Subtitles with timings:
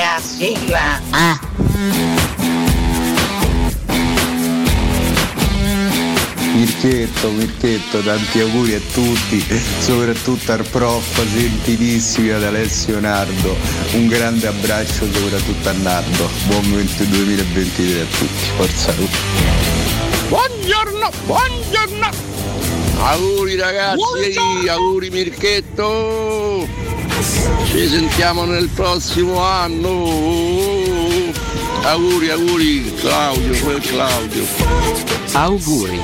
[0.00, 0.98] Via, sigla!
[1.10, 1.38] Ah.
[6.54, 9.44] Mirchetto, Mirchetto, tanti auguri a tutti,
[9.80, 13.54] soprattutto al prof gentilissimi ad Alessio Nardo.
[13.92, 16.30] Un grande abbraccio soprattutto a Nardo.
[16.46, 19.18] Buon 2023 a tutti, forza tutti.
[20.28, 22.08] Buongiorno, buongiorno!
[23.02, 26.99] Auguri ragazzi, auguri Mirchetto!
[27.20, 30.08] Ci sentiamo nel prossimo anno!
[31.82, 34.44] Auguri, auguri Claudio, quel Claudio!
[35.32, 36.00] Auguri!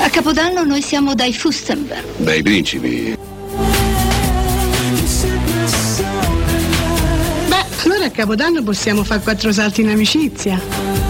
[0.00, 2.04] A Capodanno noi siamo dai Fustenberg.
[2.18, 3.16] Dai principi!
[7.48, 11.05] Beh, allora a Capodanno possiamo fare quattro salti in amicizia.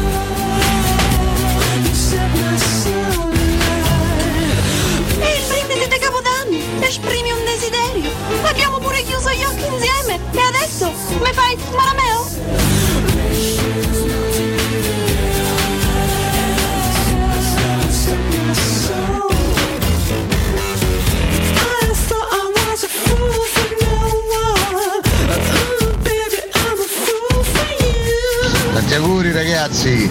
[29.66, 30.08] Ragazzi,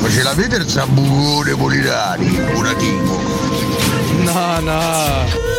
[0.00, 3.18] ma ce l'avete il Zambugone Polirani, un attimo.
[4.22, 5.53] No, no.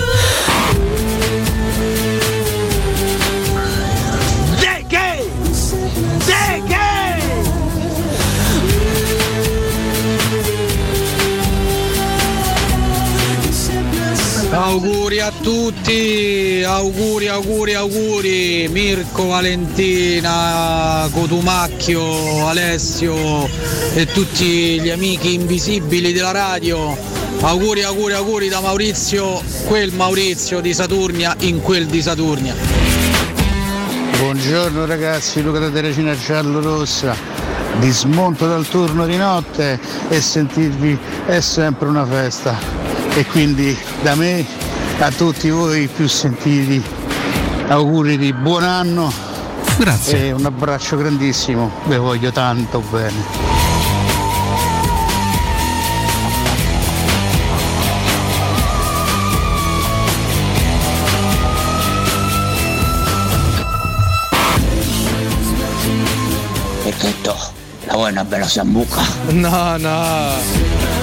[14.66, 23.48] Auguri a tutti, auguri, auguri, auguri, Mirko, Valentina, Cotumacchio, Alessio
[23.94, 26.98] e tutti gli amici invisibili della radio.
[27.42, 32.56] Auguri, auguri, auguri da Maurizio, quel Maurizio di Saturnia in quel di Saturnia.
[34.18, 37.16] Buongiorno ragazzi, Luca da Teresina Giallo Rossa.
[37.78, 39.80] Vi smonto dal turno di notte
[40.10, 40.98] e sentirvi
[41.28, 42.85] è sempre una festa.
[43.18, 44.46] E quindi da me
[45.00, 46.84] a tutti voi più sentiti
[47.70, 49.10] auguri di buon anno.
[49.78, 50.26] Grazie.
[50.28, 53.24] E un abbraccio grandissimo, vi voglio tanto bene.
[66.84, 67.38] Perchetto,
[67.86, 69.02] la vuoi una bella sambuca?
[69.30, 70.95] No, no.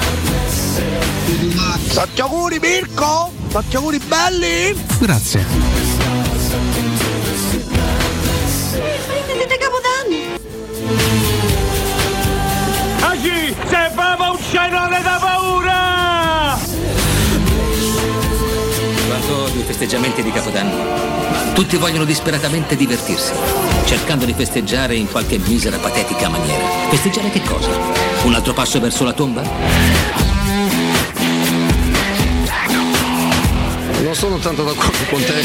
[1.94, 3.30] Tanti auguri Mirko!
[3.50, 4.74] Tanti auguri belli!
[4.98, 5.44] Grazie.
[9.42, 10.38] Di Capodanno!
[13.10, 16.58] Oggi se fava un scenone da paura!
[19.06, 21.52] Quanto odio i festeggiamenti di Capodanno.
[21.52, 23.32] Tutti vogliono disperatamente divertirsi,
[23.84, 26.64] cercando di festeggiare in qualche misera patetica maniera.
[26.88, 27.68] Festeggiare che cosa?
[28.22, 30.31] Un altro passo verso la tomba?
[34.12, 35.40] Non sono tanto d'accordo con te.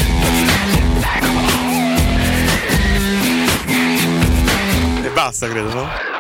[5.06, 6.17] E basta, credo, no?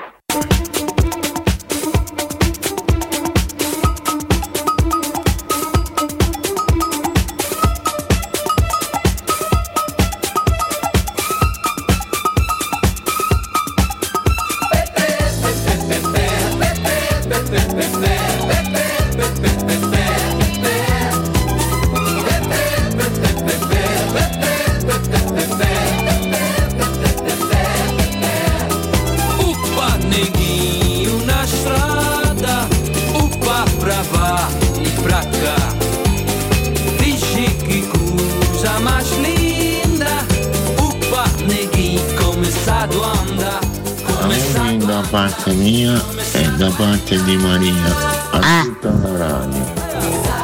[47.08, 47.96] Parte di Maria
[48.32, 49.74] a tutta la radio.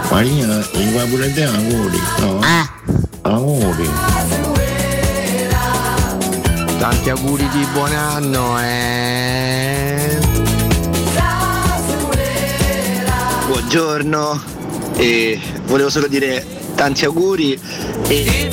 [0.09, 2.39] Maria, mi fa pure te auguri, no?
[3.21, 3.89] Auguri.
[6.79, 10.19] Tanti auguri di buon anno eh.
[13.47, 14.41] Buongiorno
[14.95, 16.45] e volevo solo dire
[16.75, 17.59] tanti auguri
[18.07, 18.49] e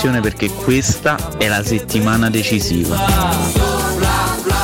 [0.00, 2.96] attenzione perché questa è la settimana decisiva.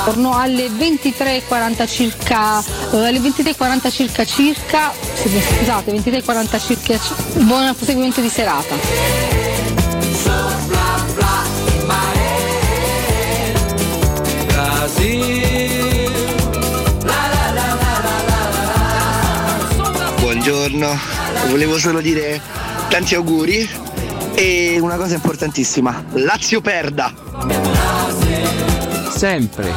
[0.06, 2.60] Torno alle 23.40 circa,
[2.92, 6.98] eh, alle 23.40 circa circa, scusate, 23.40 circa,
[7.44, 8.74] buon proseguimento di serata.
[20.18, 20.98] Buongiorno,
[21.50, 22.40] volevo solo dire
[22.88, 23.85] tanti auguri
[24.36, 27.12] e una cosa importantissima, Lazio perda.
[29.08, 29.72] Sempre.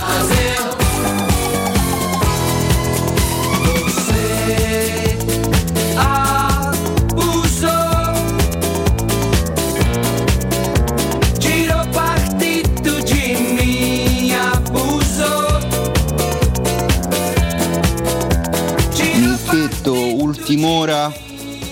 [19.16, 21.12] Micchetto, ultim'ora,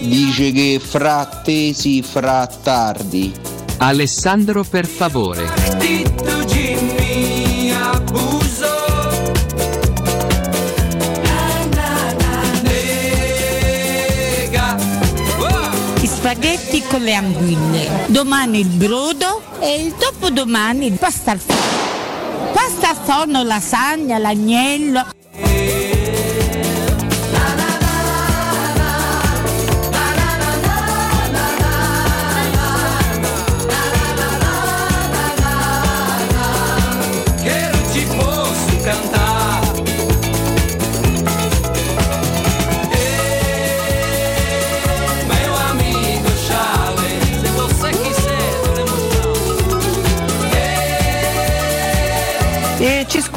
[0.08, 3.34] dice che fra tesi, fra tardi.
[3.78, 5.46] Alessandro per favore.
[7.92, 9.32] Abusou.
[12.64, 14.78] Nega.
[16.00, 21.66] Gli spaghetti con le anguille, domani il brodo e il dopodomani il pasta al forno.
[22.54, 25.06] Pasta al forno, lasagna, l'agnello.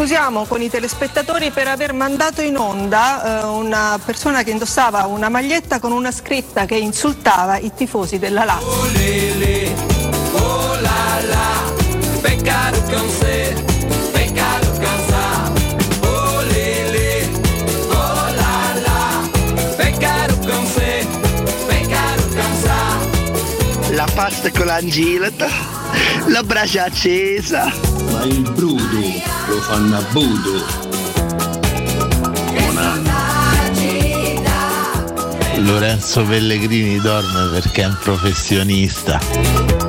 [0.00, 5.28] Scusiamo con i telespettatori per aver mandato in onda eh, una persona che indossava una
[5.28, 8.90] maglietta con una scritta che insultava i tifosi della Lazio.
[8.92, 9.74] Lele,
[10.32, 11.50] oh la la,
[24.22, 25.48] pasta con l'angilata,
[26.26, 27.72] la brace accesa.
[28.12, 29.00] Ma il brudo
[29.48, 30.88] lo fanno a budo.
[35.56, 39.79] Lorenzo Pellegrini dorme perché è un professionista.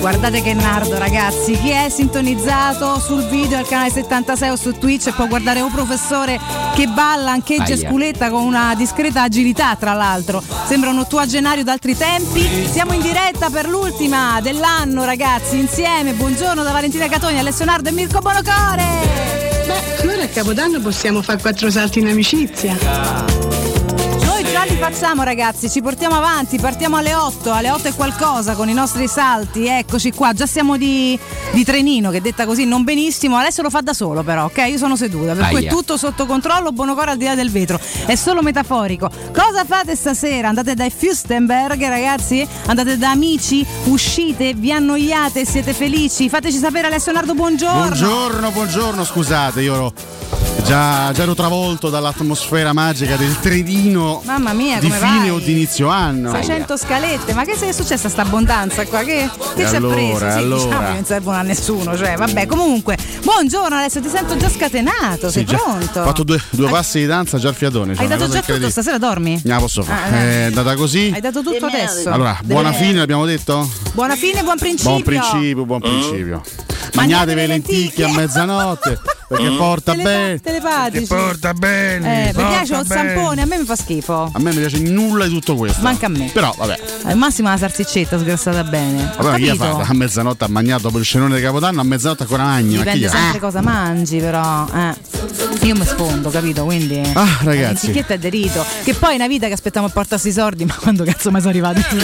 [0.00, 5.12] Guardate che nardo ragazzi, chi è sintonizzato sul video al canale 76 o su Twitch
[5.14, 6.38] può guardare un professore
[6.74, 8.30] che balla, ancheggia e Aia.
[8.30, 10.42] con una discreta agilità tra l'altro.
[10.66, 12.68] Sembra un ottuagenario d'altri tempi.
[12.70, 16.12] Siamo in diretta per l'ultima dell'anno ragazzi, insieme.
[16.12, 18.84] Buongiorno da Valentina Catoni, Alessio Nardo e Mirko Bonocore.
[19.66, 23.55] Beh, allora a Capodanno possiamo fare quattro salti in amicizia.
[24.88, 29.08] Facciamo ragazzi, ci portiamo avanti, partiamo alle 8, alle 8 e qualcosa con i nostri
[29.08, 31.18] salti, eccoci qua, già siamo di,
[31.50, 34.58] di trenino che detta così non benissimo, adesso lo fa da solo però, ok?
[34.68, 35.70] Io sono seduta, per cui è Aia.
[35.70, 39.10] tutto sotto controllo, Bonocore al di là del vetro, è solo metaforico.
[39.34, 40.50] Cosa fate stasera?
[40.50, 42.46] Andate dai Fustenberg ragazzi?
[42.66, 43.66] Andate da amici?
[43.86, 44.54] Uscite?
[44.54, 45.44] Vi annoiate?
[45.44, 46.28] Siete felici?
[46.28, 47.86] Fateci sapere Alessio Nardo, buongiorno.
[47.88, 49.92] Buongiorno, buongiorno, scusate, io ero
[50.66, 55.30] già, già ero travolto dall'atmosfera magica del trenino Mamma mia, di come fine vai?
[55.30, 56.30] o di inizio anno.
[56.32, 59.00] 600 scalette, ma che è successa sta abbondanza qua?
[59.04, 60.18] Che, che ci ha allora, preso?
[60.18, 60.64] Sì, allora.
[60.64, 62.96] diciamo che non servono a nessuno, cioè, vabbè, comunque.
[63.22, 66.00] Buongiorno Alessio, ti sento già scatenato, sei Sì, già- pronto?
[66.00, 67.94] Ho fatto due, due passi di danza già al fiatone.
[67.94, 69.40] cioè Hai dato già tutto, stasera dormi?
[69.44, 70.06] Non la posso fare.
[70.06, 70.26] Ah, dai.
[70.28, 71.10] è andata così.
[71.14, 72.10] Hai dato tutto adesso?
[72.10, 73.68] Allora, buona Deve- fine, l'abbiamo detto?
[73.92, 74.90] Buona fine, buon principio.
[74.90, 76.42] Buon principio, buon principio.
[76.94, 80.40] Mangiate le le lenticchie a mezzanotte perché porta Telepa- bene.
[80.40, 81.06] telepatici.
[81.06, 82.22] Perché porta bene.
[82.22, 83.14] Eh, mi piace porta il bene.
[83.14, 84.30] zampone, a me mi fa schifo.
[84.32, 85.82] A me mi piace nulla di tutto questo.
[85.82, 86.30] Manca a me.
[86.32, 86.78] Però, vabbè.
[87.04, 89.12] Al massimo la salsiccetta sgrassata bene.
[89.18, 89.84] Vabbè, chi ha fatto?
[89.90, 92.76] A mezzanotte ha mangiato dopo il cenone di Capodanno, a mezzanotte ancora mangi.
[92.76, 94.66] Ma chi Dipende sempre cosa mangi, però.
[94.74, 94.94] Eh.
[95.62, 96.64] Io mi sfondo, capito?
[96.64, 97.00] Quindi.
[97.14, 97.86] Ah, ragazzi.
[97.88, 98.64] L'etichetta è derito.
[98.84, 101.40] Che poi è una vita che aspettiamo a portarsi i sordi, ma quando cazzo mai
[101.40, 101.82] sono arrivati?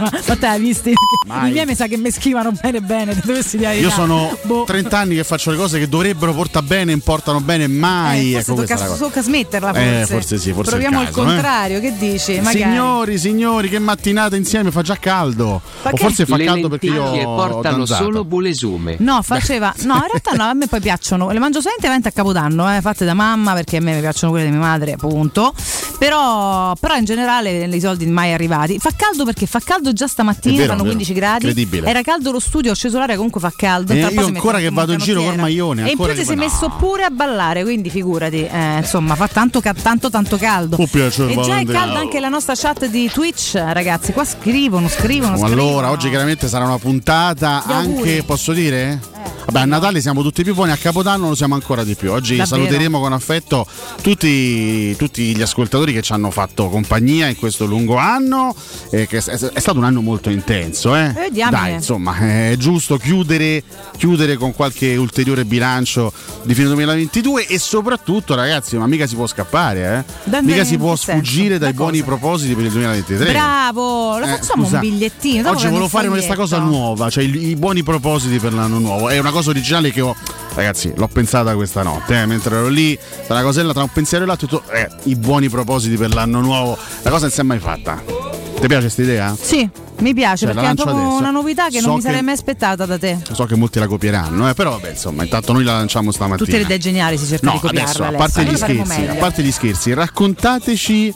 [0.00, 0.92] Ma, te l'hai visti?
[1.26, 1.50] Mai.
[1.50, 4.64] I miei mi sa che mi schivano bene bene, dovessi dire Io sono Boh.
[4.64, 8.34] 30 anni che faccio le cose che dovrebbero portare bene, importano bene, mai.
[8.34, 10.00] Eh, ecco forse è tocca, tocca smetterla forse.
[10.00, 11.32] Eh, forse sì, forse è il Proviamo caso, il eh.
[11.32, 12.36] contrario, che dici?
[12.40, 12.58] Magari.
[12.58, 15.60] Signori, signori, che mattinata insieme fa già caldo.
[15.82, 18.04] Ma o forse fa caldo perché io ho portano danzato.
[18.04, 18.96] solo bulesume.
[19.00, 19.72] No, faceva.
[19.82, 21.30] No, in realtà no, a me poi piacciono.
[21.30, 24.46] Le mangio solamente a Capodanno, eh, fatte da mamma, perché a me mi piacciono quelle
[24.46, 25.52] di mia madre, appunto.
[25.98, 28.78] Però, però in generale i soldi mai arrivati.
[28.78, 30.94] Fa caldo perché fa caldo già stamattina, vero, fanno vero.
[30.94, 31.46] 15 gradi.
[31.46, 31.88] Incredibile.
[31.88, 33.92] Era caldo lo studio, ho acceso l'aria, comunque fa caldo.
[33.92, 36.42] Eh, io ancora che vado in giro col maglione, E in più ti sei va-
[36.62, 38.46] messo pure a ballare, quindi figurati.
[38.46, 40.76] Eh, insomma, fa tanto, ca- tanto, tanto caldo.
[40.76, 44.12] Può piacere, e già è calda anche la nostra chat di Twitch, ragazzi.
[44.12, 45.46] Qua scrivono, scrivono, scrivono.
[45.46, 49.00] allora, oggi chiaramente sarà una puntata anche, posso dire?
[49.44, 52.12] Vabbè, a Natale siamo tutti più buoni, a Capodanno lo siamo ancora di più.
[52.12, 52.64] Oggi Davvero?
[52.64, 53.66] saluteremo con affetto
[54.00, 58.54] tutti, tutti gli ascoltatori che ci hanno fatto compagnia in questo lungo anno,
[58.90, 60.94] eh, che è, è stato un anno molto intenso.
[60.94, 61.06] Eh?
[61.06, 61.50] Eh, diamine.
[61.50, 63.64] Dai, insomma, è giusto chiudere,
[63.96, 66.12] chiudere con qualche ulteriore bilancio
[66.44, 70.12] di fine 2022 e soprattutto, ragazzi, ma mica si può scappare, eh?
[70.24, 72.10] Da mica si può sfuggire dai Da buoni cosa?
[72.10, 73.32] propositi per il 2023.
[73.32, 75.50] Bravo, lo Eh, facciamo scusa, un bigliettino.
[75.50, 79.08] Oggi volevo fare questa cosa nuova, cioè i, i buoni propositi per l'anno nuovo.
[79.08, 80.14] È una cosa originale che ho.
[80.54, 84.24] Ragazzi, l'ho pensata questa notte, eh, mentre ero lì, tra una cosella, tra un pensiero
[84.24, 86.76] e l'altro, detto, eh, i buoni propositi per l'anno nuovo.
[87.02, 88.02] La cosa non si è mai fatta.
[88.04, 89.36] Ti piace questa idea?
[89.40, 89.68] Sì,
[90.02, 91.16] mi piace Cioè, perché è proprio adesso.
[91.18, 93.18] una novità che So non mi che- sarei mai aspettata da te.
[93.32, 96.44] So che molti la copieranno, eh, però vabbè, insomma, intanto noi la lanciamo stamattina.
[96.44, 97.82] Tutte le idee geniali si cerca No, di copiarle.
[97.82, 101.14] adesso, a parte, gli scherzi, a parte gli scherzi, raccontateci.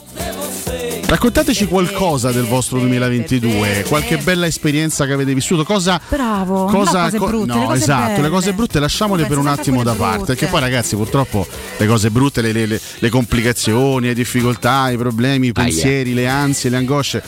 [1.07, 7.05] Raccontateci qualcosa del vostro 2022, qualche bella esperienza che avete vissuto, cosa, Bravo, cosa no,
[7.05, 8.29] cose co- brutte, no, le cose esatto, le belle.
[8.29, 10.33] cose brutte lasciamole per un attimo da parte, brutte.
[10.33, 14.97] perché poi ragazzi purtroppo le cose brutte, le, le- le- le complicazioni, le difficoltà, i
[14.97, 17.23] problemi, i pensieri, le ansie, le angosce,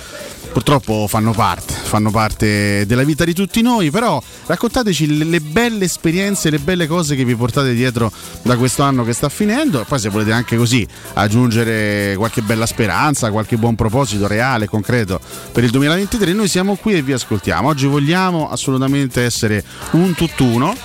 [0.51, 5.85] purtroppo fanno parte, fanno parte della vita di tutti noi, però raccontateci le, le belle
[5.85, 9.85] esperienze, le belle cose che vi portate dietro da questo anno che sta finendo e
[9.85, 15.19] poi se volete anche così aggiungere qualche bella speranza, qualche buon proposito reale, concreto
[15.51, 17.67] per il 2023, noi siamo qui e vi ascoltiamo.
[17.67, 20.75] Oggi vogliamo assolutamente essere un tutt'uno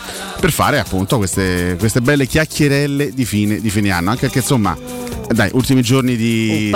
[0.40, 4.76] per fare appunto queste, queste belle chiacchierelle di fine, di fine anno, anche perché insomma
[5.28, 6.70] dai, ultimi giorni di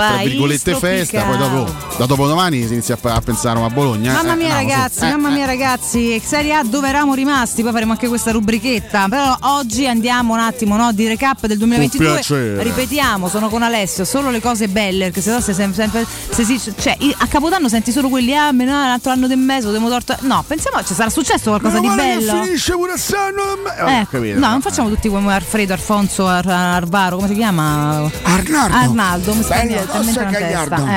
[0.75, 4.13] festa, poi dopo, da dopodomani si inizia a, pensare a Bologna.
[4.13, 7.71] Mamma eh, mia no, ragazzi, eh, mamma mia ragazzi, Serie A dove eravamo rimasti, poi
[7.71, 12.63] faremo anche questa rubrichetta, però oggi andiamo un attimo no, di recap del 2022, piacere.
[12.63, 16.59] ripetiamo, sono con Alessio, solo le cose belle, perché se no sei sempre, se si-
[16.79, 20.15] cioè, a Capodanno senti solo quelli, ah, me no, l'altro anno del mese, abbiamo torto,
[20.21, 22.43] no, pensiamo, ci sarà successo qualcosa Meno di male che bello?
[22.43, 23.91] finisce pure sanno me.
[23.91, 28.09] Eh, Eh, capito, no, non facciamo tutti come Alfredo, Alfonso, Ar- Arvaro, come si chiama?
[28.23, 28.75] Arnaldo.
[28.75, 29.91] Arnaldo, mi sta Bello niente.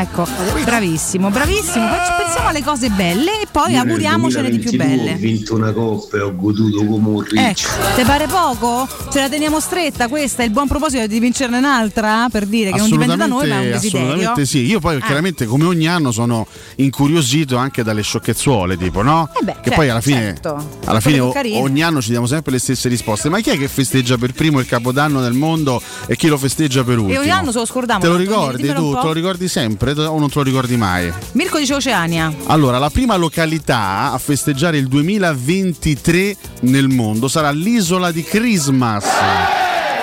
[0.00, 0.26] Ecco,
[0.64, 1.71] bravissimo, bravissimo.
[1.80, 5.14] Poi ci pensiamo alle cose belle e poi Io auguriamocene di più 2022 belle.
[5.14, 7.68] Ho vinto una coppa e ho goduto come un riccio.
[7.68, 8.88] Ecco, te pare poco?
[9.10, 10.42] Ce la teniamo stretta questa?
[10.42, 12.28] È il buon proposito di vincerne un'altra?
[12.30, 14.06] Per dire che non dipende da noi, ma è un desiderio.
[14.08, 14.66] assolutamente sì.
[14.66, 15.00] Io poi Eh.
[15.00, 19.30] chiaramente come ogni anno sono incuriosito anche dalle sciocchezzuole, tipo, no?
[19.40, 20.66] Eh beh, che certo, poi alla fine, certo.
[20.84, 23.28] alla fine o- ogni anno ci diamo sempre le stesse risposte.
[23.28, 26.84] Ma chi è che festeggia per primo il capodanno del mondo e chi lo festeggia
[26.84, 27.18] per ultimo?
[27.18, 28.00] E ogni anno se lo scordiamo.
[28.00, 28.92] Te lo ricordi tu?
[28.94, 31.10] Te lo ricordi sempre o non te lo ricordi mai?
[31.32, 32.34] Mirko dice Oceania.
[32.46, 39.04] Allora, la prima località a festeggiare il 2023 nel mondo sarà l'isola di Christmas.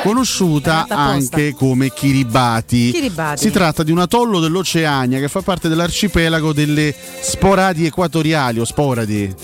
[0.02, 2.92] Conosciuta anche come Kiribati.
[2.92, 3.42] Kiribati.
[3.42, 9.36] Si tratta di un atollo dell'Oceania che fa parte dell'arcipelago delle Sporadi equatoriali o Sporadi.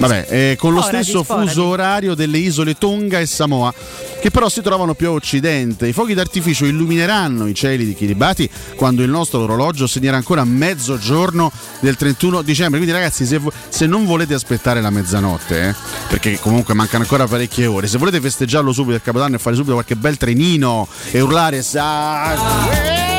[0.00, 1.48] Vabbè, eh, con lo Sporadi, stesso sporadi.
[1.48, 3.72] fuso orario delle isole Tonga e Samoa,
[4.18, 5.86] che però si trovano più a occidente.
[5.86, 11.52] I fuochi d'artificio illumineranno i cieli di Kiribati quando il nostro orologio segnerà ancora mezzogiorno
[11.80, 12.78] del 31 dicembre.
[12.78, 13.38] Quindi, ragazzi, se,
[13.68, 15.74] se non volete aspettare la mezzanotte, eh,
[16.08, 19.74] perché comunque mancano ancora parecchie ore, se volete festeggiarlo subito il Capodanno e fare subito
[19.74, 23.09] qualche bel trenino e urlare sa.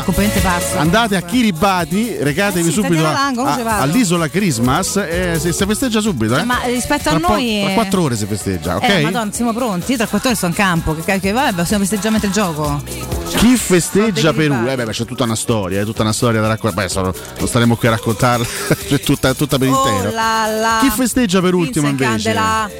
[0.00, 0.78] È completamente pazzo.
[0.78, 6.36] Andate a Kiribati, recatevi Sì, subito a- a- all'isola Christmas e si, si festeggia subito.
[6.36, 6.44] Eh?
[6.44, 8.88] Ma rispetto a tra po- noi, tra eh, quattro ore si festeggia, ok?
[8.88, 9.90] Eh, madonna, siamo pronti?
[9.92, 10.94] Io tra quattro ore sto in campo.
[10.94, 12.82] Che, che vabbè, possiamo festeggiare mentre gioco.
[13.36, 14.66] Chi festeggia Perù?
[14.66, 16.86] Eh beh, c'è tutta una storia, è tutta una storia da raccontare.
[16.86, 18.44] Beh, sono- non staremo qui a raccontarla
[18.88, 20.08] c'è tutta, tutta per intero.
[20.08, 20.78] Oh là là.
[20.80, 22.32] Chi festeggia per ultimo Vincent invece?
[22.32, 22.70] Candela.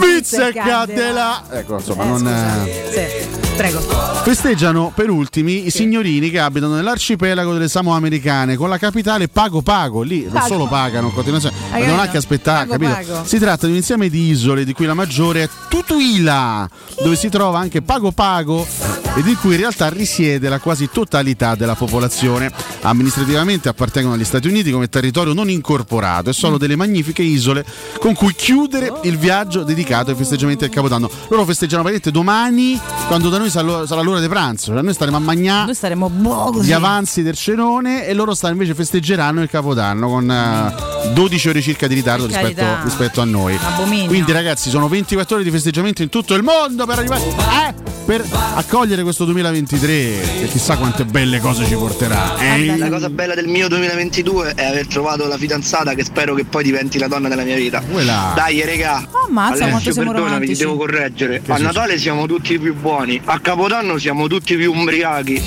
[0.00, 0.86] Vincent Candela.
[0.86, 1.42] Candela.
[1.50, 2.26] Ecco, insomma, Eh, non.
[2.28, 3.80] eh, Sì, prego.
[4.22, 9.62] Festeggiano per ultimi i signorini che abitano nell'arcipelago delle Samoa Americane con la capitale Pago
[9.62, 10.02] Pago.
[10.02, 10.46] Lì non Pago.
[10.46, 12.66] solo pagano in continuazione, ma devono anche aspettare.
[12.66, 13.12] Pago capito?
[13.12, 13.26] Pago.
[13.26, 16.68] Si tratta di un insieme di isole di cui la maggiore è Tutuila,
[17.02, 18.66] dove si trova anche Pago Pago
[19.14, 22.50] ed in cui in realtà risiede la quasi totalità della popolazione.
[22.82, 27.64] Amministrativamente appartengono agli Stati Uniti come territorio non incorporato e sono delle magnifiche isole
[27.98, 31.10] con cui chiudere il viaggio dedicato ai festeggiamenti del Capodanno.
[31.28, 35.20] Loro festeggiano praticamente domani quando da noi sarà l'ora di pranzo, cioè noi staremo a
[35.20, 40.08] mangiare Noi staremo boh gli avanzi del cenone e loro sta- invece festeggeranno il Capodanno
[40.08, 43.58] con eh, 12 ore circa di ritardo rispetto, rispetto a noi.
[43.60, 44.06] Abominio.
[44.06, 48.24] Quindi ragazzi sono 24 ore di festeggiamento in tutto il mondo per arrivare eh, per
[48.54, 52.36] accogliere questo 2023 e chissà quante belle cose ci porterà.
[52.38, 52.76] eh.
[52.76, 56.64] La cosa bella del mio 2022 è aver trovato la fidanzata che spero che poi
[56.64, 57.80] diventi la donna della mia vita.
[57.80, 58.32] Quella.
[58.34, 59.06] Dai, regà.
[59.26, 60.58] Ammazza quanto Alessio, siamo perdonami, ti romantici.
[60.62, 61.42] devo correggere.
[61.42, 65.42] Che A Natale siamo tutti più buoni, a Capodanno siamo tutti più ubriachi.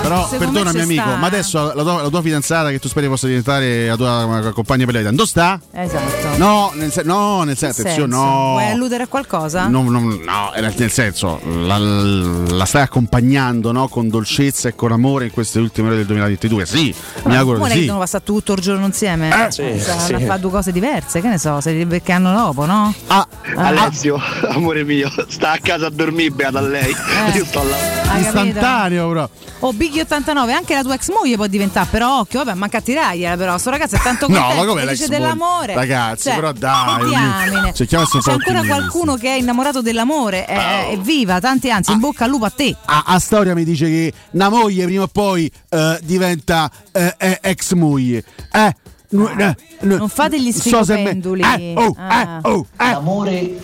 [0.00, 3.08] Però Secondo perdonami amico, sta, ma adesso la tua, la tua fidanzata che tu speri
[3.08, 5.60] possa diventare la tua compagna per la vita, dove sta?
[5.72, 6.36] Esatto.
[6.36, 8.06] No, nel, sen- no, nel senso, senso?
[8.06, 8.52] no.
[8.52, 9.66] Vuoi alludere a qualcosa?
[9.66, 14.92] No, no, no, nel nel senso, la, la stai accompagnando no, con dolcezza e con
[14.92, 16.66] amore in queste ultime ore del 2022.
[16.66, 16.94] Sì,
[17.24, 17.80] mi auguro di sì.
[17.80, 19.46] devono passare tutto il giorno insieme.
[19.46, 20.14] Eh, sì, Sa- sì.
[20.24, 22.94] Fare due cose diverse, che ne so, se li beccheranno dopo, no?
[23.08, 24.20] Ah, Alessio,
[24.50, 26.94] amore mio, sta a casa a dormire, beata lei.
[27.08, 27.36] Eh.
[27.36, 27.76] Io sto là.
[28.04, 28.26] Capito?
[28.26, 29.30] Istantaneo, bro.
[29.60, 32.80] Oh, Biggie 89, anche la tua ex moglie può diventare, però occhio, vabbè, manca a
[32.80, 35.74] tirargliela però, sto ragazzo è tanto No, contento, ma com'è che l'ex dell'amore.
[35.74, 40.98] Ragazzi, Cioè, però dai, cerchiamo un C'è ancora qualcuno che è innamorato dell'amore, è, è
[40.98, 42.76] viva, tanti anzi, in bocca al lupo a te.
[42.84, 47.38] A, a storia mi dice che una moglie prima o poi eh, diventa eh, eh,
[47.42, 48.22] ex moglie.
[48.52, 48.74] Eh,
[49.10, 51.42] eh, Non fate gli so se me- sfigopenduli.
[51.42, 52.40] Eh, oh, Ah.
[52.44, 52.90] eh, oh, eh.
[52.90, 53.58] L'amore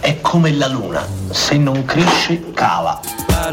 [0.00, 3.00] è come la luna, se non cresce cava.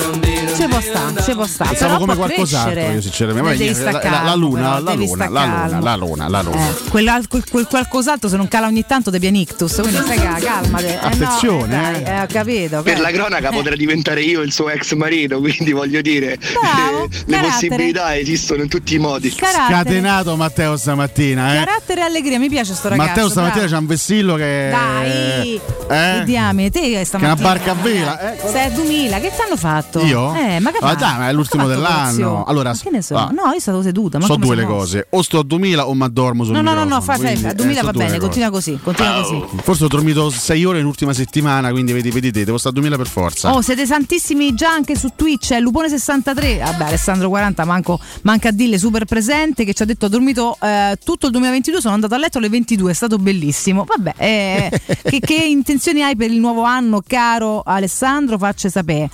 [0.01, 1.70] Ci può stare, ci può stare.
[1.72, 2.94] Pensavo Però come qualcos'altro crescere.
[2.96, 3.54] io sinceramente.
[3.54, 6.68] Eh, devi Ma la, la- la luna, la luna, la luna, la luna, la luna.
[6.70, 10.39] Eh, quella- quel, quel qualcos'altro se non cala ogni tanto devi ictus, quindi stai ca-
[10.42, 10.88] calmate.
[10.88, 12.10] Eh, no, Attenzione, eh, dai, eh.
[12.18, 12.82] eh, ho capito.
[12.82, 13.54] Per la cronaca Eh.
[13.54, 17.68] potrei diventare io il suo ex marito, quindi voglio dire, Bravo, eh, le carattere.
[17.68, 19.29] possibilità esistono in tutti i modi.
[19.33, 19.66] Carattere.
[19.81, 21.57] Scatenato Matteo stamattina, eh.
[21.66, 23.07] Carattere e allegria, mi piace sto ragazzo.
[23.10, 23.74] Matteo stamattina bravo.
[23.74, 25.62] c'ha un vessillo che Dai, eh?
[25.88, 27.33] che diamine, te Che è stamattina.
[27.33, 28.48] una barca a vela, eh?
[28.50, 29.55] Sei a 2000, che ti hanno
[29.87, 30.05] fatto?
[30.05, 30.33] Io?
[30.35, 32.43] Eh, ma che Ah, dai, ma è l'ultimo dell'anno.
[32.45, 33.15] Allora, Ma che ne so?
[33.15, 33.29] ah.
[33.31, 34.19] No, io stavo seduta.
[34.21, 36.83] So due le cose, o sto a 2000 o mi addormo sul No, no, no,
[36.83, 38.19] no, fai, fai, eh, 2000 so va bene, cose.
[38.19, 39.43] continua così, continua così.
[39.61, 42.97] Forse ho dormito 6 ore l'ultima settimana, quindi vedi, vedi te, devo stare a 2000
[42.97, 43.53] per forza.
[43.53, 46.59] Oh, siete santissimi già anche su Twitch, è Lupone63.
[46.59, 50.57] Vabbè, Alessandro 40 manco, manca a dirle super presente che ci ha detto ho dormito
[50.61, 53.85] eh, tutto il 2022, sono andato a letto alle 22, è stato bellissimo.
[53.85, 58.37] Vabbè, eh, che, che intenzioni hai per il nuovo anno, caro Alessandro?
[58.37, 59.09] Facci sapere.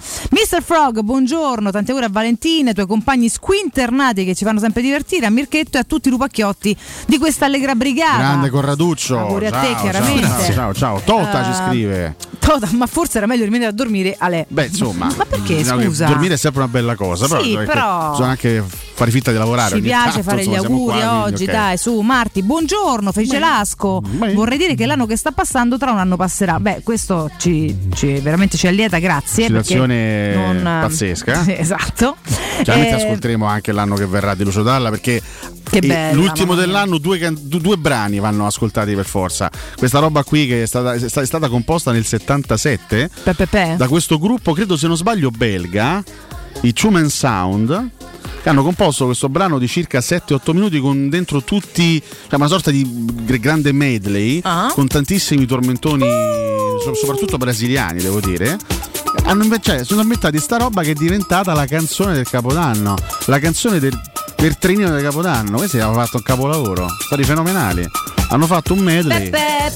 [0.54, 0.62] Mr.
[0.62, 5.26] Frog, buongiorno, tante auguri a Valentina, ai tuoi compagni squinternati che ci fanno sempre divertire,
[5.26, 8.18] a Mirchetto e a tutti i lupacchiotti di questa allegra brigata.
[8.18, 9.18] Grande Corraduccio.
[9.18, 10.28] Auguri a ciao, te, chiaramente.
[10.28, 11.02] Ciao, ciao, ciao.
[11.04, 12.16] Tota ci Eh, scrive.
[12.46, 14.54] Toda, ma forse era meglio rimanere a dormire a letto.
[14.54, 16.08] Beh, insomma, ma perché no, scusa?
[16.08, 18.12] Dormire è sempre una bella cosa, però, sì, però...
[18.12, 19.76] bisogna anche fare finta di lavorare.
[19.76, 21.56] Ci piace tanto, fare gli auguri qua, oggi, okay.
[21.56, 24.02] dai, su Marti, buongiorno, fece Lasco.
[24.34, 26.60] Vorrei dire che l'anno che sta passando tra un anno passerà.
[26.60, 29.46] Beh, questo ci, ci veramente ci allieta, grazie.
[29.46, 31.46] Situazione non, pazzesca.
[31.64, 32.18] Esatto.
[32.64, 35.22] Chiaramente eh, ascolteremo anche l'anno che verrà di Lucio Dalla perché
[35.80, 39.50] bella, l'ultimo dell'anno due, due, brani vanno ascoltati per forza.
[39.78, 43.76] Questa roba qui che è stata, è stata composta nel 70 1987 Pepepe.
[43.78, 46.04] da questo gruppo, credo se non sbaglio belga,
[46.62, 47.90] i Truman Sound
[48.42, 52.72] che hanno composto questo brano di circa 7-8 minuti con dentro tutti cioè una sorta
[52.72, 52.86] di
[53.40, 54.74] grande medley uh-huh.
[54.74, 56.94] con tantissimi tormentoni uh-huh.
[56.94, 58.58] soprattutto brasiliani devo dire
[59.24, 63.80] hanno, cioè, sono inventati sta roba che è diventata la canzone del capodanno la canzone
[63.80, 63.98] del
[64.36, 67.88] per trenino del capodanno questi hanno fatto un capolavoro stati fenomenali
[68.34, 69.30] hanno fatto un medley.
[69.30, 69.72] Eh,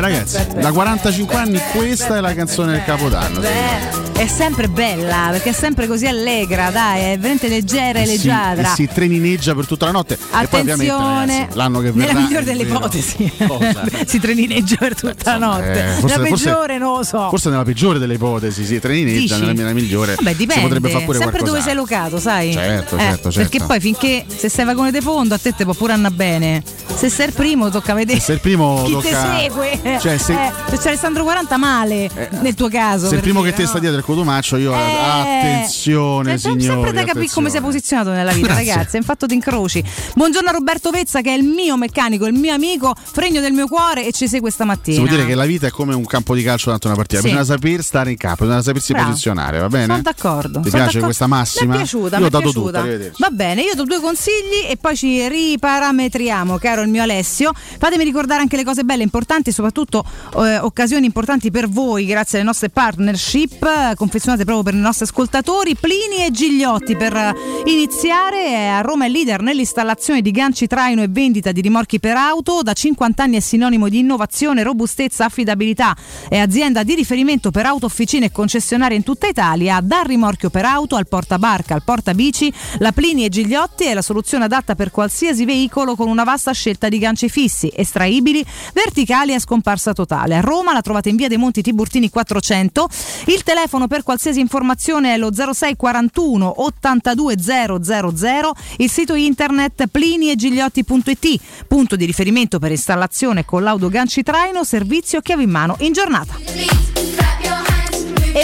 [0.00, 3.40] ragazzi, da pe, 45 pe, anni questa è la canzone del Capodanno.
[3.40, 8.72] È sempre bella perché è sempre così allegra, dai, è veramente leggera e si, leggiadra.
[8.72, 10.14] e si trenineggia per tutta la notte.
[10.14, 12.12] E poi Attenzione, ragazzi, l'anno che verrà.
[12.12, 13.32] nella migliore delle ipotesi,
[14.06, 15.72] si trenineggia per tutta la notte.
[15.72, 17.28] eh, forse- la forse- peggiore non lo so.
[17.28, 20.16] Forse nella peggiore delle ipotesi, si trenineggia, nella, nella migliore.
[20.16, 20.54] Vabbè, dipende.
[20.54, 22.52] Si potrebbe fare pure Sempre dove sei locato, sai?
[22.52, 23.48] Certo, Eh, certo, certo.
[23.48, 26.62] Perché poi finché se sei vagone di fondo a te te può pure andare bene.
[26.94, 29.98] Se sei il primo tocca vedere Se il primo chi tocca- te segue.
[30.00, 32.08] Cioè, se- Eh, se c'è Alessandro 40 male
[32.40, 33.08] nel tuo caso.
[33.08, 33.68] Se il primo dire, che te no?
[33.68, 36.62] sta dietro è il codumaccio, io Eh, attenzione, cioè, signori.
[36.62, 37.28] sempre da capire attenzione.
[37.32, 38.64] come sei posizionato nella vita, Grazie.
[38.74, 38.96] ragazzi.
[38.96, 39.82] Infatti ti incroci.
[40.14, 43.66] Buongiorno a Roberto Vezza, che è il mio meccanico, il mio amico, fregno del mio
[43.66, 44.98] cuore e ci segue stamattina.
[44.98, 47.26] Vuol dire che la vita è come un campo di calcio durante una partita, Sì.
[47.26, 49.08] bisogna saper stare in campo, bisogna sapersi Bravo.
[49.08, 49.86] posizionare, va bene?
[49.86, 50.60] Sono d'accordo.
[50.60, 51.04] Ti sono piace d'accordo.
[51.06, 51.70] questa massima?
[51.70, 52.82] Mi è piaciuta, Io mi è piaciuta.
[52.82, 53.10] tutto.
[53.18, 56.53] Va bene, io do due consigli e poi ci riparametriamo.
[56.54, 57.52] Primo, caro il mio Alessio.
[57.54, 60.04] Fatemi ricordare anche le cose belle, importanti, soprattutto
[60.36, 65.74] eh, occasioni importanti per voi, grazie alle nostre partnership confezionate proprio per i nostri ascoltatori.
[65.74, 68.68] Plini e Gigliotti per iniziare.
[68.70, 72.62] A Roma è leader nell'installazione di ganci traino e vendita di rimorchi per auto.
[72.62, 75.96] Da 50 anni è sinonimo di innovazione, robustezza, affidabilità.
[76.28, 79.80] È azienda di riferimento per auto, officine e concessionarie in tutta Italia.
[79.82, 84.44] Dal rimorchio per auto al portabarca, al portabici, la Plini e Gigliotti è la soluzione
[84.44, 89.38] adatta per qualsiasi veicolo con una vasta scelta di ganci fissi, estraibili, verticali e a
[89.38, 90.36] scomparsa totale.
[90.36, 92.88] A Roma la trovate in via dei Monti Tiburtini 400.
[93.26, 98.52] Il telefono per qualsiasi informazione è lo 0641 82000.
[98.78, 105.42] Il sito internet pliniegigliotti.it, punto di riferimento per installazione con l'auto ganci traino, servizio chiave
[105.42, 106.93] in mano in giornata.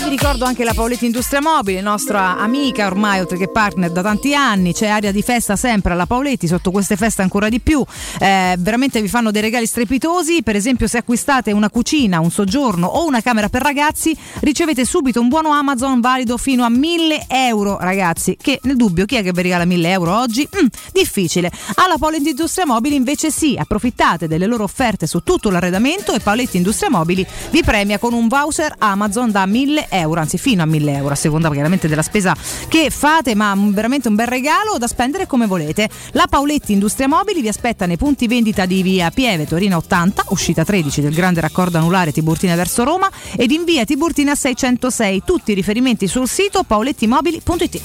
[0.02, 4.34] Vi ricordo anche la Paoletti Industria Mobile, nostra amica ormai oltre che partner da tanti
[4.34, 7.84] anni, c'è aria di festa sempre alla Paoletti, sotto queste feste ancora di più,
[8.18, 12.86] Eh, veramente vi fanno dei regali strepitosi, per esempio se acquistate una cucina, un soggiorno
[12.86, 17.78] o una camera per ragazzi ricevete subito un buono Amazon valido fino a 1000 euro
[17.78, 20.48] ragazzi, che nel dubbio chi è che vi regala 1000 euro oggi?
[20.60, 21.50] Mm, difficile.
[21.76, 26.56] Alla Paoletti Industria Mobili invece sì, approfittate delle loro offerte su tutto l'arredamento e Paoletti
[26.56, 29.89] Industria Mobili vi premia con un voucher Amazon da 1000 euro,
[30.20, 32.34] anzi fino a 1000 euro, a seconda chiaramente della spesa
[32.68, 35.88] che fate, ma veramente un bel regalo da spendere come volete.
[36.12, 40.64] La Paoletti Industria Mobili vi aspetta nei punti vendita di via Pieve Torino 80, uscita
[40.64, 45.22] 13 del grande raccordo anulare Tiburtina verso Roma ed in via Tiburtina 606.
[45.24, 47.80] Tutti i riferimenti sul sito paolettimobili.it.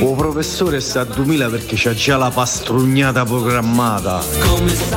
[0.00, 4.22] Oh professore sta a 2000 perché c'ha già la pastrugnata programmata.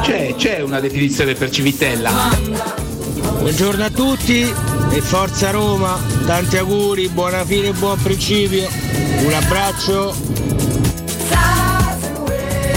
[0.01, 2.96] C'è, c'è una definizione per Civitella.
[3.35, 8.65] Buongiorno a tutti e forza Roma, tanti auguri, buona fine e buon principio.
[9.25, 10.15] Un abbraccio.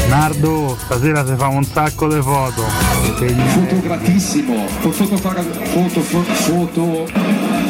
[0.08, 2.62] Nardo, stasera si fa un sacco di foto.
[2.62, 7.06] Fotogratissimo, foto, foto, foto, foto, foto,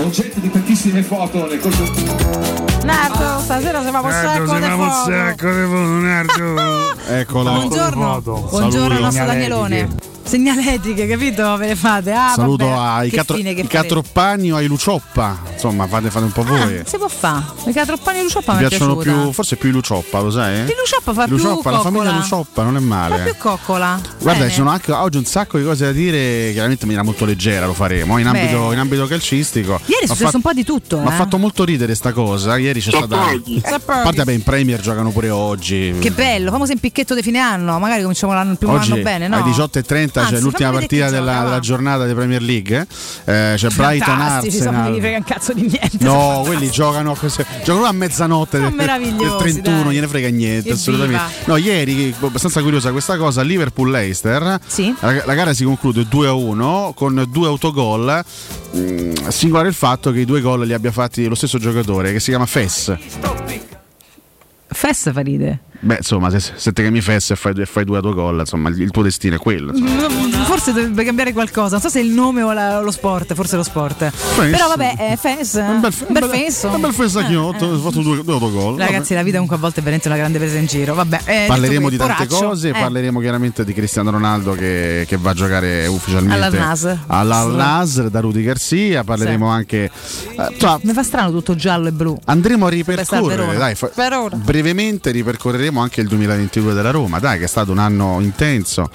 [0.03, 1.85] oggetto di tantissime foto nel corso
[2.85, 5.11] Nardo, stasera si fa un sacco di fa un foto.
[5.11, 6.95] sacco di foto, Nardo.
[7.09, 7.53] Eccolo.
[7.53, 9.89] Buongiorno, buongiorno al nostro Danielone.
[10.23, 11.57] Segnaletiche, capito?
[11.57, 12.13] Ve le fate?
[12.13, 12.79] Ah, Saluto vabbè.
[13.03, 13.67] ai catro- i.
[13.67, 15.39] Catroppani o ai Lucioppa.
[15.53, 16.79] Insomma, fate, fate un po' voi.
[16.79, 17.43] Ah, si può fare.
[17.65, 19.23] Le catroppani di Lucioppa Mi mi piacciono piaciuta.
[19.23, 20.65] più, forse più i Lucioppa, lo sai?
[20.67, 22.19] Di Lucioppa fa più Lucioppa, la famiglia coccola.
[22.21, 23.23] Lucioppa non è Fa male.
[23.25, 24.01] più coccola.
[24.21, 26.51] Guarda, ci sono anche oggi un sacco di cose da dire.
[26.53, 28.19] Chiaramente in maniera molto leggera lo faremo.
[28.19, 28.75] In ambito, Beh.
[28.75, 29.81] in ambito calcistico.
[29.87, 30.99] Ieri è successo fatto- un po' di tutto.
[31.01, 31.17] Mi ha eh.
[31.17, 32.57] fatto molto ridere sta cosa.
[32.57, 33.21] Ieri c'è stata.
[33.31, 35.97] A parte, vabbè, in Premier giocano pure oggi.
[35.99, 37.79] Che bello, famoso impicchetto di fine anno.
[37.81, 39.35] Magari cominciamo l'anno, il primo Oggi anno bene, no?
[39.37, 42.87] alle 18.30 Anzi, c'è l'ultima partita della, della giornata di Premier League.
[43.25, 44.93] Eh, c'è Brighton insomma, non Arsenal.
[44.93, 46.05] gli frega un cazzo di niente.
[46.05, 47.17] No, quelli giocano,
[47.65, 49.93] giocano a mezzanotte del, del meravigliosi, 31, dai.
[49.95, 51.23] gliene frega niente, assolutamente.
[51.45, 54.43] No, ieri, abbastanza curiosa questa cosa, Liverpool-Leicester,
[55.01, 58.25] la, la gara si conclude 2-1 con due autogol,
[58.77, 62.21] Mm, singolare il fatto che i due gol li abbia fatti lo stesso giocatore che
[62.21, 62.97] si chiama Fess.
[64.69, 65.61] Fess fa ride.
[65.83, 69.03] Beh, insomma, se, se te chiami Fess e fai, fai due autogol, insomma, il, tuo
[69.03, 69.73] destino è quello.
[69.75, 70.45] insomma.
[70.45, 71.71] Forse dovrebbe cambiare qualcosa.
[71.73, 74.11] Non so se è il nome o la- lo sport, forse lo sport.
[74.37, 75.55] Però vabbè, è Fess.
[75.55, 76.69] Un bel, fesso.
[76.69, 78.77] Un bel Fessacchiotto, ho fatto due, due autogol.
[78.79, 80.95] Ragazzi, la vita comunque a volte è veramente una grande presa in giro.
[80.95, 82.73] Vabbè, eh, Parleremo di tante cose, poraccio, eh.
[82.73, 86.97] parleremo chiaramente di Cristiano Ronaldo che, che va a giocare ufficialmente All'Al-Nasr.
[87.07, 92.19] all'Al-Nasr da Rudy Garcia, parleremo anche eh, insomma, Mi fa strano tutto giallo e blu.
[92.25, 93.91] andremo a a ripercorrere, dai, fa-
[94.35, 98.91] brevemente ripercorreremo anche il 2022 della Roma, dai che è stato un anno intenso,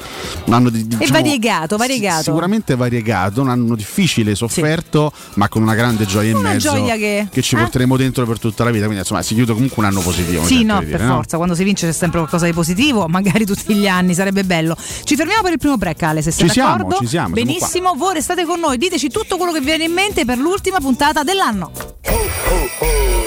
[0.45, 2.23] un anno di, E diciamo, variegato, variegato.
[2.23, 6.97] Sicuramente variegato, un anno difficile, sofferto, ma con una grande gioia in Una mezzo gioia
[6.97, 7.59] che- ci eh?
[7.59, 10.45] porteremo dentro per tutta la vita, quindi insomma si chiude comunque un anno positivo.
[10.45, 11.13] Sì, no, per dire, no?
[11.15, 11.37] forza.
[11.37, 14.75] Quando si vince c'è sempre qualcosa di positivo, magari tutti gli anni, sarebbe bello.
[15.03, 16.97] Ci fermiamo per il primo break, Ale, se sei Ci siamo, d'accordo.
[16.99, 19.93] ci siamo, siamo Benissimo, voi restate con noi, diteci tutto quello che vi viene in
[19.93, 21.71] mente per l'ultima puntata dell'anno.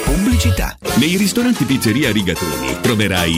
[0.04, 0.76] Pubblicità.
[0.96, 3.37] Nei ristoranti Pizzeria Rigatoni troverai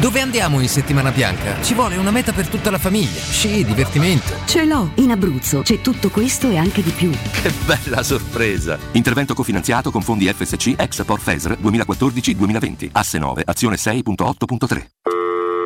[0.00, 1.62] Dove andiamo in settimana bianca?
[1.62, 3.20] Ci vuole una meta per tutta la famiglia.
[3.20, 4.34] Sci, divertimento.
[4.44, 7.10] Ce l'ho, in Abruzzo c'è tutto questo e anche di più.
[7.10, 8.78] Che bella sorpresa!
[8.92, 12.88] Intervento cofinanziato con fondi FSC ex Port FESR 2014-2020.
[12.92, 15.13] Asse 9, azione 6.8.3.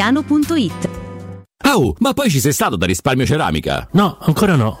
[0.00, 0.88] centromedicotiziano.it.
[1.62, 3.86] Oh, ma poi ci sei stato da risparmio ceramica?
[3.92, 4.80] No, ancora no.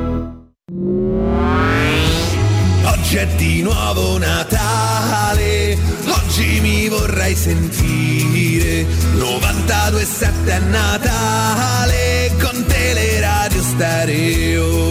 [3.11, 8.85] Oggi è di nuovo Natale, oggi mi vorrei sentire
[9.17, 14.90] 92.7 è Natale con Teleradio Stereo.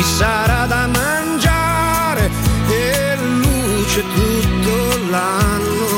[0.00, 2.30] Ci sarà da mangiare
[2.70, 5.88] e luce tutto l'anno.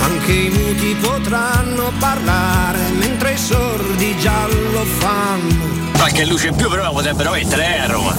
[0.00, 5.92] Anche i muti potranno parlare mentre i sordi già lo fanno.
[5.92, 8.12] Qualche luce in più però la potrebbero mettere eh, a Roma.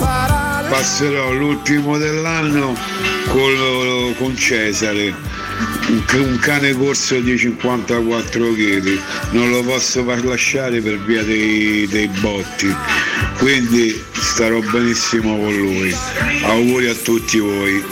[0.70, 2.74] Passerò l'ultimo dell'anno
[3.28, 5.14] con, con Cesare,
[5.89, 12.08] un, cane corso di 54 kg, non lo posso far lasciare per via dei, dei
[12.08, 12.74] botti,
[13.38, 15.93] quindi starò benissimo con lui.
[16.43, 17.84] Auguri a tutti voi.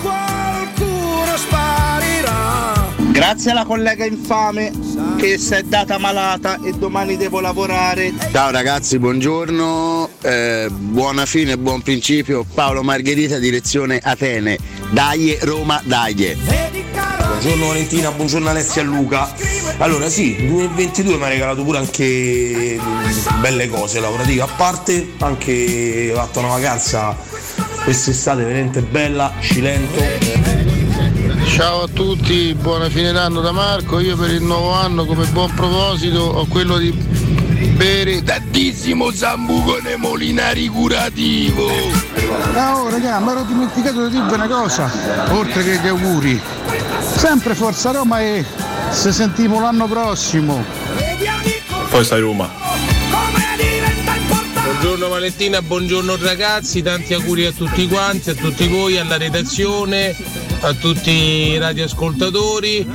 [0.00, 2.88] Qualcuno sparirà.
[3.10, 4.72] Grazie alla collega infame
[5.18, 8.12] che si è data malata e domani devo lavorare.
[8.32, 12.46] Ciao ragazzi, buongiorno, eh, buona fine, buon principio.
[12.54, 14.58] Paolo Margherita, direzione Atene.
[14.90, 16.79] Dai Roma, dai.
[17.40, 19.34] Buongiorno Valentina, buongiorno Alessia e Luca.
[19.78, 26.12] Allora sì, 2022 mi ha regalato pure anche mm, belle cose lavorative, a parte anche
[26.14, 27.16] fatto una vacanza
[27.82, 30.02] quest'estate veramente bella, Cilento.
[31.46, 34.00] Ciao a tutti, buona fine d'anno da Marco.
[34.00, 36.92] Io per il nuovo anno come buon proposito ho quello di
[37.68, 41.68] bere tantissimo sambucone molinari curativo.
[42.54, 44.90] Ah, oh raga, mi ero dimenticato di dirvi una cosa,
[45.30, 46.40] oltre che gli auguri.
[47.16, 48.44] Sempre Forza Roma e
[48.90, 50.64] se sentiamo l'anno prossimo.
[51.90, 52.50] Poi stai Roma.
[54.62, 60.16] Buongiorno Valentina, buongiorno ragazzi, tanti auguri a tutti quanti, a tutti voi, alla redazione,
[60.60, 62.86] a tutti i radioascoltatori.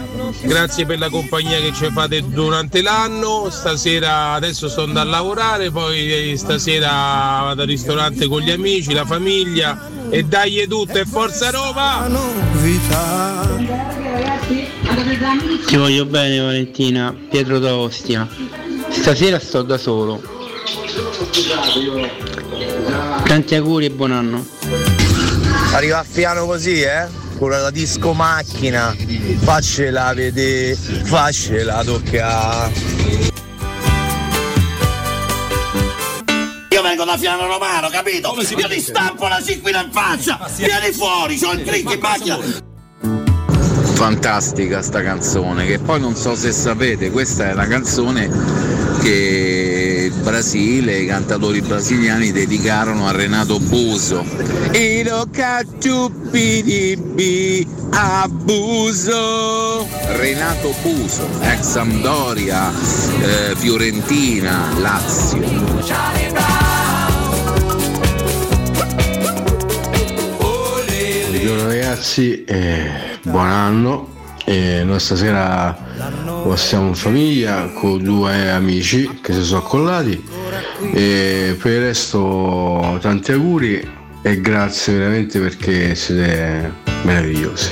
[0.41, 3.49] Grazie per la compagnia che ci fate durante l'anno.
[3.49, 6.89] Stasera adesso sto andando a lavorare, poi stasera
[7.43, 12.07] vado al ristorante con gli amici, la famiglia e dai tutto e forza Roma!
[15.65, 18.27] Ti voglio bene Valentina, Pietro d'Ostia.
[18.89, 20.21] Stasera sto da solo.
[23.25, 24.45] Tanti auguri e buon anno.
[25.73, 27.24] Arriva a piano così, eh?
[27.37, 28.95] Con la disco macchina,
[29.43, 32.71] faccela vedere, faccela toccare.
[36.69, 38.33] Io vengo da Fiano Romano, capito?
[38.57, 40.39] Io ti stampo la siquina in faccia!
[40.55, 42.37] Vieni fuori, c'ho il crick in macchina!
[43.95, 48.29] Fantastica sta canzone, che poi non so se sapete, questa è la canzone
[49.01, 49.74] che
[50.21, 54.25] Brasile, i cantatori brasiliani dedicarono a Renato Buso.
[54.71, 56.63] E lo cacciuppi
[57.91, 59.87] abuso.
[60.17, 62.71] Renato Buso, ex Sampdoria,
[63.21, 65.83] eh, Fiorentina, Lazio.
[71.45, 74.07] Buongiorno ragazzi, eh, buon anno.
[74.45, 75.84] Eh, noi stasera
[76.47, 80.23] passiamo in famiglia con due amici che si sono accollati
[80.93, 83.87] e per il resto tanti auguri
[84.21, 87.71] e grazie veramente perché siete meravigliosi.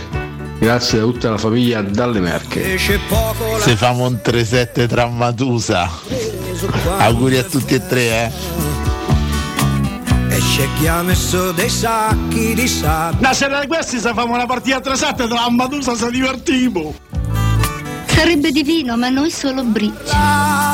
[0.59, 2.77] Grazie da tutta la famiglia dalle Merche.
[2.77, 5.89] Se famo un 3-7 tra Matusa.
[6.99, 8.31] Auguri a tutti e tre, eh.
[10.29, 13.19] E c'è chi ha messo dei sacchi di sabbia.
[13.19, 17.12] Una sera di questi se famo una partita a 3-7 tra Madusa si divertimo.
[18.15, 20.72] Sarebbe divino, ma noi solo bridge.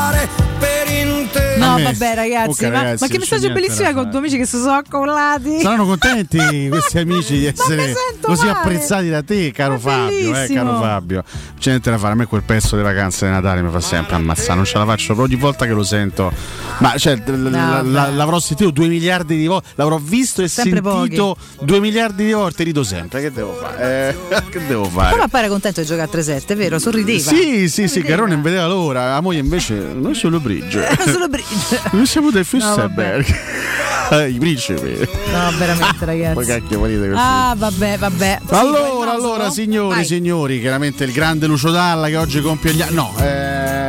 [1.77, 4.57] No, vabbè, ragazzi, Ok, ma, ragazzi, ma che messaggio bellissimo con due amici che si
[4.57, 5.61] sono accollati.
[5.61, 8.57] Saranno contenti questi amici di essere così male.
[8.57, 10.35] apprezzati da te, caro Fabio.
[10.35, 11.23] Eh, caro Fabio.
[11.59, 12.13] C'è niente da fare.
[12.13, 14.55] A me quel pezzo di vacanze di Natale mi fa sempre ammazzare.
[14.55, 16.31] Non ce la faccio ogni volta che lo sento.
[16.79, 19.69] Ma cioè, l- la- la- l'avrò sentito due miliardi di volte.
[19.75, 22.63] L'avrò visto e Sempre sentito due miliardi di volte.
[22.63, 23.21] Rido sempre.
[23.21, 24.15] Che devo fare?
[24.29, 25.11] Eh, che devo fare?
[25.11, 26.79] Come appare contento di giocare a 3-7, è vero?
[26.79, 27.19] Sorrideva.
[27.31, 28.01] Sì, sì, sì.
[28.01, 29.09] Carone non vedeva l'ora.
[29.11, 30.87] La moglie invece, noi solo bridge.
[31.09, 31.47] Solo bridge.
[31.91, 32.59] Noi siamo del No.
[32.59, 33.25] Fissenberg.
[34.11, 35.07] Eh, I principi.
[35.31, 36.33] No, veramente, ragazzi.
[36.33, 37.13] Poi cacchio volete così.
[37.15, 38.39] Ah, vabbè, vabbè.
[38.47, 39.51] Allora, allora, no?
[39.51, 40.05] signori, Vai.
[40.05, 42.95] signori, chiaramente il grande Lucio Dalla che oggi compie gli anni.
[42.95, 43.88] No, eh,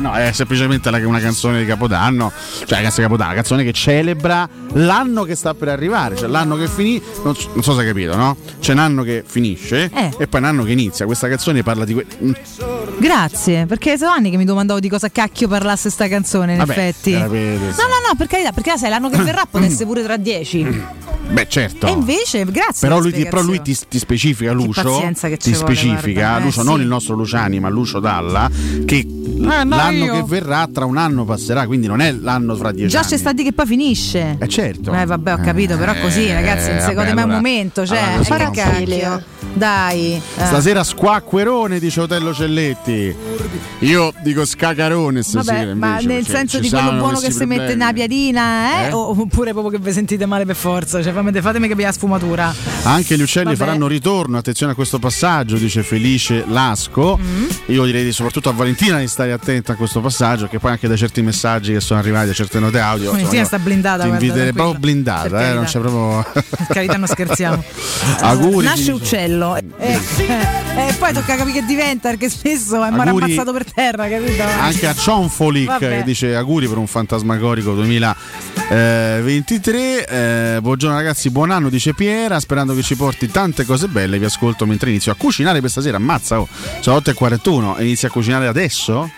[0.00, 3.72] no, è semplicemente una canzone di Capodanno, cioè la canzone di Capodanno, una canzone che
[3.72, 7.80] celebra l'anno che sta per arrivare, cioè l'anno che finisce, non, so- non so se
[7.80, 8.36] hai capito, no?
[8.60, 10.10] C'è un anno che finisce Eh.
[10.18, 11.06] e poi un anno che inizia.
[11.06, 12.32] Questa canzone parla di que- mm,
[12.98, 16.70] Grazie, perché sono anni che mi domandavo di cosa cacchio parlasse sta canzone, in Vabbè,
[16.72, 17.12] effetti.
[17.12, 20.16] era per- No, no, no, per carità, perché sai, l'anno che verrà potesse pure tra
[20.16, 20.66] dieci.
[21.30, 21.86] Beh, certo.
[21.86, 22.88] E invece, grazie.
[22.88, 26.38] Però per lui, ti, però lui ti, ti specifica Lucio, che ti specifica guarda.
[26.38, 26.66] Eh, Lucio, sì.
[26.66, 28.50] non il nostro Luciani, ma Lucio Dalla,
[28.84, 30.12] che no, l'anno io.
[30.14, 33.08] che verrà tra un anno passerà, quindi non è l'anno fra dieci Già anni.
[33.08, 34.36] c'è sta di che poi finisce.
[34.40, 34.92] Eh certo.
[34.92, 37.36] Eh vabbè, ho capito, però così Eh, ragazzi, non si vabbè, gode mai un allora-
[37.36, 39.22] momento, cioè, allora eh, così che non cacchio.
[39.52, 40.14] Dai.
[40.14, 40.20] eh.
[40.44, 43.14] Stasera squacquerone, dice Otello Celletti.
[43.80, 45.58] Io dico scacarone stasera.
[45.58, 48.88] Vabbè, ma invece, nel cioè, senso di quello buono che si mette nella piadina, eh?
[48.88, 48.92] Eh?
[48.92, 51.02] Oppure proprio che vi sentite male per forza?
[51.02, 52.54] Cioè, fammi- fatemi capire la sfumatura.
[52.82, 53.56] Anche gli uccelli Vabbè.
[53.56, 57.18] faranno ritorno, attenzione a questo passaggio, dice Felice Lasco.
[57.20, 57.46] Mm.
[57.66, 60.88] Io direi di- soprattutto a Valentina di stare attenta a questo passaggio, che poi anche
[60.88, 63.10] da certi messaggi che sono arrivati, da certe note audio.
[63.12, 66.26] Valentina sta blindata, Ti guarda, inviterei proprio blindata, Per eh, non c'è proprio.
[66.32, 67.62] Per carità, non scherziamo.
[68.20, 68.66] Auguri.
[68.66, 69.56] Nasce uccello.
[69.56, 69.64] E
[70.76, 74.42] eh, poi tocca capire che diventa, perché spesso è mare ammazzato per terra, capito?
[74.42, 80.06] Anche a Cionfolic che dice auguri per un fantasmagorico 2023.
[80.06, 82.38] Eh, buongiorno ragazzi, buon anno, dice Piera.
[82.40, 84.18] Sperando che ci porti tante cose belle.
[84.18, 85.96] Vi ascolto mentre inizio a cucinare per stasera.
[85.96, 86.48] Ammazza, oh,
[86.80, 89.10] sono 8.41 e inizio a cucinare adesso?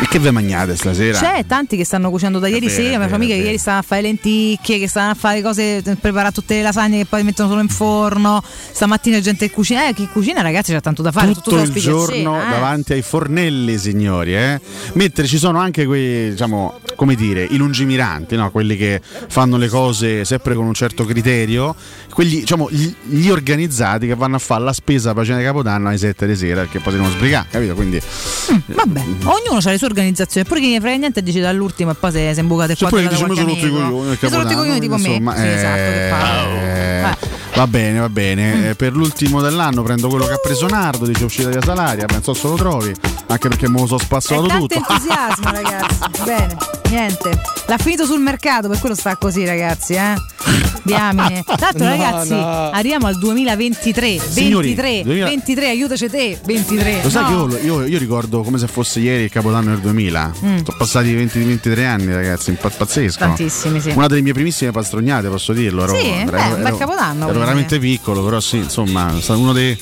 [0.00, 1.18] E che ve mangiate stasera?
[1.18, 4.02] C'è tanti che stanno cucinando da ieri sera, mia è che ieri stanno a fare
[4.02, 7.60] le lenticchie, che stanno a fare cose, preparare tutte le lasagne che poi mettono solo
[7.60, 8.42] in forno.
[8.44, 11.70] Stamattina gente che cucina, eh, chi cucina ragazzi c'ha tanto da fare, tutto, tutto il
[11.70, 12.50] a giorno eh.
[12.50, 14.34] davanti ai fornelli, signori.
[14.34, 14.60] Eh?
[14.94, 18.50] Mentre ci sono anche quei, diciamo, come dire, i lungimiranti, no?
[18.50, 21.74] quelli che fanno le cose sempre con un certo criterio,
[22.12, 25.98] quelli, diciamo, gli, gli organizzati che vanno a fare la spesa cena di Capodanno alle
[25.98, 27.74] 7 di sera perché poi si devono sbrigare, capito?
[27.74, 28.00] Quindi
[28.66, 32.10] Vabbè, ognuno ha le sue organizzazioni, pure chi ne frega niente dice dall'ultimo e poi
[32.12, 33.78] se si è imbucato se qua poi diciamo qualche sono i amico.
[33.90, 35.08] coglioni, sono i coglioni tipo me.
[35.08, 37.42] insomma, Sì, esatto, che fa.
[37.56, 38.70] Va bene, va bene.
[38.70, 42.34] Eh, per l'ultimo dell'anno prendo quello che ha preso Nardo, dice uscita di Salaria, penso
[42.34, 42.92] se lo trovi,
[43.28, 44.74] anche perché me lo so È spazzato tanto tutto.
[44.92, 45.98] entusiasmo, ragazzi.
[46.24, 46.56] Bene,
[46.90, 47.40] niente.
[47.66, 50.14] L'ha finito sul mercato, per quello sta così, ragazzi, eh.
[50.82, 51.42] Diamine.
[51.44, 52.70] Tanto, No, ragazzi, no.
[52.70, 54.18] arriviamo al 2023.
[54.18, 56.38] Signori, 23, 2000 23, aiutaci te.
[56.44, 57.00] 23.
[57.02, 57.46] Lo sai No.
[57.46, 60.32] che io, io- io ricordo come se fosse ieri il Capodanno del 2000.
[60.44, 60.56] Mm.
[60.58, 63.18] Sono passati 20-23 anni, ragazzi, pazzesco.
[63.18, 63.92] Tantissimi, sì.
[63.94, 65.84] Una delle mie primissime pastrognate, posso dirlo.
[65.84, 67.43] Ero, Sì, ero- beh, un bel ero- Capodanno, Ero.
[67.44, 69.78] Veramente piccolo, però sì, insomma, è dei-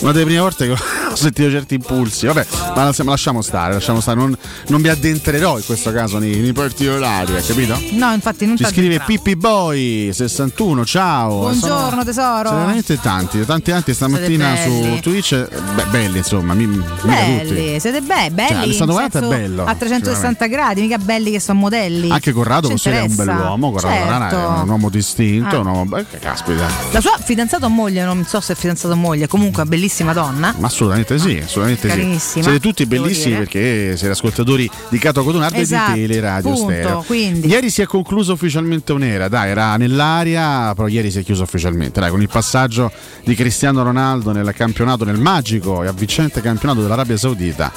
[0.00, 0.72] una delle prime volte che
[1.10, 2.26] ho sentito certi impulsi.
[2.26, 4.18] Vabbè, ma, la- ma lasciamo stare, lasciamo stare.
[4.18, 4.36] Non,
[4.68, 7.78] non mi addentrerò in questo caso nei, nei particolari, hai capito?
[7.92, 9.00] No, infatti non Ci scrive.
[9.04, 11.38] Pippi Boy 61, ciao.
[11.40, 12.48] Buongiorno, Sono- tesoro.
[12.48, 15.00] sono veramente tanti, tanti tanti stamattina su belli.
[15.00, 15.48] Twitch.
[15.74, 17.06] Beh, belli insomma, mi, mica tutti.
[17.08, 18.72] Belli, siete be- belli.
[18.74, 22.10] Cioè, in Valente è bello, A 360 gradi, mica belli che sono modelli.
[22.10, 24.36] Anche Corrado dire, è un bell'uomo, Corrado Certo.
[24.36, 25.58] È un uomo distinto, Ah.
[25.60, 25.96] un uomo.
[26.20, 26.66] caspita.
[26.98, 30.52] La sua fidanzata o moglie, non so se è fidanzata o moglie, comunque bellissima donna.
[30.58, 31.94] Ma assolutamente sì, assolutamente sì.
[31.94, 36.72] Carinissima, Siete tutti bellissimi perché siete ascoltatori di Cato Cotonardo Esatto, e di Teleradio punto,
[36.72, 37.04] Stereo.
[37.06, 37.46] quindi.
[37.46, 42.00] Ieri si è concluso ufficialmente un'era, dai, era nell'aria, però ieri si è chiuso ufficialmente,
[42.00, 42.90] dai, con il passaggio
[43.22, 47.70] di Cristiano Ronaldo nel campionato, nel magico e avvincente campionato dell'Arabia Saudita.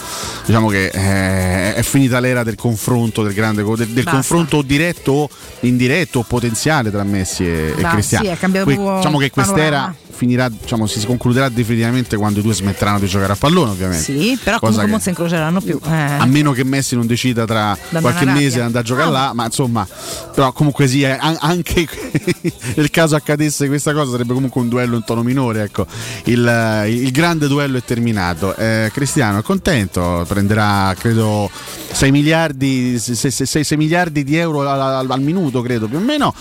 [0.43, 5.29] Diciamo che eh, è finita l'era del confronto, del grande del, del confronto diretto o
[5.59, 8.25] indiretto o potenziale tra Messi e, e Cristiano.
[8.25, 12.53] sì, è cambiato proprio diciamo che quest'era finirà, diciamo, si concluderà definitivamente quando i due
[12.53, 14.03] smetteranno di giocare a pallone, ovviamente.
[14.03, 15.79] Sì, però Cosa comunque che- non si incroceranno più.
[15.83, 15.89] Eh.
[16.19, 19.11] a meno che Messi non decida tra Da qualche mese di andare a giocare Ah.
[19.11, 19.87] là, ma insomma,
[20.35, 21.87] però comunque sì, eh, an- anche
[22.75, 25.87] nel caso accadesse questa cosa sarebbe comunque un duello in tono minore, ecco.
[26.25, 28.55] Il, eh, il grande duello è terminato.
[28.55, 31.49] Eh, Cristiano è contento, prenderà credo
[31.91, 36.33] 6 miliardi, 6, miliardi di euro al, al- minuto, credo più o meno,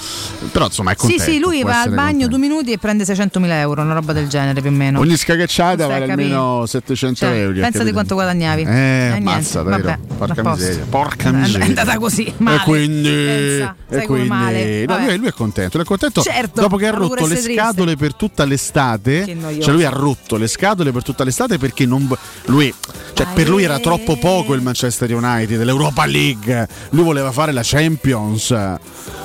[0.52, 1.22] però insomma è Sì, contento.
[1.24, 2.28] sì, lui può va al bagno contento.
[2.28, 4.98] due minuti e prende 600.000 euro, una roba del genere più o meno.
[5.00, 6.22] Ogni scagacciata vale capire?
[6.24, 7.60] almeno 700 Cioè, euro.
[7.60, 8.62] pensa di quanto guadagnavi.
[8.62, 9.82] Eh, niente, ammazza, davvero.
[10.06, 10.84] vabbè, Porca miseria.
[10.88, 11.66] Porca È miseria.
[11.66, 12.56] andata così, male.
[12.56, 14.84] E quindi, Pensa, e quindi male.
[14.86, 15.76] no, lui, lui è contento.
[15.76, 19.36] Lui è contento Certo, dopo che ha rotto le scatole per tutta l'estate.
[19.60, 22.08] Cioè, lui ha rotto le scatole per tutta l'estate perché non.
[22.46, 22.72] Lui,
[23.14, 26.68] cioè, per lui era troppo poco il Manchester United, l'Europa League.
[26.90, 28.50] Lui voleva fare la Champions.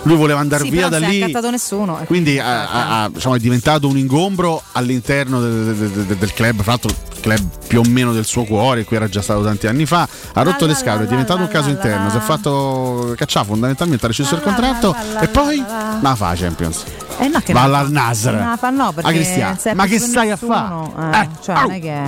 [0.04, 1.24] Lui voleva andare Sì, via da non si è lì.
[1.24, 2.00] accattato nessuno.
[2.06, 4.25] Quindi ha- ha- ha- diciamo, è diventato un ingombro
[4.74, 6.90] all'interno del, del- del- club, fra l'altro
[7.22, 10.42] club più o meno del suo cuore, qui era già stato tanti anni fa, ha
[10.44, 14.36] rotto le scatole, è diventato un caso interno, si è fatto cacciare fondamentalmente, ha rescisso
[14.36, 15.64] il contratto e poi
[16.02, 16.84] ma fa la Champions.
[17.18, 17.66] Eh no, che Va no.
[17.68, 18.34] all'Al Nasr.
[18.34, 20.94] No, fa no, perché Ma che stai a nessuno.
[20.96, 21.22] fa?
[21.24, 22.02] Eh, cioè, non è che.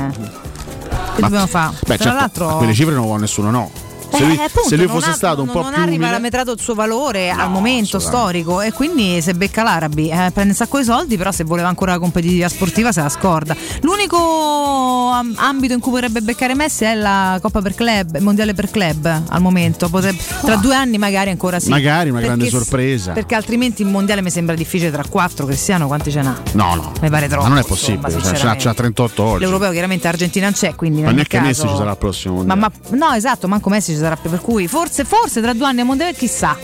[1.16, 1.74] Che Ma- dobbiamo fare?
[1.80, 2.58] Beh, Tra certo, l'altro.
[2.58, 3.72] quelle cifre non vuole nessuno, no.
[4.10, 5.82] Se lui, Eh, appunto, se lui non fosse ha- stato un non- po' non più
[5.82, 10.32] ha umile, riparametrato il suo valore al momento storico e quindi se becca l'Arabi eh,
[10.32, 13.56] prende un sacco di soldi però se voleva ancora la competitiva sportiva se la scorda
[13.82, 18.54] l'unico am- ambito in cui vorrebbe beccare Messi è la Coppa per Club il mondiale
[18.54, 22.50] per club al momento Potrebbe- tra due anni magari ancora sì Magari una Perché grande
[22.50, 23.12] sorpresa.
[23.14, 26.36] perché altrimenti il mondiale mi sembra difficile tra quattro Cristiano quanti ce n'ha?
[26.54, 26.92] No, no.
[27.02, 28.12] Mi pare troppo, Ma non è insomma, possibile.
[28.12, 28.64] cioè, sinceramente.
[28.64, 29.40] c'ha, c'ha 38 oggi.
[29.44, 31.48] l'europeo chiaramente Argentina non c'è quindi in Ma neanche caso...
[31.48, 32.74] Messi ci sarà al prossimo Ma, mondiale.
[32.90, 34.30] ma- no, esatto, manco Messi ci sarà più.
[34.30, 36.58] Per cui forse, forse tra due anni a mondiale, chissà.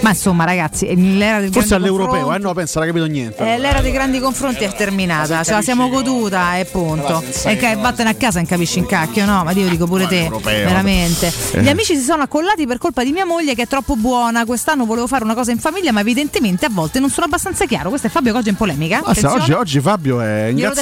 [0.00, 3.36] Ma insomma, ragazzi, è l'era del Forse all'europeo, eh no, pensa, non ha capito niente.
[3.44, 7.22] eh, l'era dei grandi confronti è terminata, ce la siamo goduta e punto.
[7.44, 9.44] E che vattene a casa non capisci in cacchio, no?
[9.44, 10.66] Ma io dico pure te, europeo.
[10.66, 11.30] veramente.
[11.52, 11.60] Eh.
[11.62, 14.46] Gli amici si sono accollati per colpa di mia moglie che è troppo buona.
[14.46, 17.90] Quest'anno volevo fare una cosa in famiglia, ma evidentemente a volte non sono abbastanza chiaro.
[17.90, 19.02] Questo è Fabio che oggi è in polemica.
[19.04, 20.78] Oggi, oggi Fabio è ingazzato.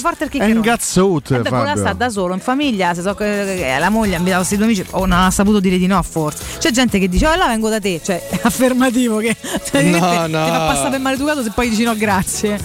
[1.42, 1.76] Poteva Fabio.
[1.76, 4.66] stare da solo in famiglia, se so che eh, la moglie ha invitato questi due
[4.66, 6.42] amici o non ha saputo dire di no forse.
[6.58, 9.34] C'è gente che dice "Oh, là vengo da te", cioè è affermativo che
[9.70, 10.44] cioè, No, no.
[10.44, 12.58] ti fa passare per maleducato se poi dici no grazie.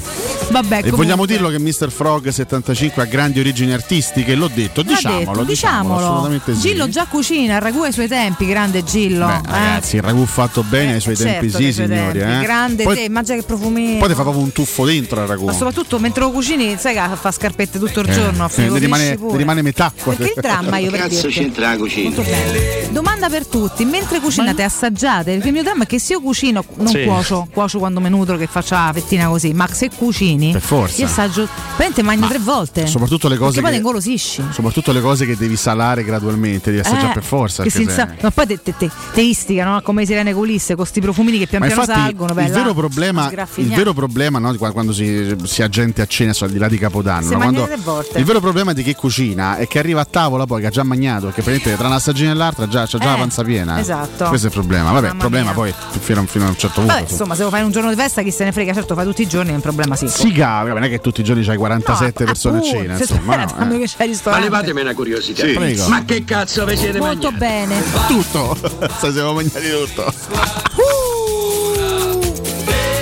[0.49, 0.91] Vabbè, E comunque.
[0.91, 1.89] vogliamo dirlo che Mr.
[1.91, 4.35] Frog 75 ha grandi origini artistiche?
[4.35, 5.95] L'ho detto, diciamolo, detto, diciamolo, diciamolo.
[6.05, 6.59] assolutamente sì.
[6.61, 9.25] Gillo già cucina, il ragù ai suoi tempi, grande Gillo.
[9.25, 9.41] Beh, eh.
[9.51, 12.19] ragazzi, il ragù fatto bene ai suoi Certo tempi, sì, signori.
[12.19, 12.39] tempi.
[12.39, 12.41] eh.
[12.43, 13.97] Grande Poi, te, immagina che profumi.
[13.97, 15.45] poi ti fa proprio un tuffo dentro al ragù.
[15.45, 18.79] Ma soprattutto mentre lo cucini, sai che fa scarpette tutto il Eh, giorno, eh, ne
[18.79, 19.91] rimane, ne rimane metà.
[20.03, 21.39] Perché il dramma io per Cazzo dirti.
[21.39, 22.09] c'entra la cucina?
[22.09, 22.91] Molto bene.
[22.91, 26.63] Domanda per tutti, mentre cucinate assaggiate, perché il mio dramma è che se io cucino,
[26.75, 27.03] non Sì.
[27.05, 29.89] cuocio, cuocio quando me nutro che faccio la fettina così, ma se
[30.33, 31.01] cucini, Per forza.
[31.01, 32.87] io assaggio, veramente mangio tre volte.
[32.87, 34.43] soprattutto le cose Perché poi che- ti ingolosisci.
[34.51, 37.63] Soprattutto le cose che devi salare gradualmente, devi assaggiare Eh, per forza.
[37.63, 39.81] che si insa- ma poi te, te, te, te istigano no?
[39.81, 42.33] come sirene culisse con questi profumini che pian Ma piano infatti salgono.
[42.33, 46.05] beh, il, là, vero problema, il vero problema no, quando si, si ha gente a
[46.05, 47.67] cena so, al di là di Capodanno, no, quando-
[48.15, 50.83] il vero problema di chi cucina è che arriva a tavola poi che ha già
[50.83, 53.79] mangiato, perché praticamente tra una stagione e l'altra già, c'ha già la Eh, panza piena.
[53.79, 54.25] esatto.
[54.25, 54.91] Questo è il problema.
[54.91, 55.53] Vabbè, il problema mia.
[55.53, 56.93] poi fino, a- fino a un certo punto.
[56.95, 59.05] Vabbè, insomma, se lo fai un giorno di festa, chi se ne frega, certo fai
[59.05, 60.07] tutti i giorni, è un problema sì.
[60.23, 63.01] Si cava, non è che tutti i giorni c'hai 47 persone a appunto, cena, se
[63.01, 63.35] insomma.
[63.35, 64.19] no, eh.
[64.23, 65.45] Ma levatemi una curiosità.
[65.45, 65.51] Sì.
[65.51, 65.87] Prego.
[65.89, 67.35] Ma che cazzo vi siete Molto mangiati?
[67.37, 67.83] bene.
[68.07, 68.55] Tutto,
[68.87, 70.13] Stasera siamo mangiati tutto.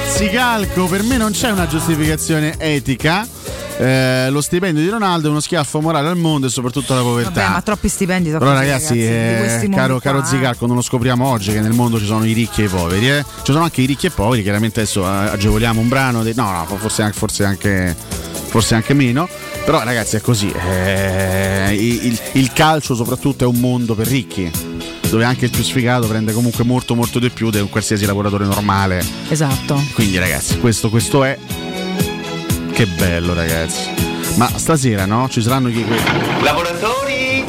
[0.07, 3.27] Sicalco, per me non c'è una giustificazione etica.
[3.81, 7.41] Eh, lo stipendio di Ronaldo è uno schiaffo morale al mondo e soprattutto alla povertà.
[7.41, 10.25] Vabbè, ma troppi stipendi sono Però ragazzi, di eh, caro, qua, caro eh.
[10.25, 13.09] Zicalco, non lo scopriamo oggi che nel mondo ci sono i ricchi e i poveri.
[13.09, 13.25] eh.
[13.41, 16.51] Ci sono anche i ricchi e poveri, chiaramente adesso eh, agevoliamo un brano, di- no,
[16.51, 17.95] no, forse anche, forse anche,
[18.49, 19.27] forse anche meno.
[19.65, 24.51] Però ragazzi è così, eh, il, il calcio soprattutto è un mondo per ricchi,
[25.09, 28.45] dove anche il più sfigato prende comunque molto molto di più di un qualsiasi lavoratore
[28.45, 29.03] normale.
[29.27, 29.83] Esatto.
[29.95, 31.35] Quindi ragazzi, questo, questo è...
[32.73, 33.89] Che bello ragazzi.
[34.37, 35.27] Ma stasera no?
[35.29, 35.85] Ci saranno chi...
[36.41, 37.45] Lavoratori!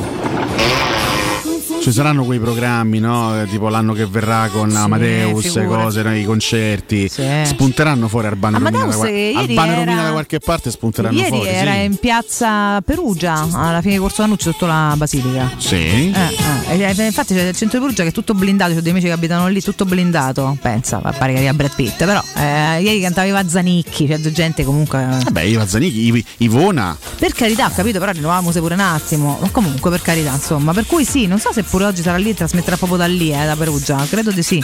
[1.83, 3.41] Ci saranno quei programmi, no?
[3.43, 5.67] Eh, Tipo l'anno che verrà con Amadeus, figurati.
[5.83, 6.15] cose, no?
[6.15, 7.09] i concerti.
[7.09, 11.49] Spunteranno fuori Albano Romina da, qual- ieri Albano Romina da qualche parte spunteranno Ieri fuori.
[11.49, 11.83] era sì.
[11.83, 15.51] in piazza Perugia, alla fine di Corso Annucci sotto la basilica.
[15.57, 15.75] Sì.
[15.75, 18.93] Eh, eh, eh, infatti c'è il centro di Perugia che è tutto blindato, c'ho dei
[18.93, 20.57] amici che abitano lì, tutto blindato.
[20.63, 25.05] Pensa, pare che arriva Brad Pitt, però eh, ieri cantava Iva Zanicchi, c'è gente comunque.
[25.25, 26.97] Vabbè, Iva Zanicchi, Iv- Ivona.
[27.19, 29.39] Per carità, ho capito, però rinnovavamo se pure un attimo.
[29.41, 30.73] Ma comunque, per carità, insomma.
[30.73, 33.33] Per cui sì, non so se pure oggi sarà lì e trasmetterà proprio da lì,
[33.33, 33.97] eh, da Perugia.
[34.07, 34.63] Credo di sì.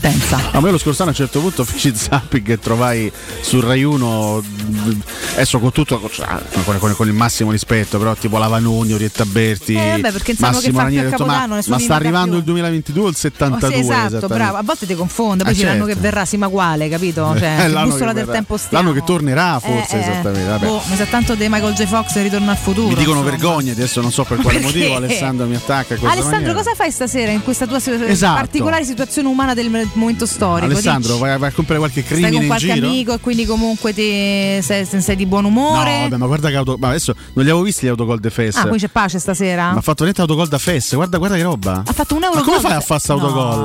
[0.00, 0.50] Pensa.
[0.52, 3.82] A me lo scorso anno a un certo punto feci zapping e trovai sul Rai
[3.82, 5.00] 1 mh,
[5.34, 6.26] adesso con tutto cioè,
[6.64, 10.00] con, con- con il massimo rispetto però tipo Lavanoni, Orietta Berti Eh,
[10.36, 12.38] sanno Massimo che Ranieri, detto, ma, ma sta arrivando più.
[12.38, 14.56] il 2022 o il 72 Oh, sì, esatto, bravo.
[14.56, 15.84] A volte ti confonde, poi Ah, l'anno certo.
[15.86, 17.34] che verrà, sì, ma quale, capito?
[17.38, 18.32] Cioè, Eh, che l'anno bussola che del verrà.
[18.32, 18.84] tempo stiamo.
[18.84, 20.02] L'anno che tornerà forse Eh, eh.
[20.10, 20.66] esattamente vabbè.
[20.66, 21.84] Boh, mi sa tanto di Michael J.
[21.86, 22.88] Fox Ritorno al futuro.
[22.88, 23.30] Mi dicono insomma.
[23.30, 24.78] vergogna, adesso non so per quale Perché?
[24.78, 26.54] motivo Alessandro mi attacca Alessandro, maniera.
[26.54, 28.34] cosa fai stasera in questa tua Esatto.
[28.34, 30.66] particolare situazione umana del momento storico?
[30.72, 31.20] Alessandro, Dici?
[31.24, 32.86] vai, vai a comprare qualche Stai crimine con in qualche giro?
[32.86, 36.00] amico e quindi comunque ti sei, sei di buon No, umore?
[36.02, 36.76] vabbè, ma guarda che auto...
[36.78, 38.56] ma adesso non li avevo visti gli autogol de Fes.
[38.56, 39.72] ah, quindi c'è pace stasera?
[39.72, 41.82] Ma ha fatto niente autogol da Fes, guarda, guarda che roba.
[41.86, 43.62] Ha fatto un euro Ma come fai a fare questo autogol?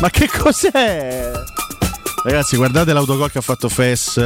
[0.00, 1.30] Ma che cos'è?
[2.24, 4.18] Ragazzi, guardate l'autogol che ha fatto Fes.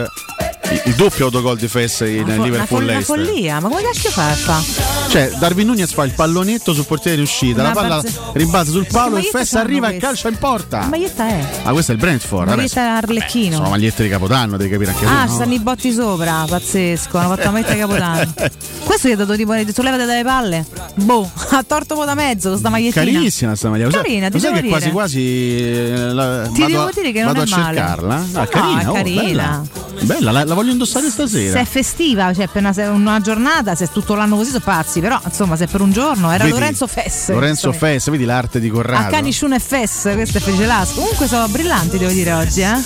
[0.84, 4.10] Il, doppio autogol di Fes in fo- Liverpool una, fo- una follia, ma come cazzo
[4.10, 4.22] fa?
[4.34, 4.62] fa?
[5.08, 8.70] Cioè, Darwin Nunez fa il pallonetto sul portiere di uscita, Una la palla barze- rimbalza
[8.72, 10.80] sul palo e maglietta Fes c'hanno arriva e calcia in porta.
[10.80, 11.44] Che maglietta è?
[11.62, 12.44] Ah, questo è il Brentford.
[12.44, 13.56] vabbè, Maglietta Arlecchino.
[13.56, 15.10] sono magliette di Capodanno, devi capire anche tu.
[15.10, 15.28] Ah, no?
[15.28, 18.32] ci stanno i botti sopra, pazzesco, hanno fatto la maglietta di Capodanno.
[18.84, 20.66] Questo gli ha dato tipo, hai detto levate dalle palle?
[20.96, 23.04] Boh, ha torto po' da mezzo sta magliettina.
[23.04, 24.68] Carissima sta sai- Carina, ti sai che dire.
[24.72, 27.76] quasi quasi eh, la, Ti vado devo dire che non vado è a male.
[27.76, 28.14] cercarla?
[28.14, 29.22] Ah, No, carina, è oh, carina.
[29.22, 29.62] bella.
[30.00, 31.60] Bella, la, la voglio indossare Se stasera.
[31.60, 35.00] è festiva, cioè per una, se- una giornata, se è tutto l'anno così sono pazzi,
[35.00, 36.58] però insomma se è per un giorno era Vedi?
[36.58, 37.28] Lorenzo Fess.
[37.30, 37.72] Lorenzo.
[37.72, 39.10] Fess, vedi l'arte di A Corrado.
[39.10, 41.00] Canishun e Fess, questo è felice Lasco.
[41.00, 42.76] Comunque sono brillanti, devo dire oggi, eh.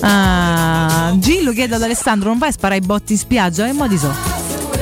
[0.00, 3.64] Ah, Gillo chiede ad Alessandro: non vai a sparare i botti in spiaggia?
[3.64, 4.37] Che modi so?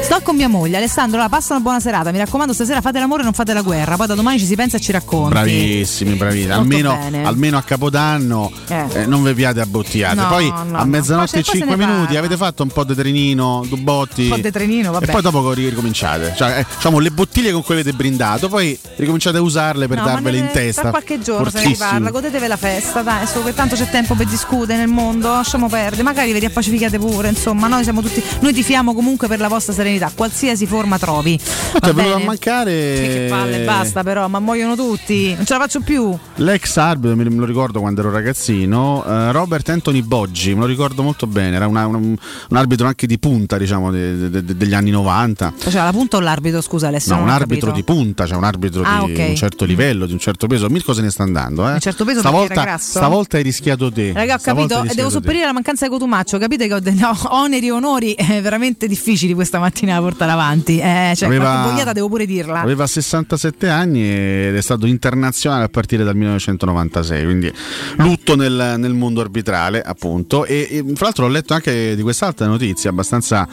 [0.07, 2.13] Sto con mia moglie, Alessandro, la passa una buona serata.
[2.13, 3.97] Mi raccomando, stasera fate l'amore e non fate la guerra.
[3.97, 5.31] Poi da domani ci si pensa e ci racconti.
[5.31, 6.53] Bravissimi, bravissimi.
[6.53, 8.85] Almeno, almeno a Capodanno Eh.
[8.93, 10.15] eh, non vi piate a bottiate.
[10.15, 10.85] No, poi no, a no.
[10.85, 12.19] mezzanotte e se- poi se 5 ne minuti parla.
[12.21, 14.23] avete fatto un po' di trenino, due botti.
[14.25, 15.09] Un po' di trenino, vabbè.
[15.09, 16.35] E poi dopo ri- ricominciate.
[16.37, 20.05] Cioè, eh, diciamo le bottiglie con cui avete brindato, poi ricominciate a usarle per No,
[20.05, 20.83] darvele in testa.
[20.83, 24.15] Tra qualche giorno se ne riparla, godetevi la festa, dai, su che tanto c'è tempo
[24.15, 28.53] per discutere nel mondo, lasciamo perdere, magari vi riappacificate pure, insomma, noi siamo tutti, noi
[28.53, 31.39] tifiamo comunque per la vostra serenità, qualsiasi forma trovi.
[31.73, 32.73] Ma Va ti è venuto a mancare.
[32.73, 36.17] Che palle, basta però, ma muoiono tutti, non ce la faccio più.
[36.37, 41.03] L'ex arbitro, me lo ricordo quando ero ragazzino, eh, Robert Anthony Boggi, me lo ricordo
[41.03, 42.17] molto bene, era una- una- un,
[42.57, 45.53] arbitro anche di punta, diciamo, de- de- de- degli anni 90.
[45.57, 47.15] Faceva la punta o l'arbitro, scusa Alessio?
[47.15, 47.93] No, un arbitro capito.
[47.93, 49.29] di punta, cioè un arbitro Ah, di ok.
[49.31, 50.69] un certo livello, di un certo peso.
[50.69, 51.69] Mirko se ne sta andando.
[51.69, 51.73] Eh.
[51.73, 54.13] Un certo peso stavolta, stavolta hai rischiato te.
[54.13, 56.39] Raga, ho capito, hai e devo sopperire la mancanza di Cotumaccio.
[56.39, 60.79] Capite che ho degli oneri e onori eh, veramente difficili questa mattina da portare avanti.
[60.79, 62.61] Eh, cioè, Aveva- boiata devo pure dirla.
[62.61, 67.53] Aveva 67 anni ed è stato internazionale a partire dal 1996, quindi
[67.97, 70.45] lutto nel, nel mondo arbitrale, appunto.
[70.45, 73.47] E, e, fra l'altro ho letto anche di quest'altra notizia abbastanza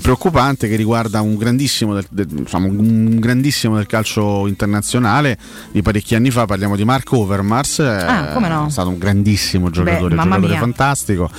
[0.00, 5.38] preoccupante che riguarda un grandissimo del, del- diciamo, un grandissimo del calcio internazionale
[5.72, 6.46] di parecchi anni fa.
[6.46, 8.66] Parliamo di Mark Overmars, eh, Ah, come no?
[8.66, 10.60] è stato un grandissimo giocatore, Beh, mamma giocatore mia.
[10.60, 11.30] fantastico.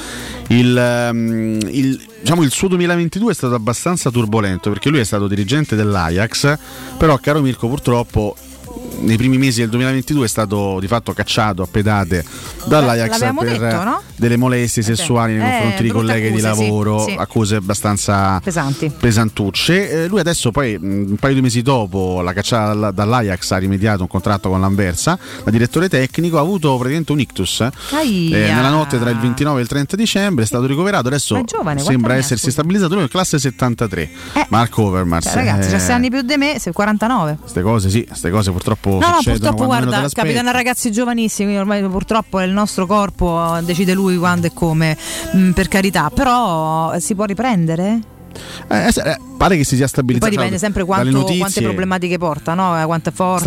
[0.48, 5.28] Il, ehm, il- diciamo, il suo 2022 è stato abbastanza turbolento perché lui è stato
[5.28, 6.58] dirigente dell'Ajax,
[6.98, 8.36] però caro Mirko purtroppo
[9.00, 12.24] nei primi mesi del 2022 è stato di fatto cacciato a pedate
[12.66, 14.02] dall'Ajax l'avevamo per detto, no?
[14.16, 17.16] delle molestie sessuali nei Eh, confronti di brutte colleghe di accuse, sì, lavoro, sì.
[17.18, 18.91] accuse abbastanza Pesanti.
[18.98, 20.04] pesantucce.
[20.04, 24.02] Eh, lui adesso poi un paio di mesi dopo la cacciata dalla- dall'Ajax ha rimediato
[24.02, 27.70] un contratto con l'Anversa, da direttore tecnico, ha avuto praticamente un ictus eh,
[28.32, 32.16] nella notte tra il 29 e il 30 dicembre, è stato ricoverato, adesso giovane, sembra
[32.16, 34.10] essersi stabilizzato, lui è classe 73,
[34.50, 35.26] Marco Overmars.
[35.26, 37.38] Cioè, ragazzi, c'ha eh, 6 anni più di me, sei 49.
[37.39, 41.58] queste cose sì, queste cose purtroppo No, no, succedono purtroppo guarda, capitano a ragazzi giovanissimi,
[41.58, 44.98] ormai purtroppo è il nostro corpo, decide lui quando e come,
[45.36, 48.00] mm, per carità, però eh, si può riprendere?
[48.68, 50.30] Eh, eh, pare che si sia Poi stabilizzato.
[50.32, 51.38] dipende sempre quanto, notizie.
[51.40, 52.82] quante problematiche porta, no?
[52.82, 53.44] Eh, quanto è forte,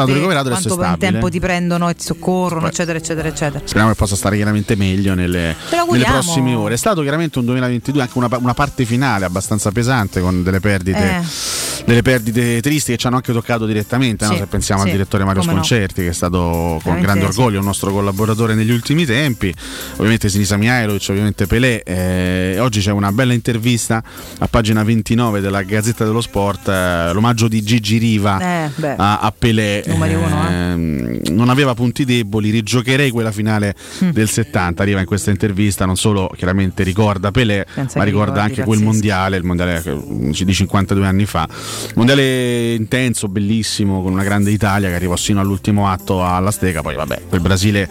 [0.75, 3.61] quanto tempo ti prendono e ti soccorrono, Poi- eccetera, eccetera, eccetera.
[3.65, 5.55] Speriamo che possa stare chiaramente meglio nelle,
[5.91, 6.75] nelle prossime ore.
[6.75, 11.17] È stato chiaramente un 2022 anche una, una parte finale abbastanza pesante con delle perdite,
[11.19, 11.78] Eh.
[11.89, 14.25] Delle perdite tristi che ci hanno anche toccato direttamente.
[14.27, 14.33] no?
[14.33, 15.59] Sì, Se pensiamo sì, al direttore Mario come no.
[15.65, 19.53] Sconcerti, che è stato con grande orgoglio un nostro collaboratore negli ultimi tempi.
[19.97, 21.83] Ovviamente Sinisa Mihailovic, ovviamente Pelé.
[21.83, 24.03] Eh, oggi c'è una bella intervista
[24.39, 28.95] a pagina 29 della Gazzetta dello Sport, eh, l'omaggio di Gigi Riva Eh, beh.
[28.97, 29.83] a, a Pelé.
[29.87, 30.53] Uno, eh.
[30.53, 33.75] Ehm, non aveva punti deboli, rigiocherei quella finale
[34.05, 34.11] Mm.
[34.11, 34.83] del 70.
[34.83, 39.37] Arriva in questa intervista, non solo chiaramente ricorda Pelé, Pensa ma ricorda anche quel mondiale,
[39.37, 41.49] il mondiale eh, di 52 anni fa.
[41.95, 46.83] Mondiale intenso, bellissimo, con una grande Italia che arrivò sino all'ultimo atto alla stega.
[46.83, 47.89] Poi, vabbè, quel Brasile.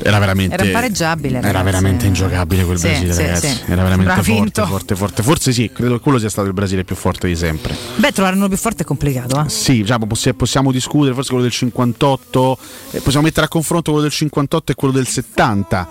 [0.00, 1.64] Era veramente, Era impareggiabile, Era ragazzi.
[1.64, 3.48] veramente ingiocabile quel Sì, Brasile, sì, ragazzi.
[3.48, 3.60] sì.
[3.66, 5.22] Era veramente forte, forte, forte.
[5.24, 7.74] Forse sì, credo che quello sia stato il Brasile più forte di sempre.
[7.96, 9.48] Beh, trovarne uno più forte è complicato, eh.
[9.48, 12.58] Sì, diciamo, possi- possiamo discutere, forse quello del 58,
[12.92, 15.88] eh, possiamo mettere a confronto quello del 58 e quello del 70,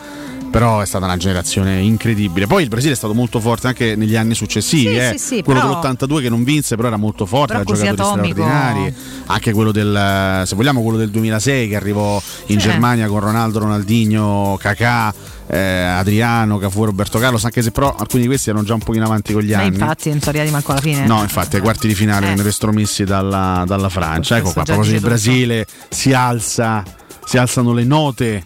[0.57, 2.47] però è stata una generazione incredibile.
[2.47, 5.09] Poi il Brasile è stato molto forte anche negli anni successivi, Sì, eh.
[5.15, 8.09] sì, sì, quello però- dell'82 che non vinse, però era molto forte, ha così giocatori
[8.31, 8.41] atomico.
[8.41, 8.93] straordinari,
[9.27, 12.57] anche quello del, se vogliamo, quello del 2006 che arrivò in.
[12.57, 15.13] Germania con Ronaldo, Ronaldinho, Kakà.
[15.49, 19.05] eh, Adriano, Cafu, Roberto Carlos, anche se però alcuni di questi erano già un pochino
[19.05, 19.77] avanti con gli Ma anni.
[19.77, 21.05] infatti non sono arrivati manco alla fine.
[21.05, 22.29] No, infatti ai quarti di finale Eh.
[22.31, 24.35] vennero estromessi dalla, dalla Francia.
[24.37, 25.07] Ecco qua, a proposito del.
[25.07, 26.83] Brasile si alza,
[27.27, 28.45] si alzano le note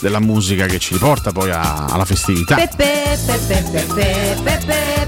[0.00, 2.56] della musica che ci riporta poi a- alla festività.
[2.56, 3.64] Pepe, pepe,
[3.94, 5.06] pepe,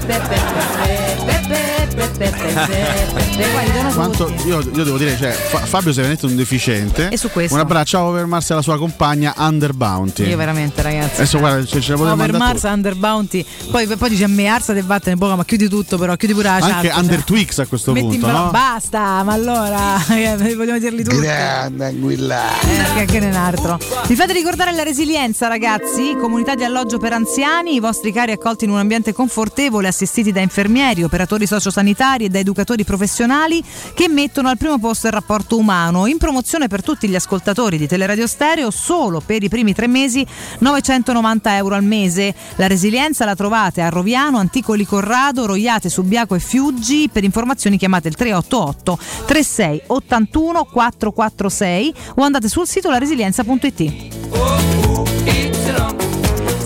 [3.93, 7.09] Quanto, io, io devo dire, cioè, Fa- Fabio sei veramente un deficiente.
[7.09, 7.55] E su questo?
[7.55, 10.27] Un abbraccio a Overmars e alla sua compagna Under Bounty.
[10.27, 11.15] Io veramente, ragazzi.
[11.15, 14.27] Adesso guarda, ce, ce la potete Over mandare Mars, Under Bounty, poi, poi dice a
[14.27, 16.71] me alza e vattene bocca, ma chiudi tutto però, chiudi pure la chat.
[16.71, 16.99] Anche cioè.
[16.99, 18.49] Under Twix a questo Metti punto, no?
[18.51, 21.17] Basta, ma allora eh, vogliamo dirli tutti.
[21.17, 22.59] Grande Anguilla.
[22.61, 23.77] Eh, che, che un altro.
[24.07, 26.15] Vi fate ricordare la resilienza, ragazzi?
[26.19, 30.39] Comunità di alloggio per anziani, i vostri cari accolti in un ambiente confortevole, assistiti da
[30.39, 33.63] infermieri, operatori sociosanitari sanitari e da educatori professionali
[33.93, 36.05] che mettono al primo posto il rapporto umano.
[36.05, 40.25] In promozione per tutti gli ascoltatori di Teleradio Stereo solo per i primi tre mesi
[40.59, 42.35] 990 euro al mese.
[42.55, 47.09] La resilienza la trovate a Roviano, Anticoli Corrado, Roiate, Subiaco e Fiuggi.
[47.11, 54.17] Per informazioni chiamate il 388 36 81 446 o andate sul sito laresilienza.it.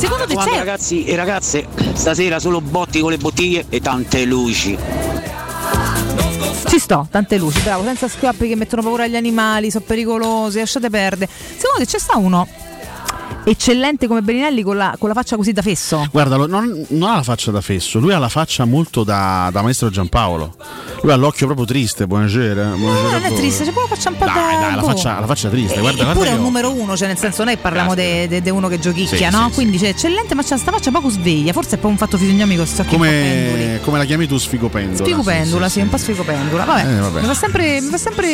[0.04, 4.78] Secondo te c'è ragazzi e ragazze, stasera solo botti con le bottiglie e tante luci.
[6.68, 10.90] Ci sto, tante luci, bravo, senza schioppi che mettono paura agli animali, sono pericolosi, lasciate
[10.90, 11.32] perdere.
[11.32, 12.46] Secondo te c'è sta uno
[13.46, 16.08] eccellente come Berinelli con la, con la faccia così da fesso?
[16.12, 19.62] Guarda, non, non ha la faccia da fesso, lui ha la faccia molto da, da
[19.62, 20.56] maestro Giampaolo.
[21.02, 22.70] Lui ha l'occhio proprio triste, buonasera.
[22.70, 24.60] No, buonasera a non è triste, c'è proprio la faccia un po' Dai, da.
[24.62, 27.08] dai, la faccia, la faccia triste, E- guarda, guarda Eppure è un numero uno, cioè
[27.08, 29.48] nel senso noi parliamo di uno che giochicchia, Sì, no?
[29.50, 32.18] sì, Quindi c'è eccellente, ma c'ha sta faccia poco sveglia, forse è poi un fatto
[32.18, 32.84] fisionomico, sto.
[32.86, 35.04] Come, come la chiami tu sfigopendula?
[35.04, 36.64] Sfigopendula, sì, un po' sfigopendula.
[36.64, 37.20] Vabbè, Eh, vabbè.
[37.20, 38.28] mi fa sempre, mi fa sempre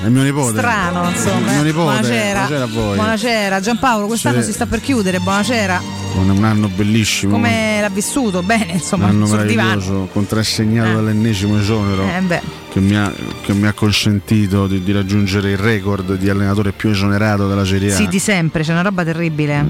[0.00, 0.56] È mio nipote.
[0.58, 1.50] strano, insomma.
[1.52, 1.64] Mio eh.
[1.64, 1.72] nipote.
[1.82, 2.32] Buonasera.
[2.46, 2.94] Buonasera a voi.
[2.96, 5.80] Buonasera, Giampaolo, quest'anno Siete- si sta per chiudere, buonasera.
[6.14, 7.32] Con un anno bellissimo.
[7.32, 8.42] Come l'ha vissuto?
[8.42, 9.68] Bene, un insomma, anno sul divano.
[9.68, 12.02] meraviglioso, contrassegnato dall'ennesimo esonero.
[12.02, 12.56] Eh.
[12.70, 16.90] Che mi, ha, che mi ha consentito di, di raggiungere il record di allenatore più
[16.90, 17.96] esonerato della Serie A.
[17.96, 19.64] Sì, di sempre, c'è una roba terribile.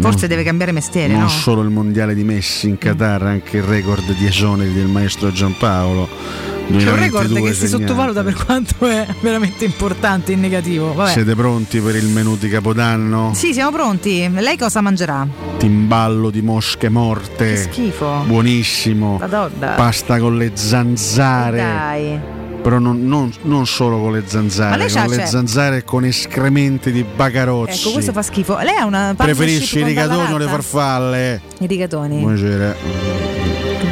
[0.00, 1.28] Forse deve cambiare mestiere, non no?
[1.28, 6.53] solo il mondiale di Messi in Qatar, anche il record di esoneri del maestro Giampaolo.
[6.66, 10.94] C'è un 2022 record che si sottovaluta per quanto è veramente importante in negativo.
[10.94, 11.10] Vabbè.
[11.10, 13.32] Siete pronti per il menù di Capodanno?
[13.34, 14.28] Sì, siamo pronti.
[14.30, 15.26] Lei cosa mangerà?
[15.58, 17.48] Timballo di mosche morte.
[17.50, 18.22] Che schifo.
[18.26, 19.18] Buonissimo.
[19.20, 19.68] Madonna.
[19.74, 21.56] Pasta con le zanzare.
[21.58, 22.33] Dai.
[22.64, 27.04] Però non, non- non solo con le zanzare, con le zanzare e con escrementi di
[27.04, 27.78] bacarozzi.
[27.78, 28.56] Ecco, questo fa schifo.
[28.56, 31.42] Lei ha una Preferisci i rigatoni o le farfalle?
[31.58, 32.20] I rigatoni.
[32.20, 33.32] Buonasera.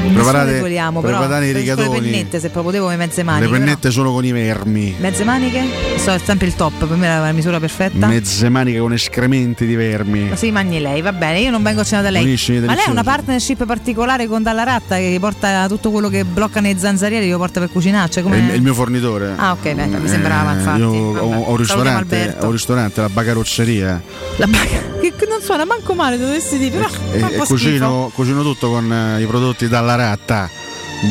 [0.03, 1.18] Nessuno Preparate, li vogliamo, però.
[1.18, 2.11] preparate i preferisco Le rigatoni.
[2.11, 3.45] pennette, se proprio devo, le mezze maniche.
[3.47, 3.64] Le però.
[3.64, 4.95] pennette solo con i vermi.
[4.99, 5.64] Mezze maniche?
[5.97, 8.07] So, è sempre il top, per me è la misura perfetta.
[8.07, 10.29] Mezze maniche con escrementi di vermi.
[10.29, 12.23] Ma si mangi lei, va bene, io non vengo a cena da lei.
[12.23, 16.25] Buonissimi, Ma lei ha una partnership particolare con Dalla Ratta che porta tutto quello che
[16.25, 18.11] bloccano i zanzarieri, lo porta per cucinare?
[18.11, 18.39] Cioè, come...
[18.39, 19.35] il, è il mio fornitore.
[19.37, 20.81] Ah, ok, beh, mi sembrava, Eh, infatti.
[20.81, 24.03] Io ho, ho un ristorante, ho un ristorante, la bacarozzeria.
[24.37, 28.71] La baga- che non suona manco male, dovessi dire, però E, e cucino, cucino tutto
[28.71, 30.49] con eh, i prodotti dalla ratta.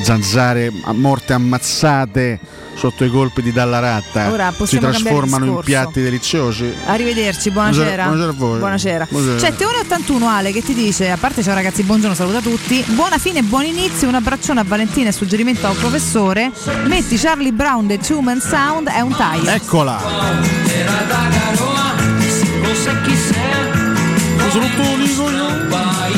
[0.04, 2.40] Zanzare morte ammazzate
[2.76, 4.32] sotto i colpi di dalla ratta.
[4.32, 6.74] Ora si trasformano in piatti deliziosi.
[6.86, 8.04] Arrivederci, buonasera.
[8.04, 8.60] Buonasera a voi.
[8.60, 9.08] Buonasera.
[9.10, 9.40] Buonasera.
[9.40, 12.84] 7 ore e 81 Ale che ti dice, a parte ciao ragazzi, buongiorno, saluta tutti.
[12.88, 16.52] Buona fine buon inizio, un abbraccione a Valentina e suggerimento al professore.
[16.86, 19.50] Metti Charlie Brown The Two Man Sound, è un taglio.
[19.50, 20.00] Eccola.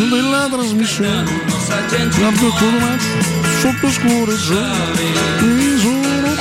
[0.10, 1.26] della trasmissione
[3.64, 3.94] sotto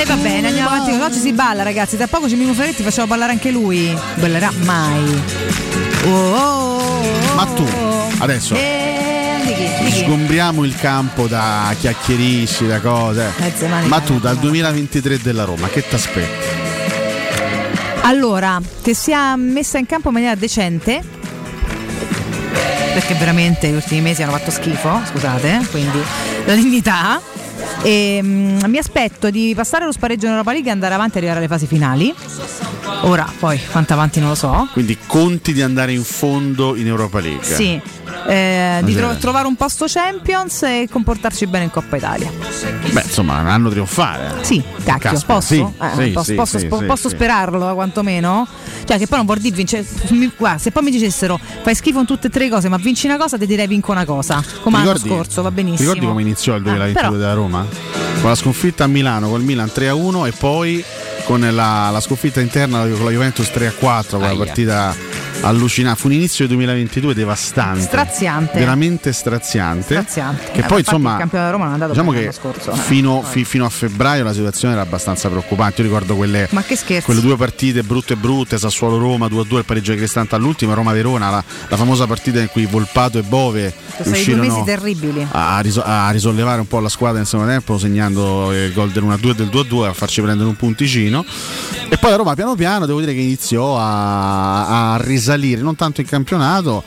[0.02, 0.90] E va bene, andiamo avanti.
[1.00, 1.96] Oggi si balla, ragazzi.
[1.96, 3.96] Tra poco Cimino Ferretti facciamo ballare anche lui.
[4.16, 5.22] Ballerà mai.
[6.06, 7.64] Oh, oh, oh, Ma tu,
[8.18, 9.84] adesso Eh, di chi?
[9.84, 9.98] Di chi?
[10.04, 13.30] sgombriamo il campo da chiacchierissi, da cose.
[13.38, 16.46] Mezze mani Ma tu dal 2023 della Roma, che ti aspetti?
[18.00, 21.00] Allora, che sia messa in campo in maniera decente.
[22.92, 26.02] Perché veramente gli ultimi mesi hanno fatto schifo, scusate, eh, quindi
[26.44, 27.20] la dignità.
[27.82, 31.18] E, mm, mi aspetto di passare lo spareggio in Europa League e andare avanti e
[31.18, 32.14] arrivare alle fasi finali.
[33.02, 34.68] Ora, poi, quanto avanti non lo so.
[34.72, 37.44] Quindi conti di andare in fondo in Europa League?
[37.44, 37.80] Sì,
[38.26, 42.30] eh, di tro- trovare un posto Champions e comportarci bene in Coppa Italia.
[42.92, 44.42] Beh, insomma, un anno trionfale.
[44.42, 45.46] Sì, cacchio, Caspita, posso?
[45.54, 48.46] sì, Eh, sì, posso, sì, posso- sì, posso sperarlo, eh, quantomeno?
[48.84, 49.84] Cioè, che poi non vuol dire vincere.
[50.58, 53.16] se poi mi dicessero fai schifo in tutte e tre le cose, ma vinci una
[53.16, 54.42] cosa, ti direi vinco una cosa.
[54.62, 55.88] Come l'anno scorso, va benissimo.
[55.92, 57.66] ricordi come iniziò il Ah, 2022 però- della Roma?
[58.20, 60.84] Con la sconfitta a Milano col Milan 3-1 e poi
[61.24, 64.36] con la, la sconfitta interna con la Juventus 3-4, quella Aia.
[64.36, 64.94] partita
[65.40, 66.00] allucinante.
[66.00, 67.80] Fu un inizio del 2022 devastante.
[67.80, 68.58] Straziante.
[68.58, 69.82] Veramente straziante.
[69.94, 70.50] Straziante.
[70.52, 71.12] Che Eh, poi insomma...
[71.12, 72.72] il campione della Roma non è andato Diciamo che scorso.
[72.72, 72.76] eh.
[72.76, 75.82] fino, fi- fino a febbraio la situazione era abbastanza preoccupante.
[75.82, 76.48] Io ricordo quelle,
[77.04, 81.76] quelle due partite brutte brutte, Sassuolo-Roma 2-2, il pareggio di Cristante all'ultimo, Roma-Verona, la, la
[81.76, 84.42] famosa partita in cui Volpato e Bove Sono riuscirono
[85.30, 89.28] a, riso- a risollevare un po' la squadra in secondo tempo segnando il gol dell'1-2
[89.30, 91.24] e del 2-2 a farci prendere un punticino
[91.88, 96.00] e poi la Roma piano piano devo dire che iniziò a, a risalire non tanto
[96.00, 96.82] in campionato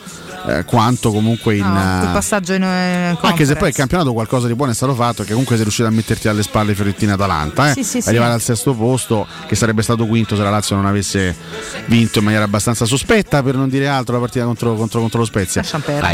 [0.46, 4.46] eh, quanto comunque in No, eh, passaggio in, in anche se poi il campionato qualcosa
[4.46, 7.70] di buono è stato fatto, che comunque sei riuscito a metterti alle spalle Fiorentina Atalanta,
[7.70, 7.72] eh?
[7.72, 8.08] Sì, sì, sì.
[8.08, 11.34] arrivare al sesto posto, che sarebbe stato quinto se la Lazio non avesse
[11.86, 15.24] vinto in maniera abbastanza sospetta, per non dire altro, la partita contro, contro- contro lo
[15.24, 15.62] Spezia.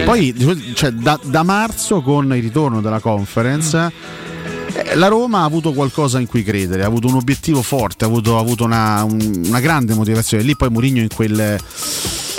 [0.04, 0.34] Poi
[0.74, 3.76] cioè, da, da marzo con il ritorno della conference.
[3.76, 4.31] Eh,
[4.94, 8.36] La Roma ha avuto qualcosa in cui credere, ha avuto un obiettivo forte, ha avuto,
[8.36, 10.42] ha avuto una, un- una grande motivazione.
[10.42, 11.58] Lì poi Mourinho in quel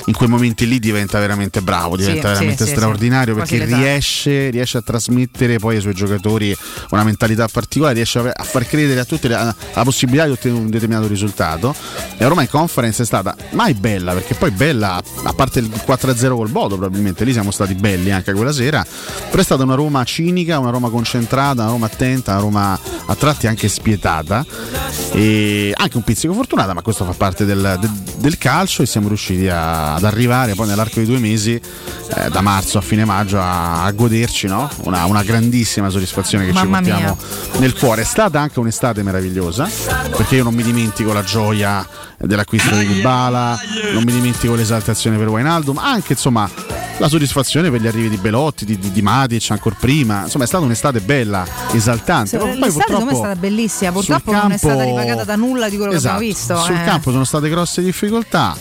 [0.06, 3.40] in quei momenti lì diventa veramente bravo, diventa sì, veramente sì, straordinario sì.
[3.58, 6.56] perché riesce, riesce a trasmettere poi ai suoi giocatori
[6.90, 10.70] una mentalità particolare, riesce a far credere a tutti la, la possibilità di ottenere un
[10.70, 11.74] determinato risultato.
[12.18, 16.50] E in conference è stata mai bella, perché poi bella, a parte il 4-0 col
[16.50, 18.86] Bodo probabilmente, lì siamo stati belli anche quella sera,
[19.30, 23.16] però è stata una Roma cinica, una Roma concentrata, una Roma attenta, una Roma a
[23.16, 24.46] tratti anche spietata
[25.12, 29.08] e anche un pizzico fortunata, ma questo fa parte del, del- del calcio e siamo
[29.08, 33.40] riusciti a- ad arrivare poi nell'arco di due mesi, eh, da marzo a fine maggio,
[33.40, 34.70] a, a goderci no?
[34.84, 37.18] una, una grandissima soddisfazione che Mamma ci portiamo
[37.52, 37.60] mia.
[37.60, 38.02] nel cuore.
[38.02, 39.70] È stata anche un'estate meravigliosa,
[40.16, 41.88] perché io non mi dimentico la gioia
[42.18, 43.60] dell'acquisto di Dybala,
[43.94, 46.50] non mi dimentico l'esaltazione per Wijnaldum, anche insomma
[46.98, 50.48] la soddisfazione per gli arrivi di Belotti, di, di, di Matic ancora prima, insomma è
[50.48, 52.30] stata un'estate bella, esaltante.
[52.30, 55.36] Sì, Poi L'estate secondo me è stata bellissima, purtroppo non è stata campo- ripagata da
[55.36, 56.58] nulla di quello che Esatto, abbiamo visto.
[56.62, 56.84] Sul eh.
[56.84, 58.56] campo sono state grosse difficoltà.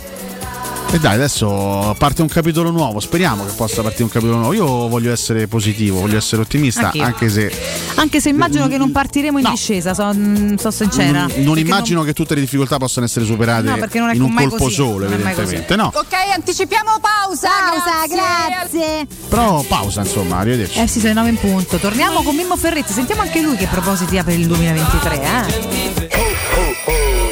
[0.92, 3.00] E dai, adesso parte un capitolo nuovo.
[3.00, 4.52] Speriamo che possa partire un capitolo nuovo.
[4.52, 7.02] Io voglio essere positivo, voglio essere ottimista, Anch'io.
[7.04, 7.50] anche se
[7.94, 11.20] Anche se immagino che non partiremo in discesa, so, mm, so sincera.
[11.26, 14.56] non, non immagino che tutte le difficoltà possano essere superate No, non in un colpo
[14.64, 15.76] così, solo, non evidentemente.
[15.76, 17.48] No, Ok, anticipiamo pausa.
[17.70, 19.06] Pausa, grazie.
[19.30, 20.78] però pausa, insomma, arrivederci.
[20.78, 21.78] Eh sì, sono le 9 in punto.
[21.78, 25.22] Torniamo con Mimmo Ferretti, sentiamo anche lui che propositi ha per il 2023.
[25.22, 27.31] Eh?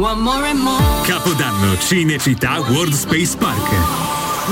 [1.03, 4.51] Capodanno Cinecittà World Space Park.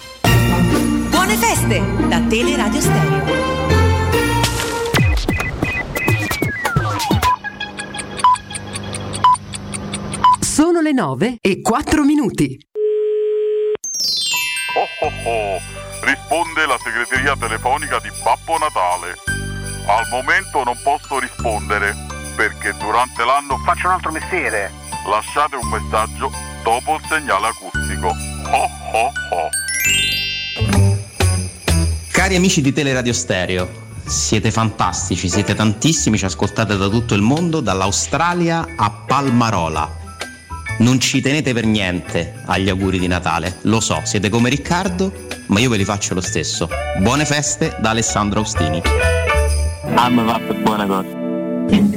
[1.31, 3.25] Buone feste da Teleradio Stereo.
[10.41, 12.59] Sono le 9 e 4 minuti.
[14.75, 15.59] Oh oh oh,
[16.01, 19.15] risponde la segreteria telefonica di Babbo Natale.
[19.87, 21.95] Al momento non posso rispondere
[22.35, 24.69] perché durante l'anno faccio un altro mestiere.
[25.07, 26.29] Lasciate un messaggio
[26.61, 28.07] dopo il segnale acustico.
[28.07, 29.49] Oh oh oh.
[32.21, 33.67] Cari amici di Teleradio Stereo,
[34.05, 39.89] siete fantastici, siete tantissimi, ci ascoltate da tutto il mondo, dall'Australia a Palmarola.
[40.77, 45.11] Non ci tenete per niente agli auguri di Natale, lo so, siete come Riccardo,
[45.47, 46.69] ma io ve li faccio lo stesso.
[46.99, 48.83] Buone feste da Alessandro Austini.
[49.95, 51.09] Ah, mi ha fatto buona cosa.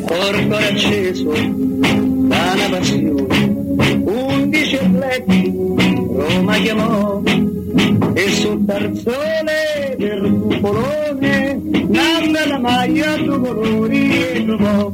[0.06, 5.52] Corpo acceso da una passione, undici atleti
[6.16, 7.20] Roma chiamò
[8.14, 14.92] e sul tarzone del cupolone nanna la maglia due colori e trovò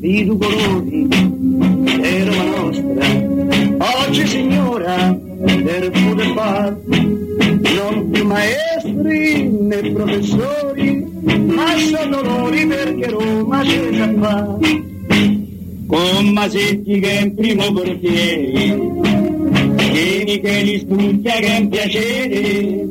[0.00, 1.08] i due colori
[2.02, 4.06] e Roma nostra.
[4.06, 11.06] Oggi signora per poter far non più maestri né professori
[11.46, 14.58] ma sono loro perché Roma c'è già fa
[15.86, 19.03] con Masetti che è in primo portiere
[20.24, 22.88] Vieni che li studia che è un piacere.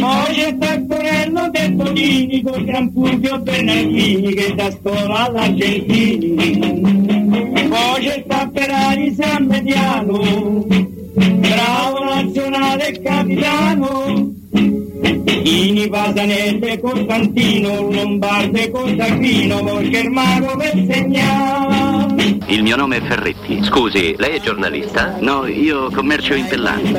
[0.00, 6.34] Poi c'è Taccorello De Tonini con Gran Fulvio Bernardini che da scuola all'Argentini.
[7.68, 10.66] Poi c'è Tapperari San Mediano
[11.14, 14.32] bravo nazionale capitano.
[15.44, 23.62] Ini Pasanese Costantino Lombarde il mago per segnare Il mio nome è Ferretti.
[23.62, 25.16] Scusi, lei è giornalista?
[25.20, 26.90] No, io commercio in Pellani.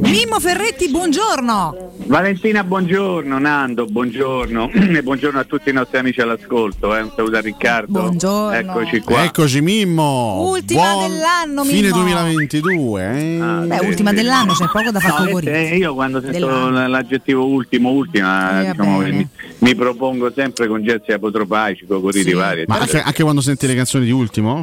[0.00, 1.90] Mimmo Ferretti, buongiorno.
[2.06, 6.96] Valentina, buongiorno, Nando, buongiorno e buongiorno a tutti i nostri amici all'ascolto.
[6.96, 7.02] Eh.
[7.02, 8.00] Un saluto a Riccardo.
[8.00, 8.50] Buongiorno.
[8.52, 9.24] Eccoci qua.
[9.24, 10.48] Eccoci Mimmo.
[10.48, 11.96] Ultima Buon dell'anno, Fine Mimmo.
[11.96, 13.02] 2022.
[13.02, 13.66] Eh?
[13.66, 15.70] Beh, ultima dell'anno, c'è poco da far No, favorire.
[15.70, 16.88] eh, io quando sento Dell'anno.
[16.88, 22.32] l'aggettivo ultimo, ultima, Eh, diciamo, mi, mi propongo sempre con gesti apotropaici, cocoriti Sì.
[22.32, 22.64] vari.
[22.66, 24.61] Ma anche, anche quando senti le canzoni di ultimo?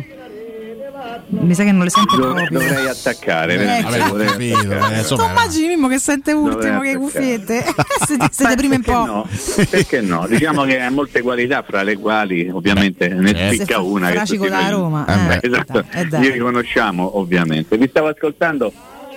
[1.30, 2.60] Mi sa che non le sente Dov- proprio.
[2.60, 4.08] dovrei attaccare, Eh, chiaro.
[4.10, 4.96] dovrei capito, attaccare.
[4.96, 7.64] eh, insomma, immagini Mimmo che sente ultimo che cuffiette?
[8.06, 9.06] siete siete Perché po'.
[9.06, 9.28] no?
[9.70, 10.26] Perché no?
[10.28, 13.54] Diciamo che ha molte qualità, fra le quali ovviamente ne Eh.
[13.54, 14.08] spicca una.
[14.08, 16.22] che Fracico da noi- Roma, Eh, eh, beh, esatto, eh, dai.
[16.22, 17.78] li riconosciamo ovviamente.
[17.78, 18.72] Vi stavo ascoltando,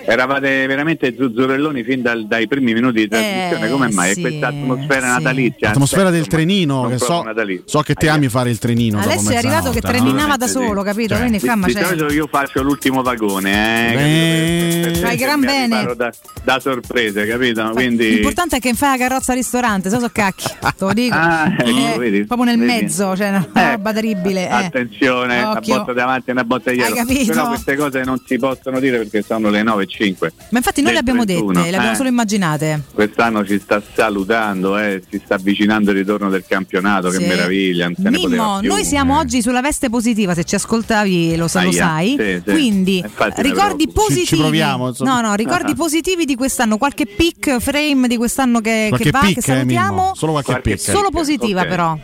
[0.05, 3.67] eravate veramente zuzzurelloni fin dal- dai primi minuti di trasmissione.
[3.67, 4.13] Eh, Come mai?
[4.13, 5.07] sì, È questa atmosfera sì.
[5.23, 5.67] natalizia?
[5.69, 7.63] L'atmosfera del trenino, non che proprio so, natalizia.
[7.65, 8.99] so che te ami fare il trenino.
[8.99, 10.85] Alessio è arrivato che terminava da solo, sì.
[10.87, 11.09] capito?
[11.15, 15.93] Cioè, Quindi Di, ma di solito io faccio l'ultimo vagone, eh, per- Fai gran bene.
[15.95, 16.11] Da,
[16.43, 17.69] da sorprese, capito?
[17.73, 18.13] Quindi...
[18.15, 21.15] L'importante è che fai la carrozza al ristorante, se so cacchi, te lo dico.
[21.23, 22.25] Ah, ecco, Eh, vedi?
[22.25, 22.81] proprio nel Vedi?
[22.81, 24.47] mezzo, cioè una roba terribile.
[24.47, 24.51] eh.
[24.51, 26.91] Attenzione, una botta davanti e una botta dietro.
[26.93, 27.31] Hai capito?
[27.31, 30.33] Però queste cose non si possono dire perché sono le 9 e 5.
[30.49, 31.97] Ma infatti noi le abbiamo 31, dette, le abbiamo eh.
[31.97, 32.81] solo immaginate.
[32.93, 37.19] Quest'anno ci sta salutando, eh, si sta avvicinando il ritorno del campionato, Sì.
[37.19, 38.69] che meraviglia, non se ne poteva Mimmo, più.
[38.69, 42.15] noi siamo oggi sulla veste positiva, se ci ascoltavi lo, sa- lo sai.
[42.17, 42.51] sì, sì.
[42.51, 44.25] Quindi Infatti ricordi positivi.
[44.25, 48.91] Ci- ci proviamo, no, no, ricordi positivi di quest'anno, qualche pick frame di quest'anno che,
[48.97, 50.11] che va, pick, che eh, salutiamo.
[50.15, 50.81] Solo qualche Qualche pick.
[50.81, 51.67] Solo positiva Ok.
[51.67, 51.97] però.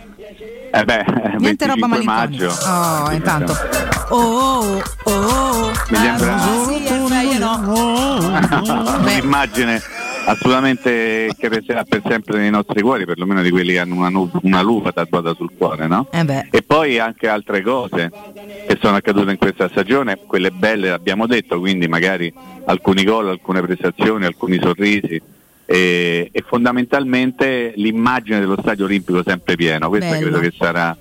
[0.71, 1.03] Eh beh,
[1.39, 2.03] Niente 25 roba maggio.
[2.03, 3.03] malinconica.
[3.03, 3.53] Oh, intanto.
[4.09, 5.71] Oh, oh, oh, oh.
[5.89, 6.37] Mi sembra-
[7.41, 8.97] Ah.
[8.99, 9.81] Un'immagine
[10.25, 14.29] assolutamente che resterà per sempre nei nostri cuori, perlomeno di quelli che hanno una, nu-
[14.43, 16.07] una lupa tatuata sul cuore, no?
[16.11, 16.47] Eh beh.
[16.51, 18.11] E poi anche altre cose
[18.67, 22.31] che sono accadute in questa stagione, quelle belle l'abbiamo detto, quindi magari
[22.65, 25.19] alcuni gol, alcune prestazioni, alcuni sorrisi
[25.71, 29.87] e, e fondamentalmente l'immagine dello stadio olimpico sempre pieno.
[29.89, 30.21] Questa Bello.
[30.21, 30.97] credo che sarà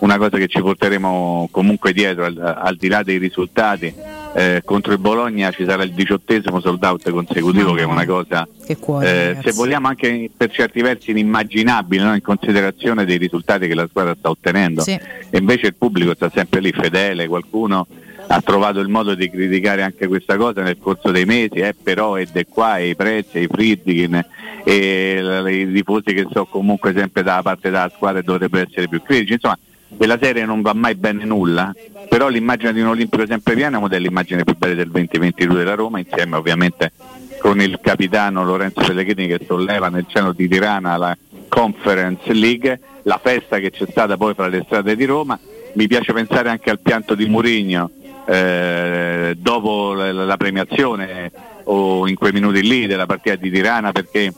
[0.00, 3.94] una cosa che ci porteremo comunque dietro al, al di là dei risultati.
[4.34, 8.46] Eh, contro il Bologna ci sarà il diciottesimo sold out consecutivo che è una cosa
[8.66, 9.38] Che cuore.
[9.38, 12.14] eh, se vogliamo anche per certi versi inimmaginabile no?
[12.14, 14.92] in considerazione dei risultati che la squadra sta ottenendo Sì.
[15.30, 17.86] e invece il pubblico sta sempre lì fedele qualcuno
[18.30, 22.16] ha trovato il modo di criticare anche questa cosa nel corso dei mesi, eh, però
[22.16, 24.24] ed è qua, i prezzi, i Friedkin
[24.64, 29.02] e i tifosi che sono comunque sempre dalla parte della squadra e dovrebbero essere più
[29.02, 29.34] critici.
[29.34, 29.58] Insomma,
[29.96, 31.74] quella serie non va mai bene nulla,
[32.08, 35.98] però l'immagine di un Olimpico sempre pieno è immagini più belle del 2022 della Roma,
[35.98, 36.92] insieme ovviamente
[37.38, 41.16] con il capitano Lorenzo Pellegrini che solleva nel cielo di Tirana la
[41.48, 45.38] Conference League, la festa che c'è stata poi fra le strade di Roma.
[45.74, 47.90] Mi piace pensare anche al pianto di Murigno
[48.28, 51.32] eh, dopo la, la premiazione
[51.64, 54.32] o in quei minuti lì della partita di Tirana perché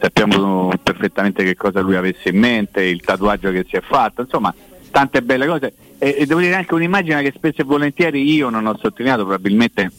[0.00, 4.54] sappiamo perfettamente che cosa lui avesse in mente, il tatuaggio che si è fatto, insomma
[4.92, 8.66] tante belle cose e, e devo dire anche un'immagine che spesso e volentieri io non
[8.66, 9.90] ho sottolineato, probabilmente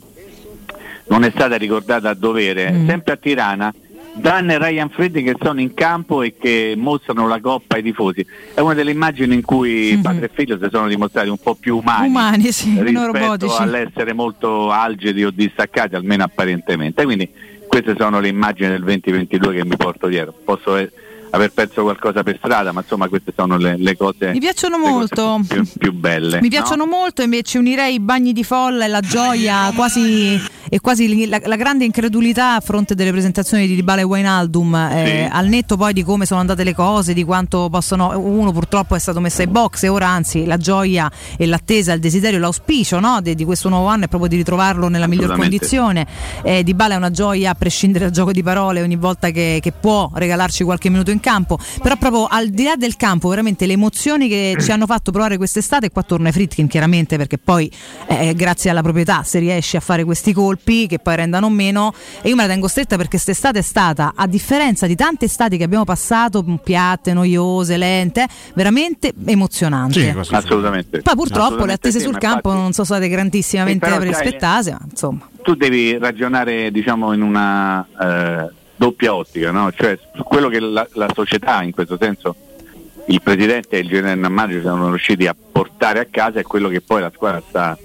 [1.08, 2.88] non è stata ricordata a dovere, Mm.
[2.88, 3.74] sempre a Tirana
[4.16, 8.26] Dan e Ryan Freddy che sono in campo e che mostrano la coppa ai tifosi.
[8.54, 11.78] È una delle immagini in cui padre e figlio si sono dimostrati un po' più
[11.78, 17.04] umani, Umani, sì, rispetto all'essere molto algidi o distaccati, almeno apparentemente.
[17.04, 17.30] Quindi
[17.68, 20.34] queste sono le immagini del 2022 che mi porto dietro.
[20.44, 20.92] Posso eh,
[21.34, 25.40] aver perso qualcosa per strada, ma insomma queste sono le, le cose, Mi piacciono molto.
[25.48, 26.38] più, più belle.
[26.38, 26.48] Mi no?
[26.50, 31.42] piacciono molto, invece unirei i bagni di folla e la gioia quasi, e quasi la,
[31.44, 35.94] la grande incredulità a fronte delle presentazioni di Dybala e Wijnaldum, eh, al netto poi
[35.94, 39.48] di come sono andate le cose, di quanto possono, uno purtroppo è stato messo ai
[39.48, 43.70] box e ora anzi la gioia e l'attesa, il desiderio, l'auspicio no, di, di questo
[43.70, 46.06] nuovo anno è proprio di ritrovarlo nella miglior condizione.
[46.44, 49.72] Eh, Dybala è una gioia a prescindere dal gioco di parole ogni volta che, che
[49.72, 53.74] può regalarci qualche minuto in campo, però proprio al di là del campo veramente le
[53.74, 57.72] emozioni che ci hanno fatto provare quest'estate, qua torna ai Fritkin chiaramente perché poi
[58.08, 62.28] eh, grazie alla proprietà se riesci a fare questi colpi che poi rendano meno e
[62.30, 65.64] io me la tengo stretta perché quest'estate è stata a differenza di tante estati che
[65.64, 70.14] abbiamo passato piatte, noiose, lente, veramente emozionante.
[70.32, 71.02] Assolutamente.
[71.02, 74.08] Poi purtroppo le Assolutamente attese sì, sul campo infatti- non sono state grandissimamente Sì, sai,
[74.08, 75.30] rispettate, ma insomma.
[75.42, 78.50] tu devi ragionare diciamo in una eh,
[78.84, 79.72] doppia ottica, no?
[79.72, 82.36] cioè quello che la, la società in questo senso
[83.08, 86.82] il presidente e il general manager sono riusciti a portare a casa e quello che
[86.82, 87.78] poi la squadra sta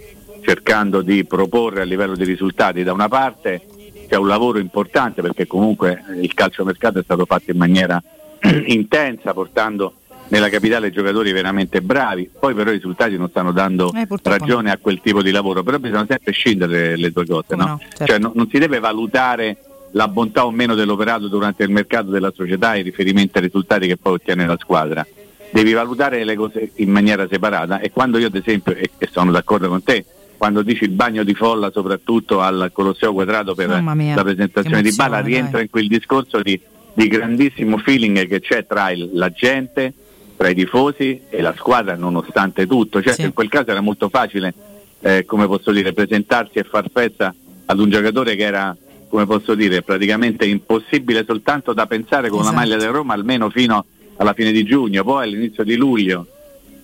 [0.43, 3.65] cercando di proporre a livello di risultati da una parte
[4.09, 8.03] c'è un lavoro importante perché comunque il calciomercato è stato fatto in maniera
[8.67, 9.95] intensa portando
[10.29, 14.77] nella capitale giocatori veramente bravi, poi però i risultati non stanno dando Eh, ragione a
[14.77, 17.65] quel tipo di lavoro, però bisogna sempre scindere le due cose, no?
[17.65, 18.05] no, certo.
[18.05, 19.57] Cioè, no- non si deve valutare
[19.93, 23.97] la bontà o meno dell'operato durante il mercato della società in riferimento ai risultati che
[23.97, 25.07] poi ottiene la squadra.
[25.51, 29.69] Devi valutare le cose in maniera separata e quando io ad esempio, e, sono d'accordo
[29.69, 30.05] con te,
[30.37, 34.93] quando dici il bagno di folla soprattutto al Colosseo Quadrato per mia, la presentazione di
[34.95, 35.63] Bala rientra dai.
[35.63, 36.61] in quel discorso di,
[36.93, 39.93] di grandissimo feeling che c'è tra il- la gente,
[40.37, 43.03] tra i tifosi e la squadra nonostante tutto.
[43.03, 44.55] Certo in quel caso era molto facile,
[45.01, 47.35] eh, come posso dire, presentarsi e far festa
[47.65, 48.77] ad un giocatore che era,
[49.09, 52.57] come posso dire, praticamente impossibile soltanto da pensare con la Esatto.
[52.57, 53.85] maglia del Roma almeno fino
[54.17, 56.27] alla fine di giugno, poi all'inizio di luglio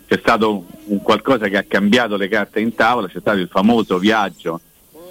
[0.07, 3.99] c'è stato un qualcosa che ha cambiato le carte in tavola, c'è stato il famoso
[3.99, 4.61] viaggio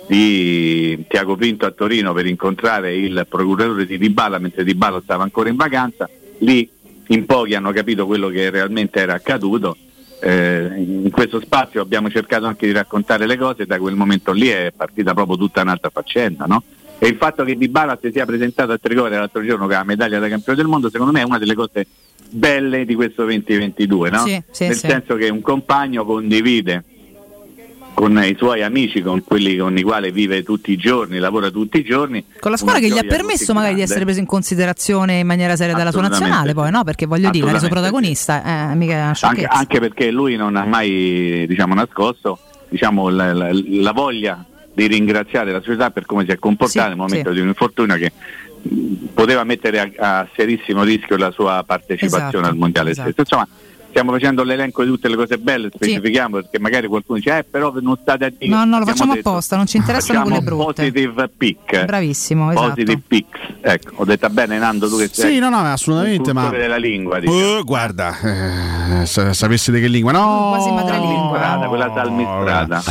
[0.07, 5.49] di Tiago Pinto a Torino per incontrare il procuratore di Dybala mentre Dybala stava ancora
[5.49, 6.09] in vacanza,
[6.39, 6.69] lì
[7.07, 9.77] in pochi hanno capito quello che realmente era accaduto.
[10.21, 14.31] Eh, in questo spazio abbiamo cercato anche di raccontare le cose e da quel momento
[14.31, 16.45] lì è partita proprio tutta un'altra faccenda.
[16.45, 16.63] No?
[17.03, 20.19] E il fatto che Dybala si sia presentato a Trigoria l'altro giorno con la medaglia
[20.19, 21.85] da campione del mondo secondo me è una delle cose
[22.29, 24.19] belle di questo 2022, no?
[24.25, 24.87] Sì, sì, nel sì.
[24.87, 26.85] senso che un compagno condivide
[27.93, 31.77] con i suoi amici, con quelli con i quali vive tutti i giorni, lavora tutti
[31.77, 32.23] i giorni.
[32.39, 33.83] Con la squadra che gli ha permesso magari di grande.
[33.83, 36.85] essere preso in considerazione in maniera seria dalla sua nazionale, poi no?
[36.85, 39.49] Perché voglio dire, suo Assolutamente protagonista, eh, mica è una anche, sciocchezza.
[39.49, 42.39] anche perché lui non ha mai diciamo, nascosto
[42.69, 44.43] diciamo, la, la- la voglia
[44.73, 47.35] di ringraziare la società per come si è comportata Sì, nel momento sì.
[47.35, 48.11] di un infortunio che
[49.13, 53.11] poteva mettere a, a serissimo rischio la sua partecipazione Esatto, al mondiale esatto.
[53.11, 53.35] stesso.
[53.35, 53.47] Insomma,
[53.93, 57.71] stiamo facendo l'elenco di tutte le cose belle, specifichiamo perché magari qualcuno dice eh però
[57.79, 58.47] non state a dire.
[58.51, 60.81] No, no, lo facciamo detto, apposta, non ci interessano facciamo quelle brutte.
[60.81, 61.85] Positive pick.
[61.85, 62.69] Bravissimo, esatto.
[62.69, 63.39] Positive picks.
[63.61, 67.19] Ecco, ho detto bene Nando, tu che sei Sì, no, no, assolutamente, ma- della lingua.
[67.19, 67.39] diciamo.
[67.57, 70.11] Oh, guarda, eh, sa- sapessi di che lingua?
[70.11, 71.67] No, Quasi madrelingua.
[71.67, 72.83] Quella salmistrata.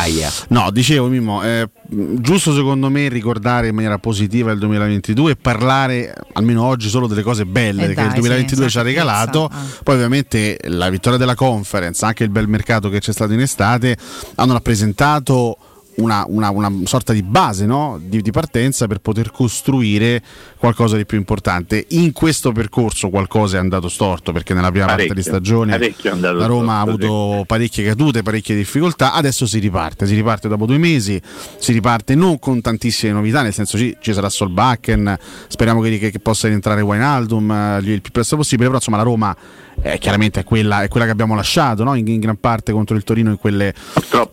[0.49, 6.15] No, dicevo Mimmo, è giusto secondo me ricordare in maniera positiva il 2022 e parlare
[6.33, 9.51] almeno oggi solo delle cose belle Eh che dai, il 2022 sì, ci ha regalato.
[9.83, 13.97] Poi ovviamente la vittoria della conference, anche il bel mercato che c'è stato in estate,
[14.37, 15.57] hanno rappresentato
[15.97, 18.01] una, una- una sorta di base no?
[18.03, 20.23] di, di partenza per poter costruire
[20.57, 21.85] qualcosa di più importante.
[21.91, 26.17] In questo percorso qualcosa è andato storto perché nella prima parte di Parecchio, stagione parecchio
[26.41, 30.67] la Roma ha storto, avuto parecchie cadute, parecchie difficoltà, adesso si riparte, si riparte dopo
[30.67, 31.21] due mesi,
[31.59, 35.17] si riparte non con tantissime novità, nel senso ci, ci sarà Solbakken,
[35.49, 39.03] speriamo che, che- che possa rientrare Wijnaldum eh, il più presto possibile, però insomma la
[39.03, 39.37] Roma
[39.81, 41.95] eh, chiaramente è quella, è quella che abbiamo lasciato no?
[41.95, 43.73] in, in gran parte contro il Torino in, quelle-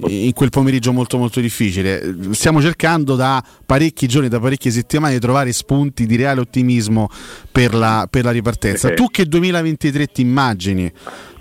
[0.07, 2.15] in quel pomeriggio molto molto difficile.
[2.31, 7.09] Stiamo cercando da parecchi giorni, da parecchie settimane di trovare spunti di reale ottimismo
[7.51, 8.89] per la, per la ripartenza.
[8.89, 8.93] Sì.
[8.95, 10.91] Tu che 2023 ti immagini?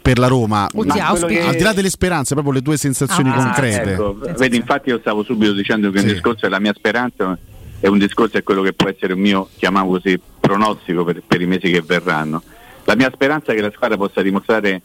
[0.01, 1.01] Per la Roma, che-
[1.43, 3.93] al di là delle speranze, proprio le tue sensazioni Ah, concrete.
[3.93, 7.37] ecco, vedi, infatti io stavo subito dicendo che un discorso è la mia speranza
[7.79, 11.43] e un discorso è quello che può essere un mio, chiamiamo così, pronostico per, per
[11.43, 12.43] i mesi che verranno.
[12.89, 14.81] La mia speranza è che la squadra possa dimostrare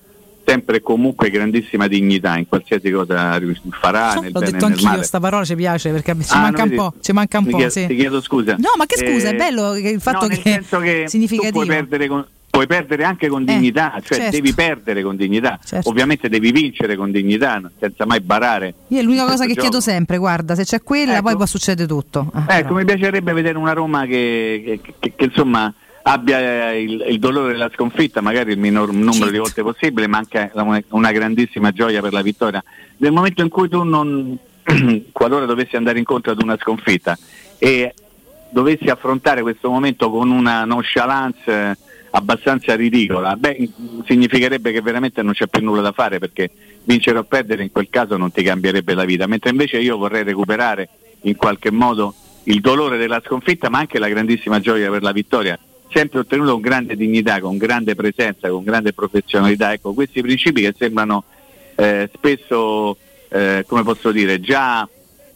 [0.46, 3.40] sempre e comunque grandissima dignità in qualsiasi cosa
[3.80, 5.04] farà, nel L'ho bene e detto nel anch'io, male.
[5.04, 7.72] sta parola ci piace perché ci Ah, manca un po', ci manca un po', chiedo-
[7.72, 7.88] sì.
[7.88, 8.56] Ti chiedo scusa.
[8.60, 11.64] No, ma che scusa, è Eh, bello che il fatto no, che che significativo.
[11.64, 14.32] puoi puoi perdere anche con dignità, cioè certo.
[14.36, 15.58] devi perdere con dignità.
[15.64, 15.88] Certo.
[15.90, 18.74] Ovviamente devi vincere con dignità, senza mai barare.
[18.90, 19.90] Io è l'unica cosa che questo chiedo gioco.
[19.90, 22.32] sempre, guarda, se c'è quella poi può succedere tutto.
[22.50, 25.74] Eh, Ecco, mi piacerebbe vedere una Roma che- che- che, insomma
[26.04, 30.18] abbia eh, il, il dolore della sconfitta, magari il minor numero di volte possibile, ma
[30.18, 32.64] anche una, una grandissima gioia per la vittoria.
[32.98, 34.38] Nel momento in cui tu non,
[35.12, 37.18] qualora dovessi andare incontro ad una sconfitta
[37.58, 37.94] e
[38.50, 41.78] dovessi affrontare questo momento con una nonchalance eh,
[42.12, 43.70] abbastanza ridicola, beh,
[44.06, 46.52] significherebbe che veramente non c'è più nulla da fare perché
[46.84, 50.24] vincere o perdere in quel caso non ti cambierebbe la vita, mentre invece io vorrei
[50.24, 50.90] recuperare
[51.22, 52.14] in qualche modo
[52.44, 55.58] il dolore della sconfitta ma anche la grandissima gioia per la vittoria,
[55.89, 59.73] sempre ottenuto con grande dignità, con grande presenza, con grande professionalità.
[59.73, 61.23] Ecco, questi principi che sembrano
[61.76, 62.97] eh, spesso,
[63.30, 64.88] eh, come posso dire, già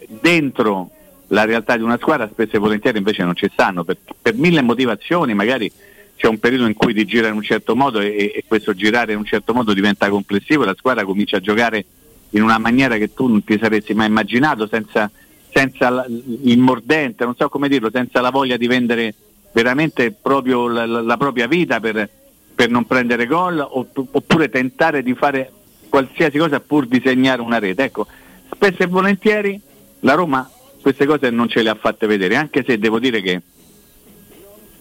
[0.07, 0.91] dentro
[1.27, 4.61] la realtà di una squadra, spesso e volentieri invece non ci stanno, per, per mille
[4.61, 5.71] motivazioni, magari
[6.15, 9.11] c'è un periodo in cui ti gira in un certo modo e, e questo girare
[9.11, 11.85] in un certo modo diventa complessivo la squadra comincia a giocare
[12.31, 15.09] in una maniera che tu non ti saresti mai immaginato, senza,
[15.53, 19.13] senza il mordente, non so come dirlo, senza la voglia di vendere
[19.51, 22.09] veramente proprio la, la- la propria vita per,
[22.53, 25.51] per non prendere gol opp- oppure tentare di fare
[25.89, 27.83] qualsiasi cosa pur di segnare una rete.
[27.83, 28.07] Ecco,
[28.53, 29.59] spesso e volentieri
[30.01, 30.49] la Roma
[30.81, 33.41] queste cose non ce le ha fatte vedere, anche se devo dire che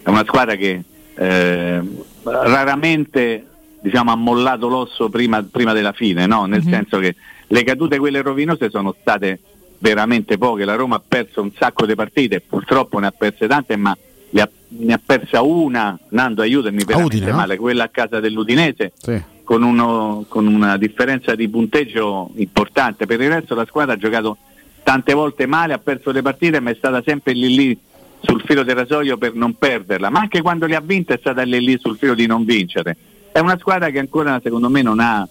[0.02, 0.82] è una squadra che
[1.14, 1.80] eh,
[2.22, 3.44] raramente
[3.80, 6.44] diciamo, ha mollato l'osso prima, prima della fine, no?
[6.44, 7.16] nel senso che
[7.48, 9.40] le cadute quelle rovinose sono state
[9.78, 13.76] veramente poche, la Roma ha perso un sacco di partite, purtroppo ne ha perse tante,
[13.76, 13.96] ma
[14.34, 17.36] ha- ne ha persa una, Nando aiutami veramente Udine, no?
[17.36, 19.20] male, quella a casa dell'Udinese, Sì.
[19.44, 24.36] con, uno- con una differenza di punteggio importante, per il resto la squadra ha giocato
[24.82, 27.78] tante volte male, ha perso le partite, ma è stata sempre lì lì
[28.20, 31.42] sul filo del rasoio per non perderla, ma anche quando le ha vinte è stata
[31.42, 32.96] lì lì sul filo di non vincere.
[33.30, 35.28] È una squadra che ancora secondo me non ha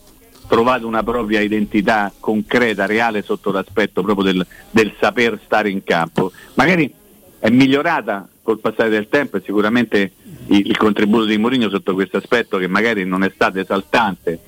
[0.47, 6.31] trovato una propria identità concreta, reale sotto l'aspetto proprio del, del saper stare in campo.
[6.53, 6.93] Magari
[7.39, 10.11] è migliorata col passare del tempo e sicuramente
[10.47, 14.39] il, il contributo di Mourinho sotto questo aspetto che magari non è stato esaltante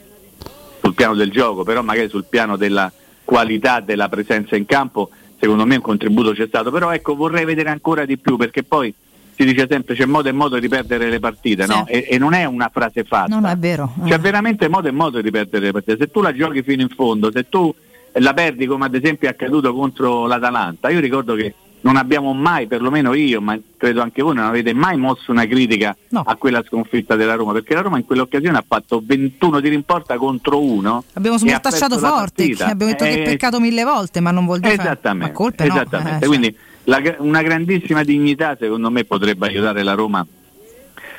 [0.80, 2.90] sul piano del gioco, però magari sul piano della
[3.26, 5.10] qualità della presenza in campo,
[5.40, 8.94] secondo me un contributo c'è stato, però ecco vorrei vedere ancora di più perché poi
[9.34, 11.88] si dice sempre c'è modo e modo di perdere le partite, no?
[11.88, 13.34] E, e non è una frase fatta.
[13.34, 13.94] No, no, è vero.
[14.04, 14.10] Eh.
[14.10, 15.98] C'è veramente modo e modo di perdere le partite.
[15.98, 17.74] Se tu la giochi fino in fondo, se tu
[18.14, 21.54] la perdi come ad esempio è accaduto contro l'Atalanta, io ricordo che
[21.88, 25.96] non abbiamo mai, perlomeno io, ma credo anche voi, non avete mai mosso una critica
[26.12, 30.18] a quella sconfitta della Roma, perché la Roma in quell'occasione ha fatto 21 di rimporta
[30.18, 31.06] contro uno.
[31.14, 34.74] Abbiamo smortacciato forte, abbiamo detto che Eh, è peccato mille volte, ma non vuol dire
[34.74, 35.76] Esattamente, ma colpe no.
[35.76, 36.18] esattamente.
[36.18, 36.28] Eh, cioè.
[36.28, 40.26] quindi la una grandissima dignità secondo me potrebbe aiutare la Roma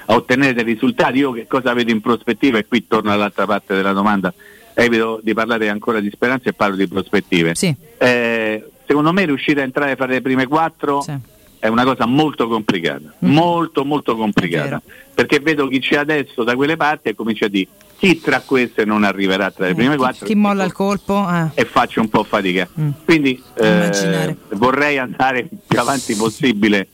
[0.06, 1.16] a ottenere dei risultati.
[1.16, 2.58] Io che cosa vedo in prospettiva?
[2.58, 4.34] E qui torno all'altra parte della domanda,
[4.74, 7.54] evito di parlare ancora di speranze e parlo di prospettive.
[7.96, 11.04] Eh, secondo me riuscire a entrare a fare le prime quattro
[11.60, 13.30] è una cosa molto complicata, Mm.
[13.32, 14.80] molto molto complicata,
[15.14, 17.66] perché vedo chi c'è adesso da quelle parti e comincia a dire
[17.98, 21.28] chi tra queste non arriverà tra le prime Eh, chi- quattro chi molla il colpo?
[21.28, 21.48] eh.
[21.60, 22.66] e faccio un po' fatica.
[23.04, 26.86] Quindi eh, vorrei andare più avanti possibile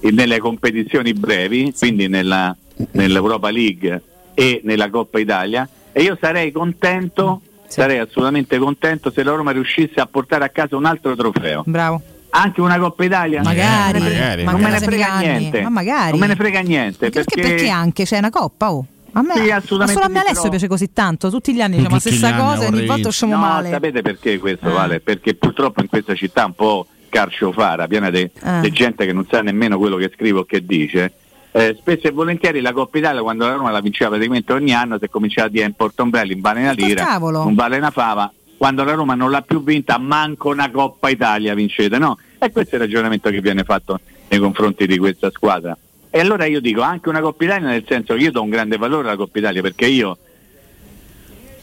[0.00, 2.54] nelle competizioni brevi, quindi nella,
[2.92, 4.02] nell'Europa League
[4.34, 10.00] e nella Coppa Italia e io sarei contento, sarei assolutamente contento se la Roma riuscisse
[10.00, 11.62] a portare a casa un altro trofeo.
[11.66, 12.02] Bravo.
[12.30, 13.42] Anche una Coppa Italia?
[13.42, 15.26] Magari, Non me ne frega- mancano non me ne frega anni.
[15.38, 15.60] niente.
[15.62, 16.10] Ma magari.
[16.10, 17.10] Non me ne frega niente.
[17.10, 18.84] Perché, perché anche c'è una coppa, oh.
[19.12, 21.30] A me, Sì, assolutamente solo a me sì, Alessio però- piace così tanto.
[21.30, 23.70] Tutti gli anni diciamo la stessa cosa e ogni volta usciamo No, male.
[23.70, 24.72] Sapete perché questo Eh.
[24.72, 25.00] vale?
[25.00, 28.70] Perché purtroppo in questa città un po' carciofara, piena di Eh.
[28.70, 31.12] gente che non sa nemmeno quello che scrive o che dice.
[31.58, 34.98] Eh, spesso e volentieri la Coppa Italia quando la Roma la vinceva praticamente ogni anno
[35.00, 38.84] si cominciava a dire in Portombelli in vale una lira, non vale una fava quando
[38.84, 42.18] la Roma non l'ha più vinta manco una Coppa Italia vincete no?
[42.38, 43.98] e questo è il ragionamento che viene fatto
[44.28, 45.76] nei confronti di questa squadra
[46.10, 48.76] e allora io dico anche una Coppa Italia nel senso che io do un grande
[48.76, 50.16] valore alla Coppa Italia perché io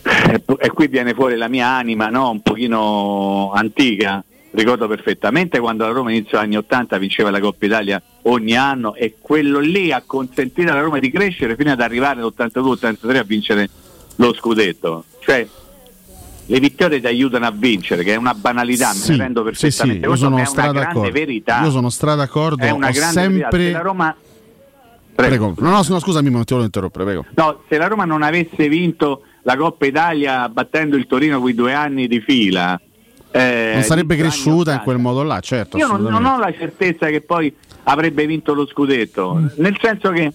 [0.05, 2.29] e, e qui viene fuori la mia anima no?
[2.29, 4.23] un pochino antica.
[4.55, 9.15] Ricordo perfettamente quando la Roma inizio anni 80 vinceva la Coppa Italia ogni anno e
[9.19, 13.69] quello lì ha consentito alla Roma di crescere fino ad arrivare all'82-83 a vincere
[14.15, 15.03] lo scudetto.
[15.19, 15.45] Cioè
[16.47, 19.77] le vittorie ti aiutano a vincere, che è una banalità, Sì, ne rendo sì, sì,
[19.77, 21.61] perfettamente io sono è una grande verità.
[21.61, 23.49] Io sono stra d'accordo, è una grande verità.
[23.49, 24.15] Se sempre la Roma
[25.15, 25.53] Prego.
[25.57, 27.25] No, no, no, scusami, non ti volevo interrompere, prego.
[27.35, 31.73] No, se la Roma non avesse vinto la Coppa Italia battendo il Torino quei due
[31.73, 32.79] anni di fila,
[33.35, 35.77] eh, non sarebbe cresciuta in quel modo là, certo.
[35.77, 37.53] io non, ho la certezza che poi
[37.83, 39.47] avrebbe vinto lo scudetto, Mm.
[39.57, 40.31] nel senso che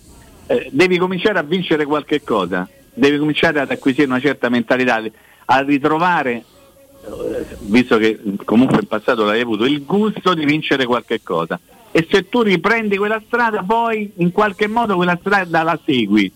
[0.47, 5.03] eh, devi cominciare a vincere qualche cosa, devi cominciare ad acquisire una certa mentalità,
[5.47, 6.45] a ritrovare,
[7.05, 11.59] eh, visto che comunque in passato l'hai avuto, il gusto di vincere qualche cosa.
[11.93, 16.31] E se tu riprendi quella strada, poi in qualche modo quella strada la segui.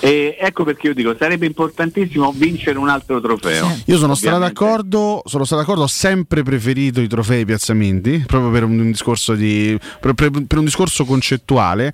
[0.00, 3.76] E ecco perché io dico, sarebbe importantissimo vincere un altro trofeo.
[3.86, 8.64] Io sono stato d'accordo, sono stato d'accordo, ho sempre preferito i trofei piazzamenti, proprio per
[8.64, 11.92] un, un discorso di per, per- per un discorso concettuale,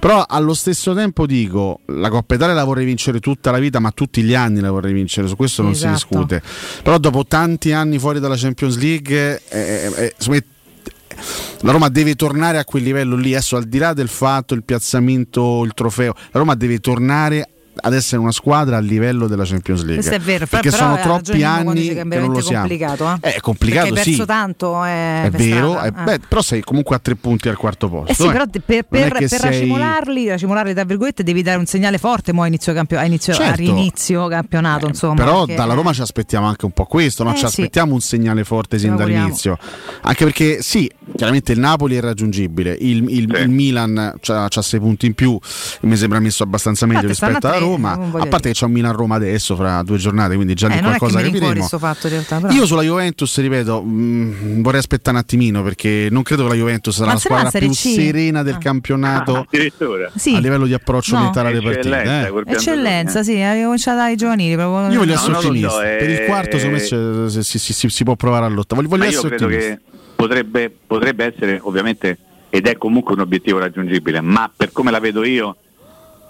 [0.00, 3.90] però allo stesso tempo dico, la Coppa Italia la vorrei vincere tutta la vita, ma
[3.90, 5.96] tutti gli anni la vorrei vincere, su questo non Esatto.
[5.96, 6.42] si discute.
[6.82, 10.14] Però dopo tanti anni fuori dalla Champions League eh, eh, eh,
[11.60, 14.64] la Roma deve tornare a quel livello lì, adesso al di là del fatto, il
[14.64, 19.80] piazzamento, il trofeo, la Roma deve tornare ad essere una squadra a livello della Champions
[19.80, 19.96] League.
[20.02, 22.66] Questo è vero, perché però sono ha troppi anni che non lo siamo.
[22.66, 23.18] complicato.
[23.20, 23.30] Eh?
[23.34, 24.26] È complicato, Perché hai perso sì.
[24.26, 24.84] tanto.
[24.84, 25.90] eh, È per vero, è- eh.
[25.90, 28.10] beh, però sei comunque a tre punti al quarto posto.
[28.12, 28.32] Eh sì, eh.
[28.32, 32.42] però per, per, per sei- racimolarli, racimolarli tra virgolette, devi dare un segnale forte mo
[32.42, 33.56] a inizio, campio- a inizio, a Certo.
[33.60, 34.86] rinizio campionato.
[34.86, 37.30] Insomma, Però perché- dalla Roma ci aspettiamo anche un po' questo, no?
[37.30, 37.44] Eh, ci sì.
[37.46, 39.58] aspettiamo un segnale forte sin dall'inizio.
[40.02, 45.06] Anche perché sì, chiaramente il Napoli è raggiungibile, il, il- il Milan ha 6 punti
[45.06, 45.38] in più,
[45.82, 48.72] mi sembra messo abbastanza meglio rispetto a alla tre, Roma, a parte che c'è un
[48.72, 51.78] Milan-Roma adesso fra due giornate, quindi già Eh, di che qualcosa rincuori capiremo.
[51.78, 52.40] fatto in realtà.
[52.40, 52.52] Però.
[52.52, 56.94] Io sulla Juventus, ripeto, mh, vorrei aspettare un attimino perché non credo che la Juventus
[56.94, 57.74] sarà Ma la squadra più C?
[57.74, 58.58] serena del Ah.
[58.58, 60.10] campionato Addirittura.
[60.14, 60.34] Sì.
[60.34, 61.22] a livello di approccio No.
[61.22, 61.88] mentale alle partite.
[61.88, 62.52] Eccellenza, eh.
[62.52, 64.54] Eccellenza, sì, avevo cominciato dai giovanili.
[64.54, 64.90] Proprio...
[64.92, 65.92] Io voglio No, essere lo so, ottimista.
[65.92, 68.74] eh, Per il quarto, secondo me si, si- si- si può provare a lotta.
[68.74, 69.74] Voglio, voglio essere credo ottimista.
[69.74, 69.80] che
[70.16, 72.18] potrebbe, potrebbe essere ovviamente
[72.50, 75.56] ed è comunque un obiettivo raggiungibile, ma per come la vedo io,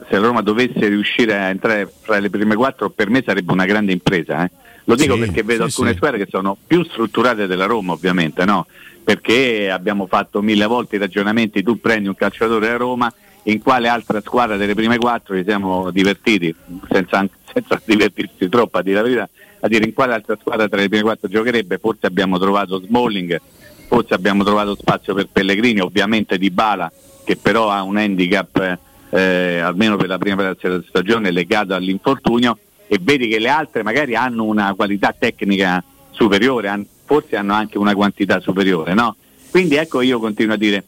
[0.09, 3.65] se la Roma dovesse riuscire a entrare fra le prime quattro, per me sarebbe una
[3.65, 4.45] grande impresa.
[4.45, 4.51] eh.
[4.85, 5.97] Lo dico Sì, perché vedo sì, alcune sì.
[5.97, 8.67] squadre che sono più strutturate della Roma, ovviamente, no?
[9.03, 13.13] Perché abbiamo fatto mille volte i ragionamenti, tu prendi un calciatore a Roma,
[13.45, 16.55] in quale altra squadra delle prime quattro ci siamo divertiti,
[16.91, 19.29] senza, senza divertirsi troppo a dire la verità,
[19.61, 23.41] a dire in quale altra squadra tra le prime quattro giocherebbe, forse abbiamo trovato Smalling,
[23.87, 26.91] forse abbiamo trovato spazio per Pellegrini, ovviamente Di Bala,
[27.25, 28.79] che però ha un handicap
[29.15, 32.59] eh, almeno per la prima parte della stagione legato all'infortunio
[32.89, 37.95] e vedi che le altre magari hanno una qualità tecnica superiore, forse hanno anche una
[37.95, 39.15] quantità superiore, no?
[39.51, 40.85] Quindi ecco io continuo a dire,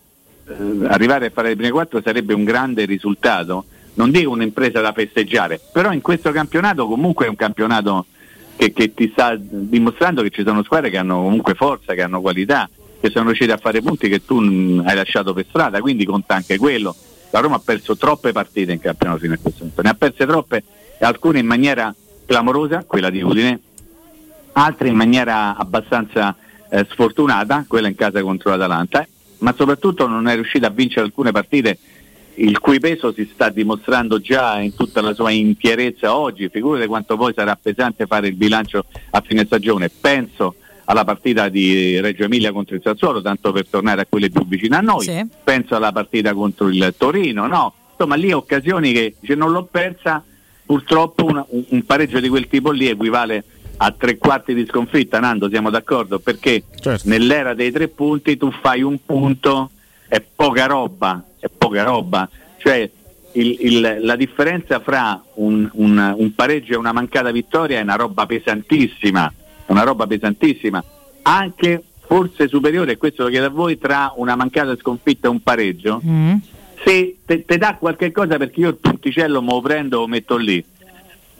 [0.49, 4.93] eh, arrivare a fare le prime quattro sarebbe un grande risultato, non dico un'impresa da
[4.93, 8.07] festeggiare, però in questo campionato comunque è un campionato
[8.57, 12.21] che, che ti sta dimostrando che ci sono squadre che hanno comunque forza, che hanno
[12.21, 12.69] qualità,
[13.01, 16.35] che sono riuscite a fare punti che tu mm, hai lasciato per strada, quindi conta
[16.35, 16.93] anche quello.
[17.31, 20.27] La Roma ha perso troppe partite in campionato fino a questo punto, ne ha perse
[20.27, 20.63] troppe,
[21.01, 21.95] alcune in maniera
[22.25, 23.61] clamorosa, quella di Udine,
[24.53, 26.35] altre in maniera abbastanza
[26.71, 29.09] eh, sfortunata, quella in casa contro l'Atalanta, eh,
[29.39, 31.79] ma soprattutto non è riuscita a vincere alcune partite
[32.37, 37.17] il cui peso si sta dimostrando già in tutta la sua intierezza oggi, figurate quanto
[37.17, 39.89] poi sarà pesante fare il bilancio a fine stagione.
[39.89, 40.57] Penso
[40.87, 44.77] alla partita di Reggio Emilia contro il Sassuolo, tanto per tornare a quelle più vicine
[44.77, 45.27] a noi, Sì.
[45.45, 47.75] penso alla partita contro il Torino, no?
[47.91, 50.23] Insomma lì occasioni che se non l'ho persa,
[50.65, 53.45] purtroppo una- un, un pareggio di quel tipo lì equivale
[53.79, 56.19] a tre quarti di sconfitta, Nando, siamo d'accordo?
[56.19, 57.09] Perché Certo.
[57.09, 59.71] nell'era dei tre punti tu fai un punto,
[60.09, 62.29] è poca roba, è poca roba.
[62.59, 62.89] Cioè
[63.33, 67.97] il- il- la differenza fra un, un- un pareggio e una mancata vittoria è una
[67.97, 69.33] roba pesantissima,
[69.67, 70.83] una roba pesantissima,
[71.23, 75.43] anche forse superiore, e questo lo chiedo a voi, tra una mancata sconfitta e un
[75.43, 76.01] pareggio.
[76.05, 76.37] Mm.
[76.85, 80.37] Sì, te, te dà qualche cosa perché io il punticello me lo prendo lo metto
[80.37, 80.65] lì,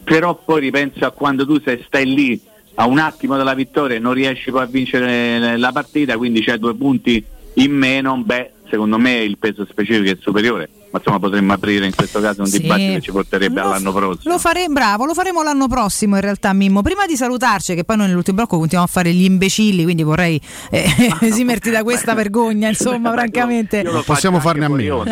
[0.03, 2.41] però poi ripenso a quando tu sei, stai lì
[2.75, 6.59] a un attimo dalla vittoria e non riesci poi a vincere la partita, quindi c'hai
[6.59, 7.23] due punti
[7.55, 11.95] in meno, beh, secondo me il peso specifico è superiore, ma insomma potremmo aprire in
[11.95, 12.59] questo caso un Sì.
[12.61, 14.33] dibattito che ci porterebbe Lo- all'anno prossimo.
[14.33, 16.81] Lo faremo, bravo, lo faremo l'anno prossimo in realtà Mimmo.
[16.81, 20.39] Prima di salutarci, che poi noi nell'ultimo blocco continuiamo a fare gli imbecilli, quindi vorrei
[20.71, 20.85] eh,
[21.21, 23.79] esimerti da questa vergogna, insomma, francamente.
[23.79, 25.03] Io lo Possiamo farne a meno.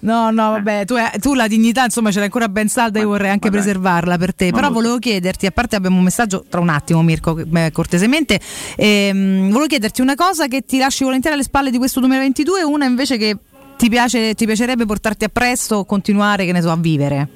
[0.00, 3.08] No, no, vabbè, tu, eh, tu la dignità insomma ce l'hai ancora ben salda, io
[3.08, 4.50] vorrei anche preservarla per te.
[4.50, 8.40] Ma Però volevo chiederti, a parte abbiamo un messaggio tra un attimo Mirko, eh, cortesemente,
[8.76, 12.64] ehm, volevo chiederti una cosa che ti lasci volentieri alle spalle di questo 2022 e
[12.64, 13.36] una invece che
[13.80, 17.28] ti, piace, ti piacerebbe portarti appresso o continuare, che ne so, a vivere.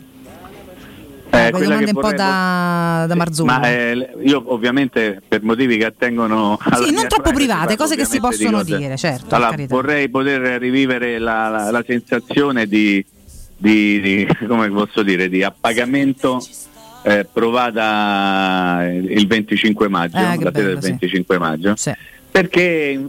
[1.30, 3.50] Eh, quella che un po' da, da Marzullo.
[3.50, 8.04] Ma eh, io ovviamente per motivi che attengono alla Sì, non troppo private, cose che
[8.04, 9.34] si di possono cose- dire, certo.
[9.34, 13.04] Allora, vorrei poter rivivere la, la- la sensazione di,
[13.56, 16.44] di- di- come posso dire, di appagamento
[17.02, 20.88] eh, provata il 25 maggio, Eh, la sera del sì.
[20.90, 21.74] 25 maggio,
[22.30, 23.00] perché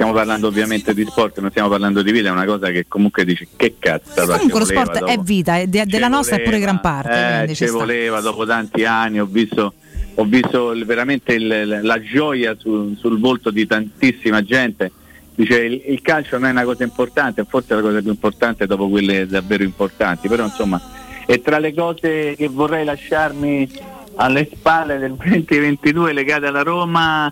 [0.00, 3.22] stiamo parlando ovviamente di sport, non stiamo parlando di vita, è una cosa che comunque
[3.26, 4.24] dici che cazzo.
[4.24, 6.70] Comunque lo ci voleva sport è dopo- vita, e de- della nostra è pure voleva,
[6.72, 7.42] gran parte.
[7.50, 7.76] eh, ci sta.
[7.76, 9.74] voleva dopo tanti anni, ho visto,
[10.14, 14.90] ho visto veramente il- la gioia su- sul volto di tantissima gente.
[15.34, 18.66] Dice il, il calcio non è una cosa importante, forse è la cosa più importante
[18.66, 20.80] dopo quelle davvero importanti, però insomma
[21.26, 23.68] è tra le cose che vorrei lasciarmi
[24.14, 27.30] alle spalle del 2022 legate alla Roma.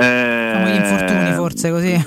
[0.00, 2.04] Come gli Eh, infortuni forse così.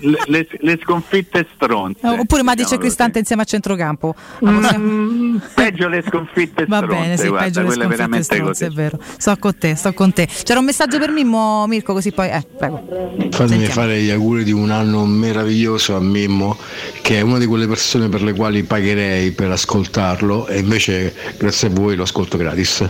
[0.00, 1.98] le, le- le sconfitte stronze.
[2.04, 4.14] Eh, Oppure Madic e Cristante insieme a centrocampo.
[4.40, 8.64] La possiamo- Peggio le sconfitte Va stronze, bene, sì, guarda, peggio le sconfitte stronze, così.
[8.64, 8.98] è vero.
[9.16, 10.28] Sto con te, sto con te.
[10.44, 12.28] C'era un messaggio per Mimmo, Mirko, così poi...
[12.28, 12.84] Eh, prego.
[12.86, 13.72] Fatemi Sentiamo.
[13.72, 16.56] fare gli auguri di un anno meraviglioso a Mimmo,
[17.02, 21.68] che è una di quelle persone per le quali pagherei per ascoltarlo e invece grazie
[21.68, 22.88] a voi lo ascolto gratis.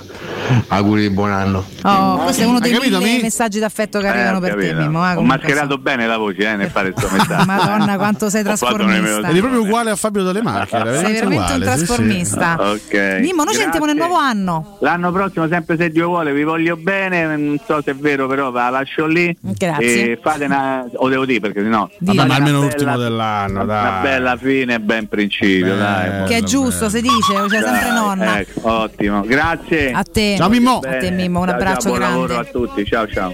[0.68, 1.64] Auguri di buon anno.
[1.82, 3.22] Oh, questo è uno dei capito, mille Mi?
[3.22, 4.74] messaggi d'affetto che Eh, ho per te.
[4.74, 5.09] Mimmo.
[5.11, 7.44] eh, Ho mascherato bene la voce eh, nel fare questo messaggio.
[7.44, 9.28] Madonna, quanto sei trasformista.
[9.28, 10.78] Eri proprio uguale a Fabio Dalle Macchie.
[10.78, 11.85] era Sei veramente un uguale, sì, sì.
[11.86, 12.57] trasformista.
[12.59, 13.19] Ok.
[13.20, 14.77] Mimmo, noi ci sentiamo nel nuovo anno.
[14.81, 18.51] L'anno prossimo, sempre se Dio vuole, vi voglio bene, non so se è vero, però
[18.51, 19.36] la lascio lì.
[19.40, 20.12] Grazie.
[20.12, 20.85] E fate una.
[20.97, 21.89] O devo dire perché sennò.
[21.98, 24.03] Vabbè, fate ma una almeno bella- l'ultimo dell'anno, Una dai.
[24.03, 26.24] bella fine e ben principio, Eh, dai.
[26.27, 28.39] Che è giusto, si dice, c'è sempre nonna.
[28.40, 29.93] ecco, ottimo, grazie.
[29.93, 30.35] A te.
[30.36, 30.78] Ciao, Mimmo.
[30.85, 32.16] A te Mimmo, un Ciao, abbraccio ciao, buon grande.
[32.35, 33.32] lavoro a tutti, ciao ciao.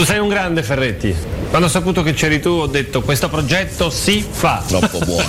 [0.00, 1.14] Tu sei un grande Ferretti.
[1.50, 4.62] Quando ho saputo che c'eri tu ho detto questo progetto si fa.
[4.66, 5.26] Troppo buono.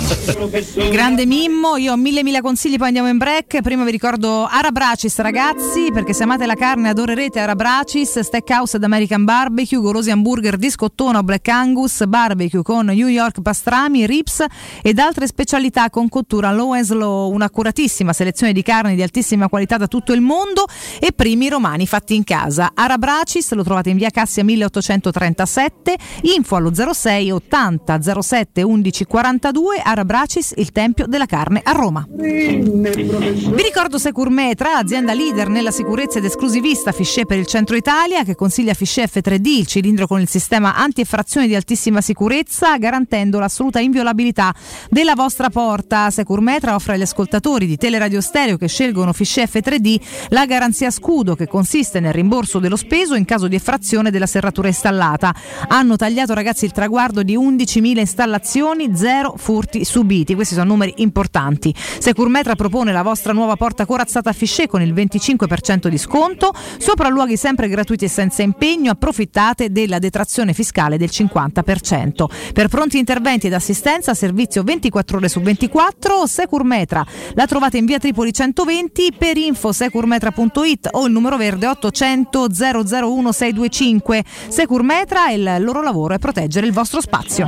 [0.88, 3.60] Grande Mimmo, io ho mille mille consigli, poi andiamo in break.
[3.60, 9.24] Prima vi ricordo Arabracis ragazzi, perché se amate la carne adorerete Arabracis, Steakhouse ad American
[9.24, 14.42] Barbecue, golosi hamburger di scottona o Black Angus, barbecue con New York pastrami, rips
[14.80, 19.76] ed altre specialità con cottura low and slow, un'accuratissima selezione di carni di altissima qualità
[19.76, 20.64] da tutto il mondo
[20.98, 22.70] e primi romani fatti in casa.
[22.72, 30.52] Arabracis lo trovate in via Cassia 1837, info allo 06 80 07 11 42, Arabracis,
[30.56, 32.06] il tempio della carne a Roma.
[32.08, 38.34] Vi ricordo Securmetra, azienda leader nella sicurezza ed esclusivista Fichet per il centro Italia, che
[38.34, 44.54] consiglia Fichet F3D, il cilindro con il sistema anti-effrazione di altissima sicurezza, garantendo l'assoluta inviolabilità
[44.88, 46.10] della vostra porta.
[46.10, 51.46] Securmetra offre agli ascoltatori di Teleradio Stereo che scelgono Fichet F3D la garanzia scudo, che
[51.46, 55.34] consiste nel rimborso dello speso in caso di effrazione della serratura installata.
[55.68, 60.34] Hanno tagliato ragazzi il traguardo di 11.000 installazioni, zero furti subiti.
[60.34, 61.72] Questi sono numeri importanti.
[61.76, 67.36] Securmetra propone la vostra nuova porta corazzata a Fichet con il 25% di sconto, sopralluoghi
[67.36, 72.24] sempre gratuiti e senza impegno, approfittate della detrazione fiscale del 50%.
[72.52, 77.06] Per pronti interventi ed assistenza, servizio 24 ore su 24, Securmetra.
[77.34, 83.32] La trovate in via Tripoli 120 per info securmetra.it o il numero verde 800 001
[83.32, 84.24] 625.
[84.48, 87.46] Securmetra, il loro lavoro è proteggere il vostro spazio.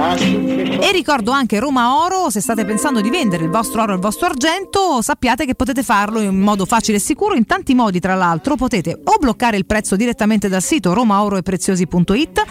[0.00, 4.00] E ricordo anche Roma Oro, se state pensando di vendere il vostro oro e il
[4.00, 8.14] vostro argento, sappiate che potete farlo in modo facile e sicuro, in tanti modi tra
[8.14, 12.42] l'altro, potete o bloccare il prezzo direttamente dal sito romaoroepreziosi.it,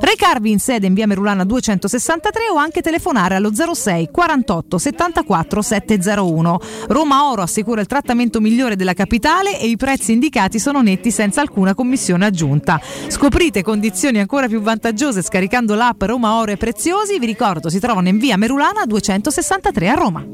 [0.00, 6.58] recarvi in sede in via Merulana 263 o anche telefonare allo 06 48 74 701.
[6.88, 11.40] Roma Oro assicura il trattamento migliore della capitale e i prezzi indicati sono netti senza
[11.40, 12.75] alcuna commissione aggiunta.
[13.08, 17.18] Scoprite condizioni ancora più vantaggiose scaricando l'app Roma Oro e Preziosi.
[17.18, 20.24] Vi ricordo, si trovano in via Merulana 263 a Roma.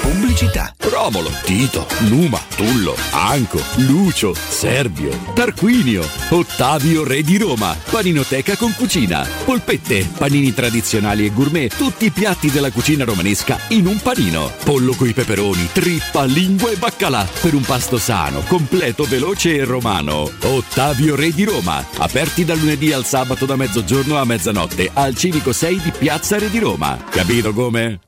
[0.00, 0.74] Pubblicità.
[0.78, 9.26] Romolo, Tito, Numa, Tullo, Anco, Lucio, Servio, Tarquinio, Ottavio Re di Roma, Paninoteca con cucina,
[9.44, 14.50] polpette, panini tradizionali e gourmet, tutti i piatti della cucina romanesca in un panino.
[14.64, 20.30] Pollo coi peperoni, trippa, lingua e baccalà per un pasto sano, completo, veloce e romano.
[20.42, 25.52] Ottavio Re di Roma, aperti dal lunedì al sabato da mezzogiorno a mezzanotte al Civico
[25.52, 26.96] 6 di Piazza Re di Roma.
[27.10, 28.07] Capito come?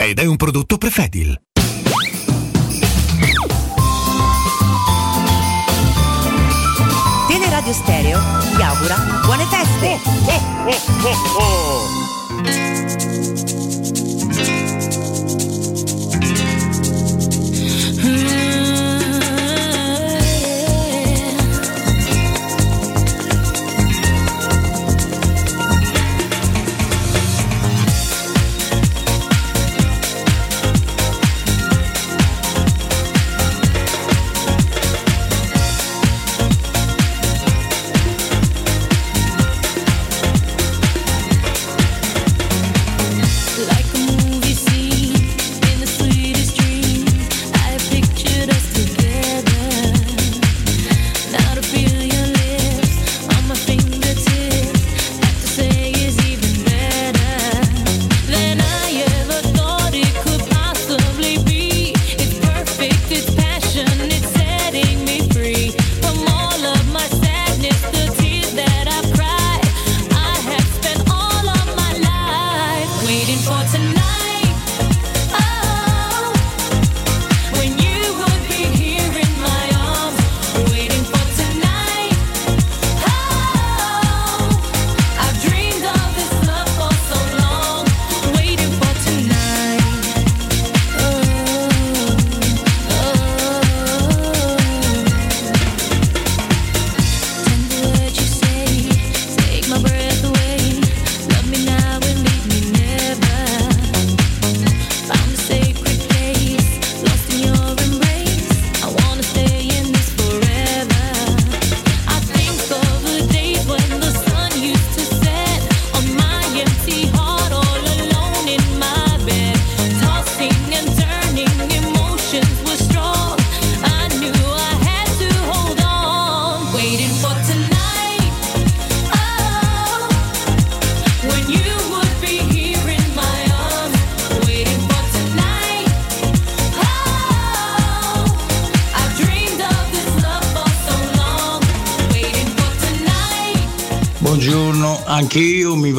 [0.00, 1.36] ed è un prodotto Prefedil.
[7.26, 8.20] Teleradio Stereo
[8.54, 8.94] vi augura
[9.24, 9.98] buone feste!
[11.02, 12.67] La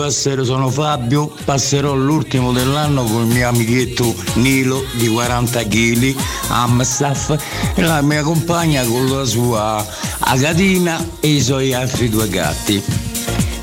[0.10, 6.15] passerò, sono Fabio, passerò l'ultimo dell'anno con il mio amichetto Nilo di 40 kg,
[6.48, 7.36] Amstaff,
[7.76, 9.86] e la mia compagna con la sua
[10.18, 12.84] Agatina e i suoi altri due gatti,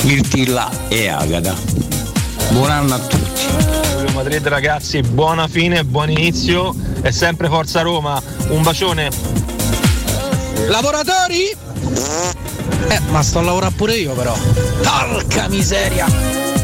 [0.02, 1.52] Mirtilla e Agata.
[2.50, 4.14] Buon anno a tutti.
[4.14, 8.22] Madrid ragazzi, buona fine, buon inizio e sempre Forza Roma.
[8.50, 9.10] Un bacione.
[10.68, 12.45] Lavoratori?
[12.88, 14.36] Eh, ma sto a lavorare pure io però.
[14.82, 16.06] Porca miseria!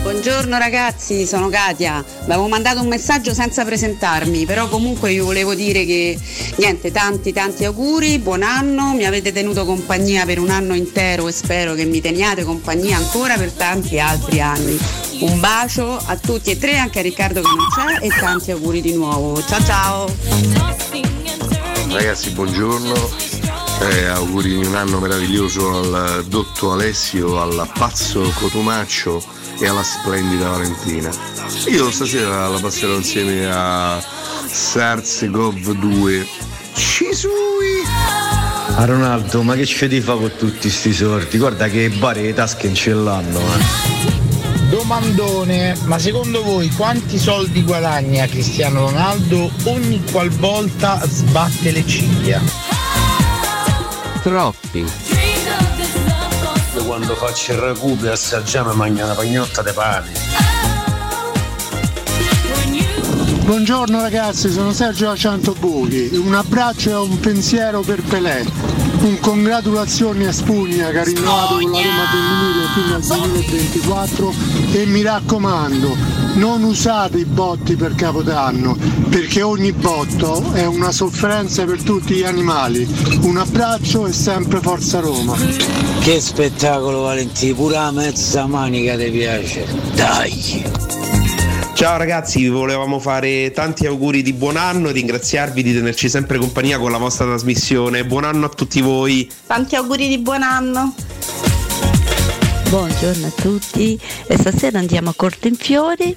[0.02, 2.04] Buongiorno ragazzi, sono Katia.
[2.24, 6.18] Vi avevo mandato un messaggio senza presentarmi, però comunque io volevo dire che
[6.56, 11.32] niente, tanti tanti auguri, buon anno, mi avete tenuto compagnia per un anno intero e
[11.32, 14.76] spero che mi teniate compagnia ancora per tanti altri anni.
[15.20, 18.80] Un bacio a tutti e tre, anche a Riccardo che non c'è e tanti auguri
[18.80, 19.40] di nuovo.
[19.44, 20.14] Ciao ciao!
[21.88, 23.31] Ragazzi, buongiorno.
[23.90, 29.22] Eh, auguri di un anno meraviglioso al dotto Alessio, al pazzo Cotumaccio
[29.58, 31.10] e alla splendida Valentina.
[31.66, 34.00] Io stasera la passerò insieme a
[34.46, 36.26] Sarsegov 2.
[36.74, 37.82] Cisui!
[38.76, 41.38] A Ronaldo, ma che ci di fa con tutti sti sorti?
[41.38, 44.20] Guarda che bare le tasche non ce l'hanno, eh.
[44.70, 52.61] Domandone, ma secondo voi quanti soldi guadagna Cristiano Ronaldo ogni qualvolta sbatte le ciglia?
[54.22, 54.86] Troppi.
[56.84, 60.71] Quando faccio il ragù per assaggiare mangio una pagnotta di pane.
[63.44, 66.10] Buongiorno ragazzi, sono Sergio da Ciantobuchi.
[66.14, 68.44] Un abbraccio e un pensiero per Pelé.
[69.00, 74.34] Un congratulazioni a Spugna che ha rinnovato con la Roma femminile fino al 2024
[74.72, 75.96] e mi raccomando,
[76.34, 78.76] non usate i botti per Capodanno
[79.08, 82.88] perché ogni botto è una sofferenza per tutti gli animali.
[83.22, 85.36] Un abbraccio e sempre Forza Roma.
[86.00, 89.66] Che spettacolo Valentino, pure la mezza manica ti piace.
[89.94, 90.81] Dai!
[91.82, 96.38] Ciao ragazzi, vi volevamo fare tanti auguri di buon anno e ringraziarvi di tenerci sempre
[96.38, 98.04] compagnia con la vostra trasmissione.
[98.04, 99.28] Buon anno a tutti voi.
[99.48, 100.94] Tanti auguri di buon anno!
[102.68, 103.98] Buongiorno a tutti,
[104.28, 106.16] e stasera andiamo a Cortenfiore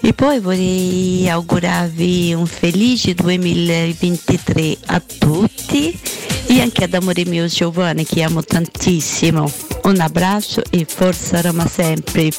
[0.00, 5.96] e poi vorrei augurarvi un felice 2023 a tutti
[6.46, 9.73] e anche ad amore mio Giovanni che amo tantissimo.
[9.84, 12.30] Un abbraccio e forza Roma sempre.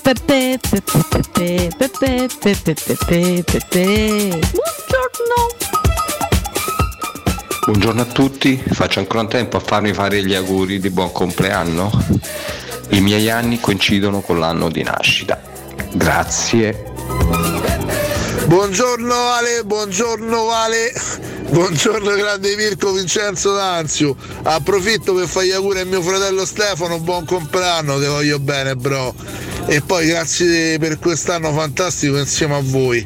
[4.51, 5.35] Buongiorno.
[7.65, 11.91] Buongiorno a tutti, faccio ancora in tempo a farmi fare gli auguri di buon compleanno.
[12.89, 15.39] I miei anni coincidono con l'anno di nascita.
[15.93, 16.94] Grazie.
[18.47, 20.93] Buongiorno Ale, buongiorno Ale,
[21.49, 24.15] buongiorno grande Mirko Vincenzo D'Anzio.
[24.43, 29.15] Approfitto per fare gli auguri a mio fratello Stefano, buon compleanno, ti voglio bene bro.
[29.65, 33.03] E poi grazie per quest'anno fantastico insieme a voi.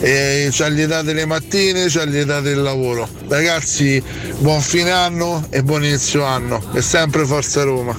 [0.00, 3.06] E ci allietate le mattine, ci allietate il lavoro.
[3.28, 4.02] Ragazzi,
[4.38, 6.62] buon fine anno e buon inizio anno.
[6.72, 7.94] E sempre Forza Roma.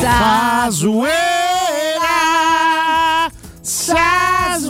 [0.00, 1.43] Sasuera
[3.84, 4.64] Sasuera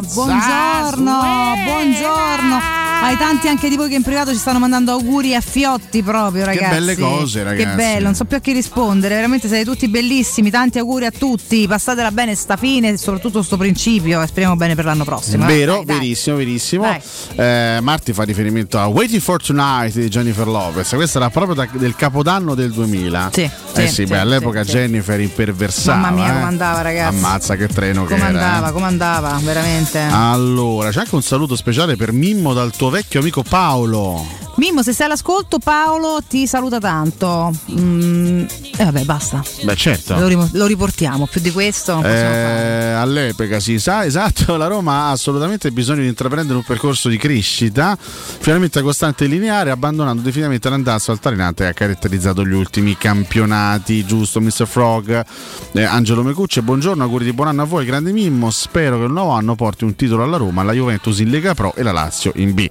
[0.00, 5.40] Buongiorno, buongiorno ai tanti anche di voi che in privato ci stanno mandando auguri a
[5.40, 7.68] fiotti proprio ragazzi belle cose, ragazzi.
[7.68, 11.10] che bello non so più a chi rispondere veramente siete tutti bellissimi tanti auguri a
[11.10, 15.46] tutti passatela bene sta fine e soprattutto sto principio e speriamo bene per l'anno prossimo
[15.46, 15.98] Vero, Dai, dai.
[15.98, 16.98] verissimo, verissimo.
[17.36, 20.90] Eh, Marti fa riferimento a Waiting for Tonight di Jennifer Lopez.
[20.94, 23.30] Questo era proprio da- del capodanno del 2000.
[23.32, 24.76] Sì, eh sì, sì, sì, beh, all'epoca sì, sì.
[24.76, 25.98] Jennifer imperversava.
[25.98, 26.32] Mamma mia, eh.
[26.34, 27.16] come andava, ragazzi.
[27.16, 28.38] Ammazza che treno che come era.
[28.38, 28.72] andava eh.
[28.72, 33.42] come andava veramente Allora, c'è anche un saluto speciale per Mimmo dal tuo vecchio amico
[33.42, 34.49] Paolo.
[34.56, 38.44] Mimmo se sei all'ascolto Paolo ti saluta tanto Mm,
[38.76, 40.16] e vabbè basta Beh, certo.
[40.28, 42.02] lo, lo riportiamo più di questo.
[42.02, 47.16] Eh, all'epoca si sa, esatto, la Roma ha assolutamente bisogno di intraprendere un percorso di
[47.16, 54.04] crescita, finalmente costante e lineare, abbandonando definitivamente l'andazzo altalenante che ha caratterizzato gli ultimi campionati,
[54.04, 54.66] giusto Mr.
[54.66, 55.24] Frog,
[55.72, 59.12] eh, Angelo Mecucci, buongiorno, auguri di buon anno a voi, grande Mimmo, spero che il
[59.12, 62.32] nuovo anno porti un titolo alla Roma, la Juventus in Lega Pro e la Lazio
[62.36, 62.66] in B.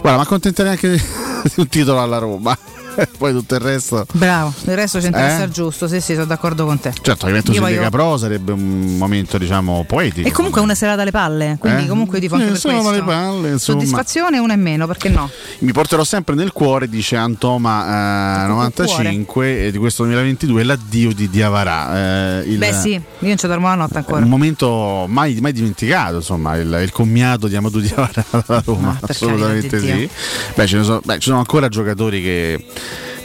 [0.00, 1.03] Guarda, ma accontenterei anche
[1.56, 2.56] un titolo alla Roma.
[3.18, 4.06] Poi tutto il resto.
[4.12, 5.44] Bravo, il resto ci interessa Eh?
[5.46, 6.92] il giusto, sì, sì, sono d'accordo con te.
[7.00, 10.26] Certo, Io su voglio- Lega Pro sarebbe un momento, diciamo, poetico.
[10.28, 11.88] E comunque una serata alle palle, quindi Eh?
[11.88, 13.02] comunque io tifo anche Eh, per serata questo.
[13.02, 13.78] alle palle, insomma.
[13.80, 15.28] Soddisfazione una in meno, perché no?
[15.60, 21.28] Mi porterò sempre nel cuore, dice Antoma eh, 95 e di questo 2022 l'addio di
[21.28, 22.40] Diavarà.
[22.40, 24.22] eh, il- Beh sì, io non ci dormo la notte ancora.
[24.22, 29.10] un momento mai, mai dimenticato, insomma, il, il commiato di Amadou Diawara alla Roma, per
[29.10, 30.10] assolutamente di sì.
[30.54, 32.64] Beh, ne sono, beh, ci sono ancora giocatori che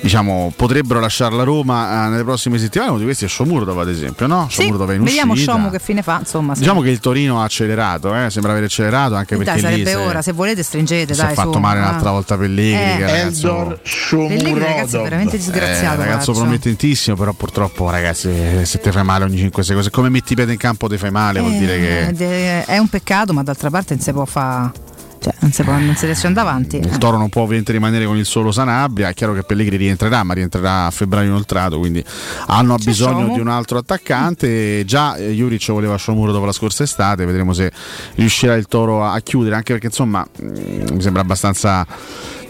[0.01, 3.89] diciamo potrebbero lasciare la Roma eh, nelle prossime settimane, uno di questi è Shomurdov ad
[3.89, 4.47] esempio, no?
[4.49, 5.51] Sì, Shomurdov è in vediamo uscita.
[5.53, 6.53] Shomu che fine fa, insomma.
[6.53, 6.61] sì.
[6.61, 9.89] Diciamo che il Torino ha accelerato, eh, sembra aver accelerato anche Dai, perché lì sarebbe
[9.89, 11.59] si- ora, se volete stringete, si dai, è fatto su.
[11.59, 11.87] male Ah.
[11.89, 13.05] un'altra volta Pellegrini, Eh.
[13.05, 16.01] ragazzo, Pellegrini, ragazzi, è veramente disgraziato.
[16.01, 16.33] eh, ragazzo Marcio.
[16.33, 18.29] promettentissimo, però purtroppo ragazzi
[18.63, 20.97] se te fai male ogni 5 secondi, se come metti i piedi in campo ti
[20.97, 24.25] fai male, vuol Eh, dire che È un peccato, ma d'altra parte non si può
[24.25, 24.71] fare.
[25.19, 26.77] Cioè, non si, può, non si riesce andare avanti.
[26.77, 30.23] il Toro non può ovviamente rimanere con il solo Sanabria, è chiaro che Pellegrini rientrerà,
[30.23, 32.03] ma rientrerà a febbraio inoltrato, quindi
[32.47, 33.33] hanno C'è bisogno Shomu.
[33.33, 34.83] di un altro attaccante.
[34.85, 37.71] Già eh, Juric voleva Sciomuro dopo la scorsa estate, vedremo se
[38.15, 41.85] riuscirà il Toro a, a chiudere, anche perché insomma mh, mi sembra abbastanza...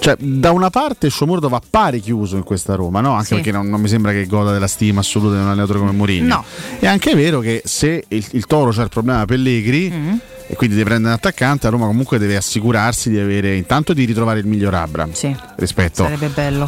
[0.02, 3.12] Cioè, da una parte Sciomurdov appare chiuso in questa Roma, no?
[3.14, 3.34] Anche Sì.
[3.36, 6.28] perché non, non mi sembra che goda della stima assoluta di un allenatore come Mourinho.
[6.36, 6.44] No.
[6.80, 10.14] È anche vero che se il, il Toro c'è il problema Pellegrini Mm.
[10.52, 14.04] E quindi deve prendere un attaccante, a Roma comunque deve assicurarsi di avere intanto di
[14.06, 15.36] ritrovare il miglior Abram Sì.
[15.58, 16.10] rispetto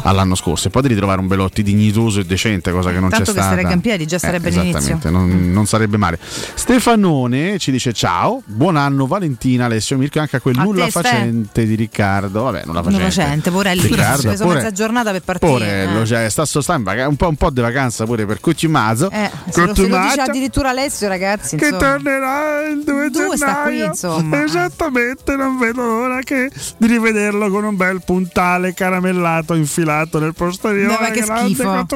[0.02, 3.32] all'anno scorso e poi di ritrovare un Belotti dignitoso e decente, cosa che non Tanto
[3.32, 3.54] c'è che stata.
[3.56, 4.78] regga in piedi già sarebbe Eh, l'inizio.
[4.78, 6.18] Esattamente, non, non sarebbe male.
[6.54, 10.90] Stefanone ci dice ciao, buon anno Valentina, Alessio Mirko anche a quel A nulla te,
[10.92, 12.42] facente di Riccardo.
[12.44, 13.20] Vabbè, nulla Non facente.
[13.20, 13.80] facente, porelli.
[13.82, 15.50] Riccardo, Ha preso pure- mezza giornata per partire.
[15.50, 16.06] Porello, eh.
[16.06, 16.44] cioè, sta,
[16.78, 19.10] vaca- un, po', un po' di vacanza pure per Cucimazzo.
[19.10, 21.56] Eh, se lo, se lo dice addirittura Alessio, ragazzi.
[21.56, 21.90] che insomma.
[21.92, 23.36] tornerà il 2 Due
[23.72, 23.90] gennaio.
[23.90, 24.44] insomma.
[24.44, 30.86] Esattamente, non vedo l'ora che di rivederlo con un bel puntale caramellato infilato nel posteriore.
[30.92, 31.86] No, ma che Grande.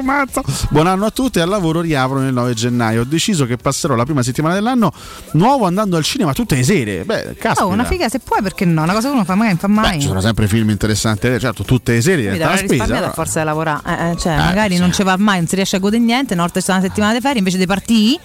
[0.71, 3.03] Buon anno a tutti, al lavoro riaprono il 9 gennaio.
[3.03, 4.93] Ho deciso che passerò la prima settimana dell'anno
[5.33, 7.05] nuovo andando al cinema tutte le sere.
[7.05, 7.67] Beh, caspita.
[7.67, 8.83] Oh, una figa se puoi, perché no?
[8.83, 10.01] Una cosa che uno fa mai, non fa mai.
[10.01, 12.85] Ci sono sempre film interessanti, eh, certo, tutte le serie Mi diventa una spesa.
[12.85, 13.13] a però.
[13.13, 13.81] forza di lavorare.
[13.87, 16.33] Eh, eh, cioè, magari non ci va mai, non si riesce a godere niente.
[16.35, 18.21] Una volta ci sta una settimana di ferie, invece di partire,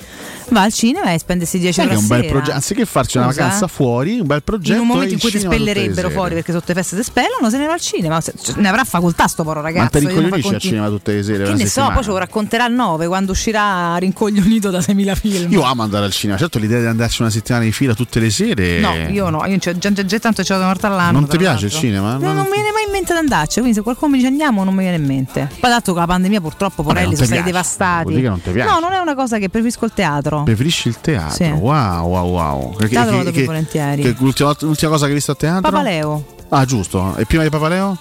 [0.50, 3.18] va al cinema e spendersi 10 Sai euro che è un bel progetto, anziché farci
[3.18, 3.70] una Scusa, vacanza eh.
[3.70, 4.74] fuori, un bel progetto.
[4.74, 7.58] in un momento in cui ti spellerebbero fuori perché sotto le feste si spellano, se
[7.58, 8.20] ne va al cinema.
[8.22, 10.00] Cioè, ne avrà facoltà sto povero Ma ragazzo.
[10.00, 11.44] non fa rincoglionisci al cinema tutte le sere?
[11.44, 11.94] Che ne so, settimana?
[11.94, 15.52] poi ce lo racconterà il 9 quando uscirà rincoglionito da 6.000 film.
[15.52, 18.30] Io amo andare al cinema, certo l'idea di andarci una settimana di fila tutte le
[18.30, 18.80] sere.
[18.80, 21.20] No, io no, io c'ho- già, già, già tanto l'ho una volta all'anno.
[21.20, 22.14] Non ti piace il cinema?
[22.14, 24.30] No, Non- non mi viene mai in mente di andarci, quindi se qualcuno mi dice
[24.30, 25.50] andiamo non mi viene in mente.
[25.60, 28.22] Poi dato che la pandemia purtroppo Porelli sono ti stati devastati.
[28.22, 28.42] non.
[28.44, 30.44] No, non è una cosa che preferisco il teatro.
[30.44, 31.36] Preferisci il teatro?
[31.36, 31.50] Sì.
[31.50, 32.76] Wow, wow, wow.
[32.78, 34.02] Teatro che- che- volentieri.
[34.02, 35.62] che l'ultima, l'ultima cosa che hai visto a teatro?
[35.62, 36.26] Papaleo.
[36.50, 37.16] Ah, giusto.
[37.18, 37.98] E prima di Papaleo?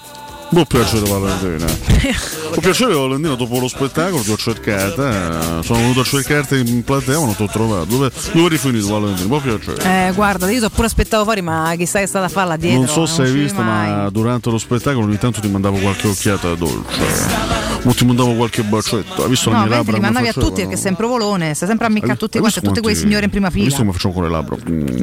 [0.49, 1.65] Buon piacere Valentina.
[2.51, 5.59] Buon piacere Valentina, dopo lo spettacolo ti ho cercata.
[5.59, 7.85] eh, Sono venuto a cercarti in platea, ma non ti ho trovato.
[7.85, 9.27] Dove, dove eri finito Valentina?
[9.27, 10.07] Buon piacere.
[10.09, 12.57] Eh, guarda, io ti ho pure aspettato fuori, ma chissà che è stata a farla
[12.57, 12.79] dietro.
[12.79, 13.89] non so se hai visto, mai.
[13.91, 17.70] ma durante lo spettacolo ogni tanto ti mandavo qualche occhiata dolce.
[17.83, 19.23] O ti mandavo qualche bacetto.
[19.23, 19.91] Hai visto No, mie mentre labbra?
[19.93, 22.37] li come mandavi a tutti perché sei un provolone, stai sempre a ammiccare a tutti
[22.39, 23.77] quanti, tutti quei signori in prima Hai visto fila.
[23.79, 24.55] come facciamo con le labbra?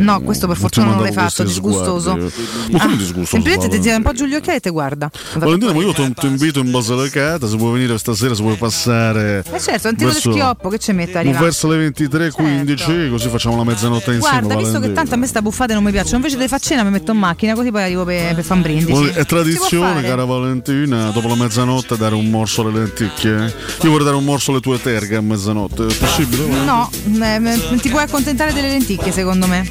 [0.03, 2.11] No, questo per fortuna non l'hai fatto, disgustoso.
[2.17, 3.25] Ma come Ah, disgustoso?
[3.27, 5.11] Semplicemente ti tira un po' giù gli occhiali e te guarda.
[5.35, 9.43] Valentina, ma io ti invito in Basilicata, se vuoi venire stasera, se vuoi passare.
[9.51, 11.45] Eh certo, un tiro di schioppo, che ci mette a Ma arrivare?
[11.45, 14.41] verso le 23.15, così facciamo la mezzanotte insieme.
[14.47, 16.91] Guarda, visto che tanto a me sta buffate non mi piacciono, invece far cena mi
[16.91, 19.05] metto in macchina così poi arrivo per, per fare un brindisi.
[19.09, 23.55] È tradizione, cara Valentina, dopo la mezzanotte dare un morso alle lenticchie.
[23.82, 25.86] Io vorrei dare un morso alle tue terghe a mezzanotte.
[25.86, 26.47] È possibile?
[26.65, 26.90] No,
[27.20, 29.69] eh, eh, ti puoi accontentare delle lenticchie secondo me.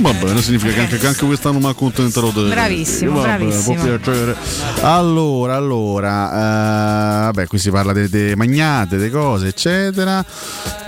[0.00, 3.74] Va bene, significa che anche, che anche quest'anno mi accontenterò delle Bravissimo, Va bene, bravissimo.
[3.74, 4.36] può piacere.
[4.80, 10.24] Allora, allora, eh, vabbè, qui si parla delle magnate, delle cose, eccetera.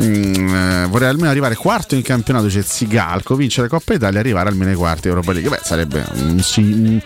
[0.02, 4.48] Mm, eh, vorrei almeno arrivare quarto in campionato, c'è Zigalco, vincere Coppa Italia e arrivare
[4.48, 5.51] almeno ai quarti Europa League.
[5.51, 7.01] Beh, sarebbe un, un-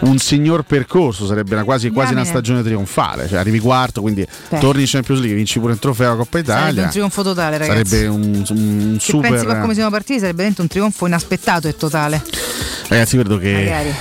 [0.00, 3.28] un signor percorso, sarebbe una- quasi, quasi una stagione trionfale.
[3.28, 4.58] Cioè, arrivi quarto, quindi Beh.
[4.58, 6.82] torni in Champions League, vinci pure il trofeo Coppa Sarebbe Italia.
[6.84, 7.86] un trionfo totale, ragazzi.
[7.88, 9.60] Sarebbe un, un Se pensi super.
[9.60, 12.22] come siamo partiti sarebbe veramente un trionfo inaspettato e totale.
[12.88, 13.52] Ragazzi, credo che.
[13.52, 13.94] Magari.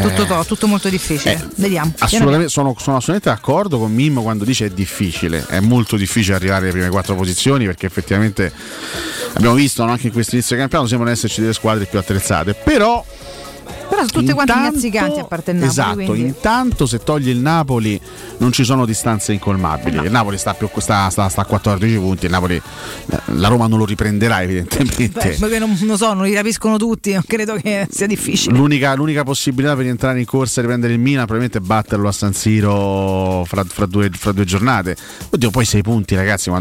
[0.00, 1.50] Tutto, to- tutto molto difficile.
[1.54, 1.92] Vediamo.
[1.98, 6.62] Assolutamente, sono, sono assolutamente d'accordo con Mimmo quando dice è difficile, è molto difficile arrivare
[6.64, 8.52] alle prime quattro posizioni perché effettivamente
[9.34, 12.54] abbiamo visto no, anche in questo inizio di campionato sembrano esserci delle squadre più attrezzate,
[12.54, 13.04] però
[13.94, 15.70] Però sono tutte Intanto- innazzicanti a parte il Napoli.
[15.72, 18.00] Esatto, quindi- intanto se togli il Napoli
[18.38, 19.98] non ci sono distanze incolmabili.
[20.04, 22.60] Il Napoli sta, più, sta, sta- sta a 14 punti, il Napoli,
[23.26, 25.30] la Roma non lo riprenderà evidentemente.
[25.30, 28.56] Beh, perché non lo so, non li capiscono tutti, non credo che sia difficile.
[28.56, 32.12] L'unica, l'unica possibilità per rientrare in corsa e riprendere il Milan probabilmente è batterlo a
[32.12, 34.96] San Siro fra, fra due, fra due giornate.
[35.30, 36.50] Oddio, poi sei punti, ragazzi.
[36.50, 36.58] ma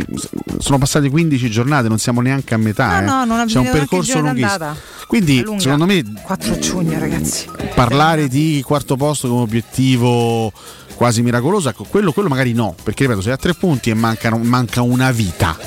[0.60, 3.00] sono passate 15 giornate, non siamo neanche a metà.
[3.00, 3.26] No, eh.
[3.26, 4.92] no, non C'è un percorso lunghissimo.
[5.08, 7.33] Quindi, secondo me, 4 giugno, ragazzi.
[7.74, 10.52] Parlare di quarto posto come obiettivo
[10.96, 14.38] quasi miracoloso, ecco, quello, quello magari no, perché ripeto, sei a tre punti e mancano-
[14.38, 15.58] manca una vita,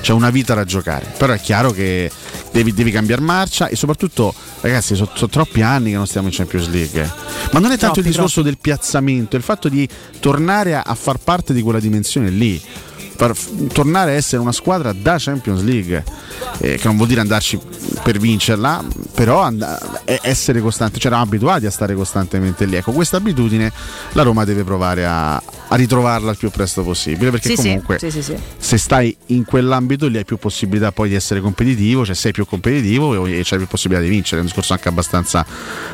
[0.00, 2.10] c'è una vita da giocare, però è chiaro che
[2.52, 6.32] devi, devi cambiare marcia e soprattutto, ragazzi, sono, sono troppi anni che non stiamo in
[6.34, 7.12] Champions League,
[7.52, 9.88] ma non è tanto Troppi, il discorso del piazzamento, è il fatto di
[10.20, 12.60] tornare a, a far parte di quella dimensione lì.
[13.18, 13.36] Far-
[13.72, 16.04] tornare a essere una squadra da Champions League,
[16.60, 17.58] eh, che non vuol dire andarci
[18.04, 19.66] per vincerla, però and-
[20.22, 22.76] essere costanti, cioè eravamo abituati a stare costantemente lì.
[22.76, 23.72] Ecco, questa abitudine
[24.12, 28.10] la Roma deve provare a, a ritrovarla il più presto possibile, perché Sì, comunque sì,
[28.10, 32.32] sì, se stai in quell'ambito lì hai più possibilità poi di essere competitivo, cioè sei
[32.32, 35.44] più competitivo e, c'hai più possibilità di vincere, è un discorso anche abbastanza,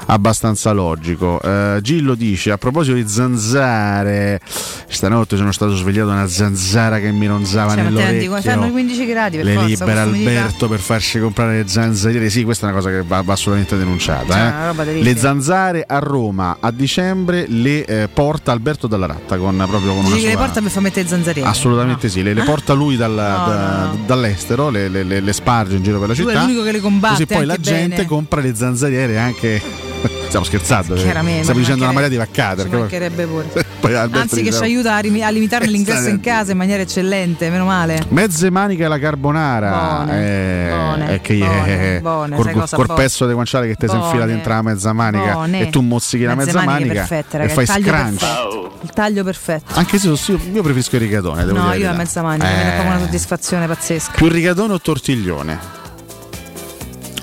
[0.06, 1.40] abbastanza logico.
[1.42, 4.40] Eh, Gillo dice, a proposito di zanzare,
[4.88, 8.40] stanotte sono stato svegliato da una zanzara che mi ronzava Cioè, nell'orecchio.
[8.40, 10.02] fanno i 15 gradi per le forza, libera.
[10.02, 12.30] Alberto per farci comprare le zanzariere.
[12.30, 14.72] Sì, questa è una cosa che va, va assolutamente denunciata.
[14.74, 15.02] Cioè, eh.
[15.02, 20.00] Le zanzare a Roma a dicembre le eh, porta Alberto Dalla Ratta con proprio con
[20.00, 21.48] una Dici che le sua- porta per far mettere zanzariere.
[21.48, 23.98] Assolutamente sì, le, le porta lui dal- No, da- no.
[24.06, 26.42] dall'estero, le, le- le- sparge in giro per la Lui è città.
[26.44, 28.06] l'unico che le combatte Così poi la gente bene.
[28.06, 29.62] compra le zanzariere anche.
[30.34, 31.02] Stiamo scherzando, eh.
[31.02, 32.62] Chiaramente, stiamo dicendo una marea di vaccate.
[32.62, 33.46] Ci mancherebbe pure.
[33.80, 36.82] poi Alberto Anzi, che ci aiuta a, rim- a limitare l'ingresso in casa in maniera
[36.82, 38.02] eccellente, meno male.
[38.08, 39.70] Mezze maniche alla carbonara.
[39.70, 40.18] Buone,
[40.66, 43.02] eh, buone, è che buone, eh, buone, col, cosa col buone?
[43.02, 45.60] pezzo di guanciale che ti si infila Buone, dentro la mezza manica buone.
[45.60, 48.18] e tu mozzichi la mezza manica perfette, e raga, fai il taglio scrunch.
[48.18, 48.78] perfetto.
[48.82, 49.74] Il taglio perfetto.
[49.78, 50.18] Anche se io,
[50.52, 51.78] io preferisco il rigatone, devo No, dire.
[51.78, 54.12] io la mezza manica, mi Eh, proprio una soddisfazione pazzesca.
[54.16, 55.82] Più rigatone o tortiglione?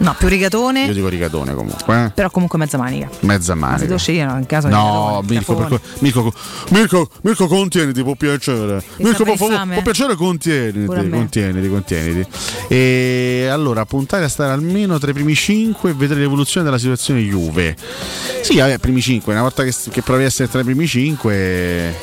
[0.02, 2.10] No, più rigatone, Io dico rigatone comunque, eh.
[2.10, 3.08] però comunque mezza manica.
[3.20, 3.86] Mezza Ma se manica.
[3.86, 5.80] devo scegliere, no, in caso No, Mirko, cafone.
[5.80, 6.34] per- Mirko,
[6.70, 8.82] Mirko, Mirko, contieniti, può piacere.
[8.98, 9.74] Mirko, per favore, infame?
[9.76, 12.28] può piacere, contieniti, contieniti, contieniti.
[12.68, 17.20] E allora, puntare a stare almeno tra i primi 5 e vedere l'evoluzione della situazione
[17.22, 17.76] Juve.
[18.42, 21.96] Sì, vabbè, primi 5, una volta che, che provi a essere tra i primi 5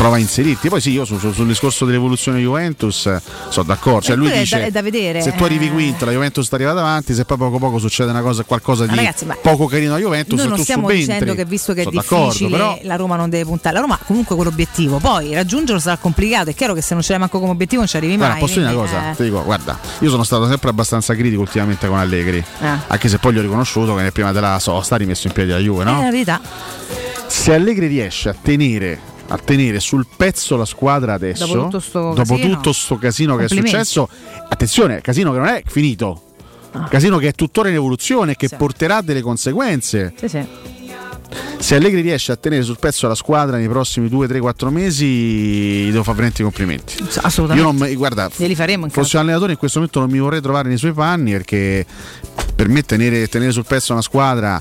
[0.00, 0.68] prova a inserirti.
[0.70, 3.20] Poi sì, io su- su- sul discorso dell'evoluzione Juventus eh,
[3.50, 4.00] sono d'accordo.
[4.00, 5.70] Cioè, Eh, lui quello è dice: da- è da vedere, Se tu arrivi eh.
[5.70, 8.94] quinto, la Juventus ti arriva davanti, se poi poco poco succede una cosa, qualcosa di
[8.96, 11.12] ragazzi, poco carino a Juventus, Noi non stiamo subentri.
[11.12, 14.04] dicendo che visto che è difficile però la Roma non deve puntare, la Roma ha
[14.04, 17.50] comunque quell'obiettivo, poi raggiungerlo sarà complicato, è chiaro che se non ce l'hai manco come
[17.52, 18.42] obiettivo non ci arrivi Guarda, mai.
[18.42, 19.10] posso dire una cosa?
[19.10, 19.14] eh.
[19.16, 22.38] Ti dico, guarda, io sono stato sempre abbastanza critico ultimamente con Allegri.
[22.38, 22.68] Eh.
[22.86, 25.50] Anche se poi gli ho riconosciuto che nel prima della sosta ha rimesso in piedi
[25.50, 26.00] la Juve, no?
[26.00, 26.40] È la verità.
[27.26, 28.98] Se Allegri riesce a tenere
[29.32, 32.54] a tenere sul pezzo la squadra adesso, Dopo tutto sto dopo casino.
[32.56, 34.08] tutto sto casino che è successo,
[34.48, 36.22] attenzione, casino che non è finito.
[36.88, 38.50] Casino che è tuttora in evoluzione e che Ah.
[38.50, 38.54] Sì.
[38.56, 40.12] porterà delle conseguenze.
[40.16, 40.46] Sì, sì.
[41.58, 45.04] Se Allegri riesce a tenere sul pezzo la squadra nei prossimi 2, 3, 4 mesi,
[45.06, 46.94] gli devo fare veramente i complimenti.
[47.22, 47.54] Assolutamente.
[47.54, 50.18] Io non, mi- guarda, Glieli faremo in fossi un allenatore in questo momento non mi
[50.18, 51.84] vorrei trovare nei suoi panni perché
[52.56, 54.60] per me tenere, tenere sul pezzo una squadra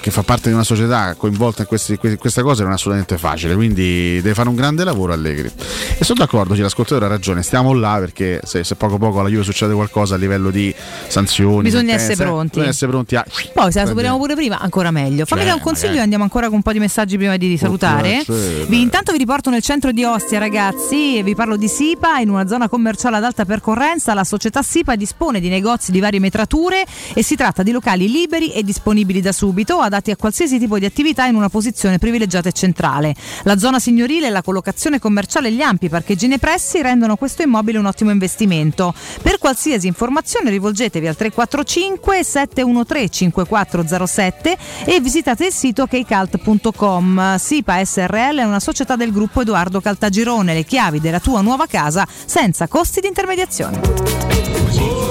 [0.00, 3.18] che fa parte di una società coinvolta in questi- que- queste cose non è assolutamente
[3.18, 5.50] facile quindi deve fare un grande lavoro Allegri
[5.98, 9.44] e sono d'accordo, l'ascoltatore ha ragione stiamo là perché se, se poco poco alla Juve
[9.44, 10.74] succede qualcosa a livello di
[11.08, 12.48] sanzioni Bisogna essere pronti.
[12.54, 13.24] bisogna essere pronti a
[13.54, 15.24] Poi se la superiamo pure prima, ancora meglio.
[15.24, 15.98] Fammi Cioè, dare un consiglio magari.
[15.98, 18.24] e andiamo ancora con un po' di messaggi prima di salutare.
[18.66, 22.30] Vi, intanto vi riporto nel centro di Ostia, ragazzi, e vi parlo di SIPA, in
[22.30, 24.14] una zona commerciale ad alta percorrenza.
[24.14, 26.84] La società SIPA dispone di negozi di varie metrature
[27.14, 30.84] e si tratta di locali liberi e disponibili da subito, adatti a qualsiasi tipo di
[30.84, 33.14] attività in una posizione privilegiata e centrale.
[33.44, 37.78] La zona signorile, la collocazione commerciale e gli ampi parcheggi nei pressi rendono questo immobile
[37.78, 38.94] un ottimo investimento.
[39.22, 47.36] Per qualsiasi informazione rivolgetevi al 345 713 5407 e visitate il sito keycult.com.
[47.36, 52.06] SIPA SRL è una società del gruppo Edoardo Caltagirone, le chiavi della tua nuova casa
[52.24, 55.01] senza costi di intermediazione.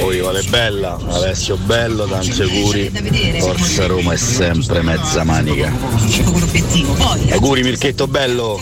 [0.00, 2.90] Poi vale bella, Alessio bello, tanti auguri.
[3.38, 5.70] Forza Roma è sempre mezza manica.
[7.32, 8.60] Auguri Mirchetto bello.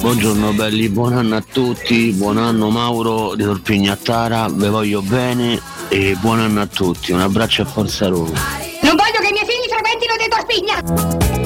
[0.00, 6.16] Buongiorno belli, buon anno a tutti, buon anno Mauro di Torpignattara, vi voglio bene e
[6.20, 8.38] buon anno a tutti, un abbraccio a Forza Roma.
[8.82, 11.39] Non voglio che i miei figli frequentino dei Torpigna!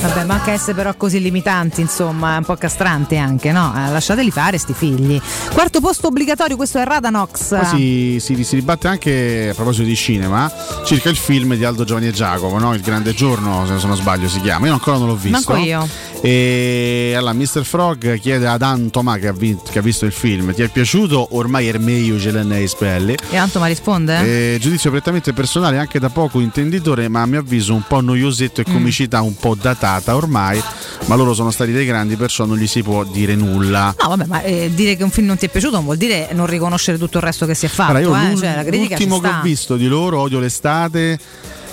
[0.00, 3.74] Vabbè, ma anche essere però così limitanti, insomma, è un po' castrante anche, no?
[3.76, 5.20] Eh, lasciateli fare sti figli.
[5.52, 7.48] Quarto posto obbligatorio, questo è Radanox.
[7.58, 10.50] Poi si, si- si dibatte anche a proposito di cinema
[10.84, 12.74] circa il film di Aldo Giovanni e Giacomo, no?
[12.74, 14.66] Il grande giorno, se non sbaglio si chiama.
[14.68, 15.52] Io ancora non l'ho visto.
[15.52, 15.88] Manco io.
[16.20, 17.64] E allora Mr.
[17.64, 21.28] Frog chiede ad Antoma che ha, vin- che ha visto il film: Ti è piaciuto?
[21.32, 23.16] Ormai è meglio ce l'ha nei spelli.
[23.30, 24.54] E Antoma risponde?
[24.54, 28.60] Eh, giudizio prettamente personale, anche da poco intenditore, ma a mio avviso un po' noiosetto
[28.60, 28.72] e Mm.
[28.72, 30.62] comicità un po' datata ormai.
[31.06, 33.94] Ma loro sono stati dei grandi, perciò non gli si può dire nulla.
[34.02, 36.28] No, vabbè, ma eh, dire che un film non ti è piaciuto non vuol dire
[36.32, 37.96] non riconoscere tutto il resto che si è fatto.
[37.96, 41.18] Allora, io eh, cioè, l'ultimo che ho visto di loro, Odio l'estate.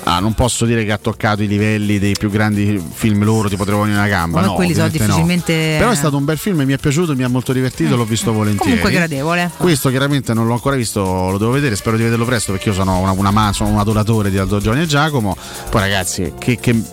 [0.07, 3.65] Ah, non posso dire che ha toccato i livelli dei più grandi film loro, tipo
[3.65, 4.37] Trevoni una gamba.
[4.37, 5.25] Come no, quelli sono ovviamente no.
[5.25, 8.05] difficilmente- Però è stato un bel film, mi è piaciuto, mi ha molto divertito, l'ho
[8.05, 8.77] visto volentieri.
[8.77, 9.49] Comunque gradevole.
[9.57, 12.75] Questo chiaramente non l'ho ancora visto, lo devo vedere, spero di vederlo presto perché io
[12.75, 15.35] sono, una, una sono un adoratore di Aldo Giovanni e Giacomo.
[15.71, 16.83] Poi ragazzi, che, che-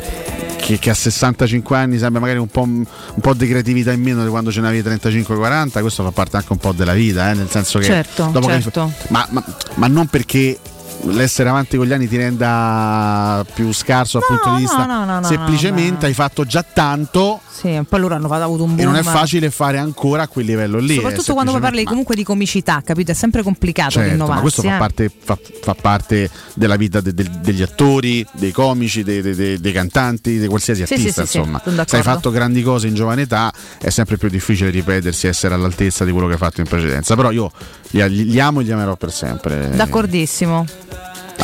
[0.63, 2.85] che- che a 65 anni sembra magari un po', un
[3.21, 6.59] po' di creatività in meno di quando ce n'avevi 35-40, questo fa parte anche un
[6.59, 7.87] po' della vita, eh, nel senso che...
[7.87, 8.93] Certo, dopo che- certo.
[9.09, 9.45] ma, ma-
[9.75, 10.57] ma non perché
[11.05, 15.05] l'essere avanti con gli anni ti renda più scarso dal punto di no, vista no,
[15.05, 18.81] no, no, semplicemente hai fatto già tanto Sì, poi loro hanno fatto- avuto un boom.
[18.81, 21.61] e non è facile fare ancora a quel livello lì Soprattutto eh, quando poi semplicemente-
[21.71, 23.11] parli comunque di comicità, capito?
[23.11, 24.35] È sempre complicato Certo, rinnovarsi.
[24.35, 24.79] ma questo fa eh.
[24.79, 29.73] parte, fa- fa parte della vita de- de- degli attori, dei comici, dei, dei- dei-
[29.73, 31.25] cantanti, di qualsiasi Sì, artista.
[31.27, 34.71] sì, insomma, sì, se hai fatto grandi cose in giovane età è sempre più difficile
[34.71, 37.17] ripetersi, essere all'altezza di quello che hai fatto in precedenza.
[37.17, 37.51] Però io
[37.91, 39.71] li, li amo e li amerò per sempre.
[39.75, 40.65] D'accordissimo.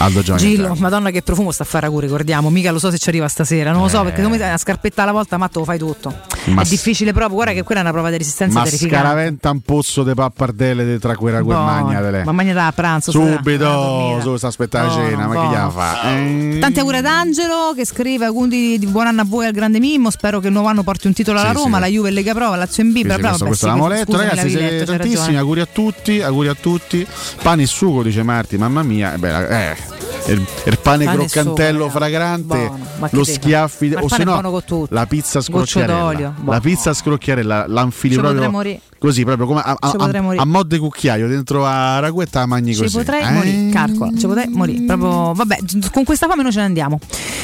[0.01, 0.47] Aldo Giovanni.
[0.49, 2.51] Gillo, madonna che profumo sta a fare auguri, ricordiamo.
[2.51, 4.05] Mica lo so se ci arriva stasera, non lo so Eh.
[4.05, 6.15] perché come una scarpetta alla volta, ma te lo fai tutto.
[6.47, 9.05] Ma è difficile proprio, guarda che quella è una prova di resistenza Ma terrificante.
[9.05, 12.25] scaraventa un pozzo di pappardelle di tra quella quel Boh, magna delle.
[12.25, 13.11] Ma magna da pranzo.
[13.11, 14.21] Subito, dormita.
[14.23, 15.51] su sta aspettare la Buono, cena, ma che buono.
[15.51, 16.03] gliela fa?
[16.03, 16.59] Eh?
[16.61, 20.11] Tanti auguri ad Angelo che scrive auguri di buon anno a voi al grande Mimmo.
[20.11, 21.81] Spero che il nuovo anno porti un titolo alla Sì, Roma, sì.
[21.83, 22.97] la Juve e Lega Pro, Lazio in B.
[22.99, 24.49] Sì, bla bla, questo, questo l'abbiamo letto, ragazzi.
[24.51, 25.37] Siete tantissimi.
[25.37, 27.07] Auguri a tutti, auguri a tutti.
[27.43, 29.15] Pane e sugo, dice Marti, mamma mia.
[29.15, 29.77] Eh, eh,
[30.27, 33.89] il, il pane, Pane croccantello sugo, fragrante, Buono, ma lo schiaffi?
[33.91, 36.35] Ma o se no la pizza scrocchiarella.
[36.45, 40.65] La pizza scrocchiarella, l'anfili Ci proprio così, proprio come a, a, Ci a, a mo'
[40.65, 42.97] di cucchiaio dentro a ragguetta la mangi Ci così.
[42.97, 43.31] potrei Eh?
[43.31, 44.85] morire, calcola, ci potrei morire.
[44.85, 45.59] Proprio, vabbè,
[45.93, 46.99] con questa fame noi ce ne andiamo.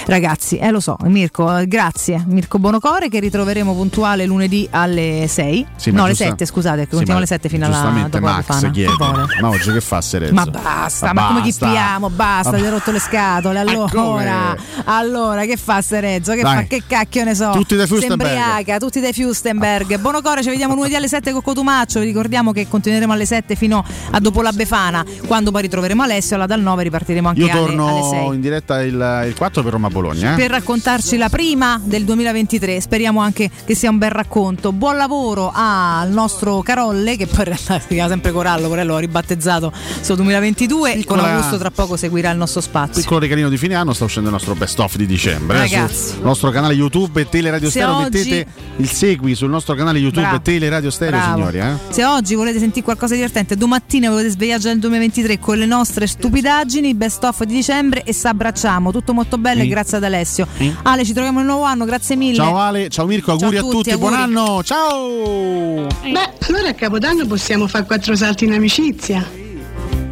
[0.07, 2.23] Ragazzi, eh lo so, Mirko, eh, grazie.
[2.27, 5.67] Mirko Bonocore che ritroveremo puntuale lunedì alle 6.
[5.77, 8.09] Sì, ma no, alle giusta- 7, scusate, che Sì, contiamo ma alle 7 fino alla
[8.09, 8.93] dopo Max chiede.
[9.41, 10.35] Ma oggi che fa Serezzo?
[10.35, 11.71] Ma basta, ma, come chi basta.
[11.71, 12.11] piamo?
[12.11, 13.59] Basta, Ma ti hai rotto le scatole.
[13.61, 16.33] Allora, allora che fa Serezzo?
[16.33, 17.51] Che, fa, che cacchio ne so?
[17.53, 18.11] Tutti dai Si Fürstenberg.
[18.11, 19.99] imbriaca, tutti dai Fustenberg.
[19.99, 22.01] Buonocore, ci vediamo lunedì alle 7 con Cotumaccio.
[22.01, 25.05] Vi ricordiamo che continueremo alle 7 fino a dopo la Befana.
[25.27, 28.41] Quando poi ritroveremo Alessio, alla dal 9 ripartiremo anche Io alle, alle torno 6 in
[28.41, 30.33] diretta il, il 4 per Roma Bologna.
[30.33, 30.37] Eh?
[30.37, 32.81] per raccontarci la prima del 2023.
[32.81, 34.73] Speriamo anche che sia un bel racconto.
[34.73, 38.99] Buon lavoro al nostro Carolle, che poi in realtà si chiama sempre Corallo, Corello ho
[38.99, 40.93] ribattezzato sul 2022.
[40.95, 43.03] Piccola- Con Augusto tra poco seguirà il nostro spazio.
[43.03, 45.57] Piccolo regalino di fine anno sta uscendo il nostro best of di dicembre.
[45.57, 46.13] eh, Ragazzi.
[46.15, 48.47] sul nostro canale YouTube e Teleradio Se Stereo oggi- mettete
[48.77, 50.37] il segui sul nostro canale YouTube Bravo.
[50.37, 51.35] e Teleradio Stereo, Bravo.
[51.37, 51.59] signori.
[51.59, 51.73] Eh?
[51.93, 55.67] Se oggi volete sentire qualcosa di divertente, domattina volete svegliare già nel 2023 con le
[55.67, 58.93] nostre stupidaggini, best of di dicembre e s'abbracciamo.
[58.93, 59.69] Tutto molto bello e Sì.
[59.71, 60.47] grazie ad Alessio.
[60.57, 60.73] Sì.
[60.83, 62.37] Ale, ci troviamo il nuovo anno, grazie mille.
[62.37, 64.39] Ciao Ale, ciao Mirko, auguri Ciao a a tutti, tutti, buon auguri.
[64.39, 65.87] anno, ciao!
[66.03, 69.43] Beh, allora a Capodanno possiamo fare quattro salti in amicizia.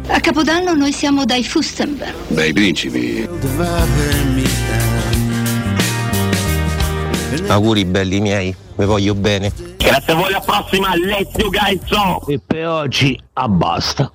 [0.07, 2.13] A Capodanno noi siamo dai Fustenberg.
[2.27, 3.27] Dai principi.
[7.47, 9.51] Auguri belli miei, vi voglio bene.
[9.77, 12.25] Grazie a voi, alla prossima, Alessio Gaizzo!
[12.27, 14.11] E per oggi abbasta.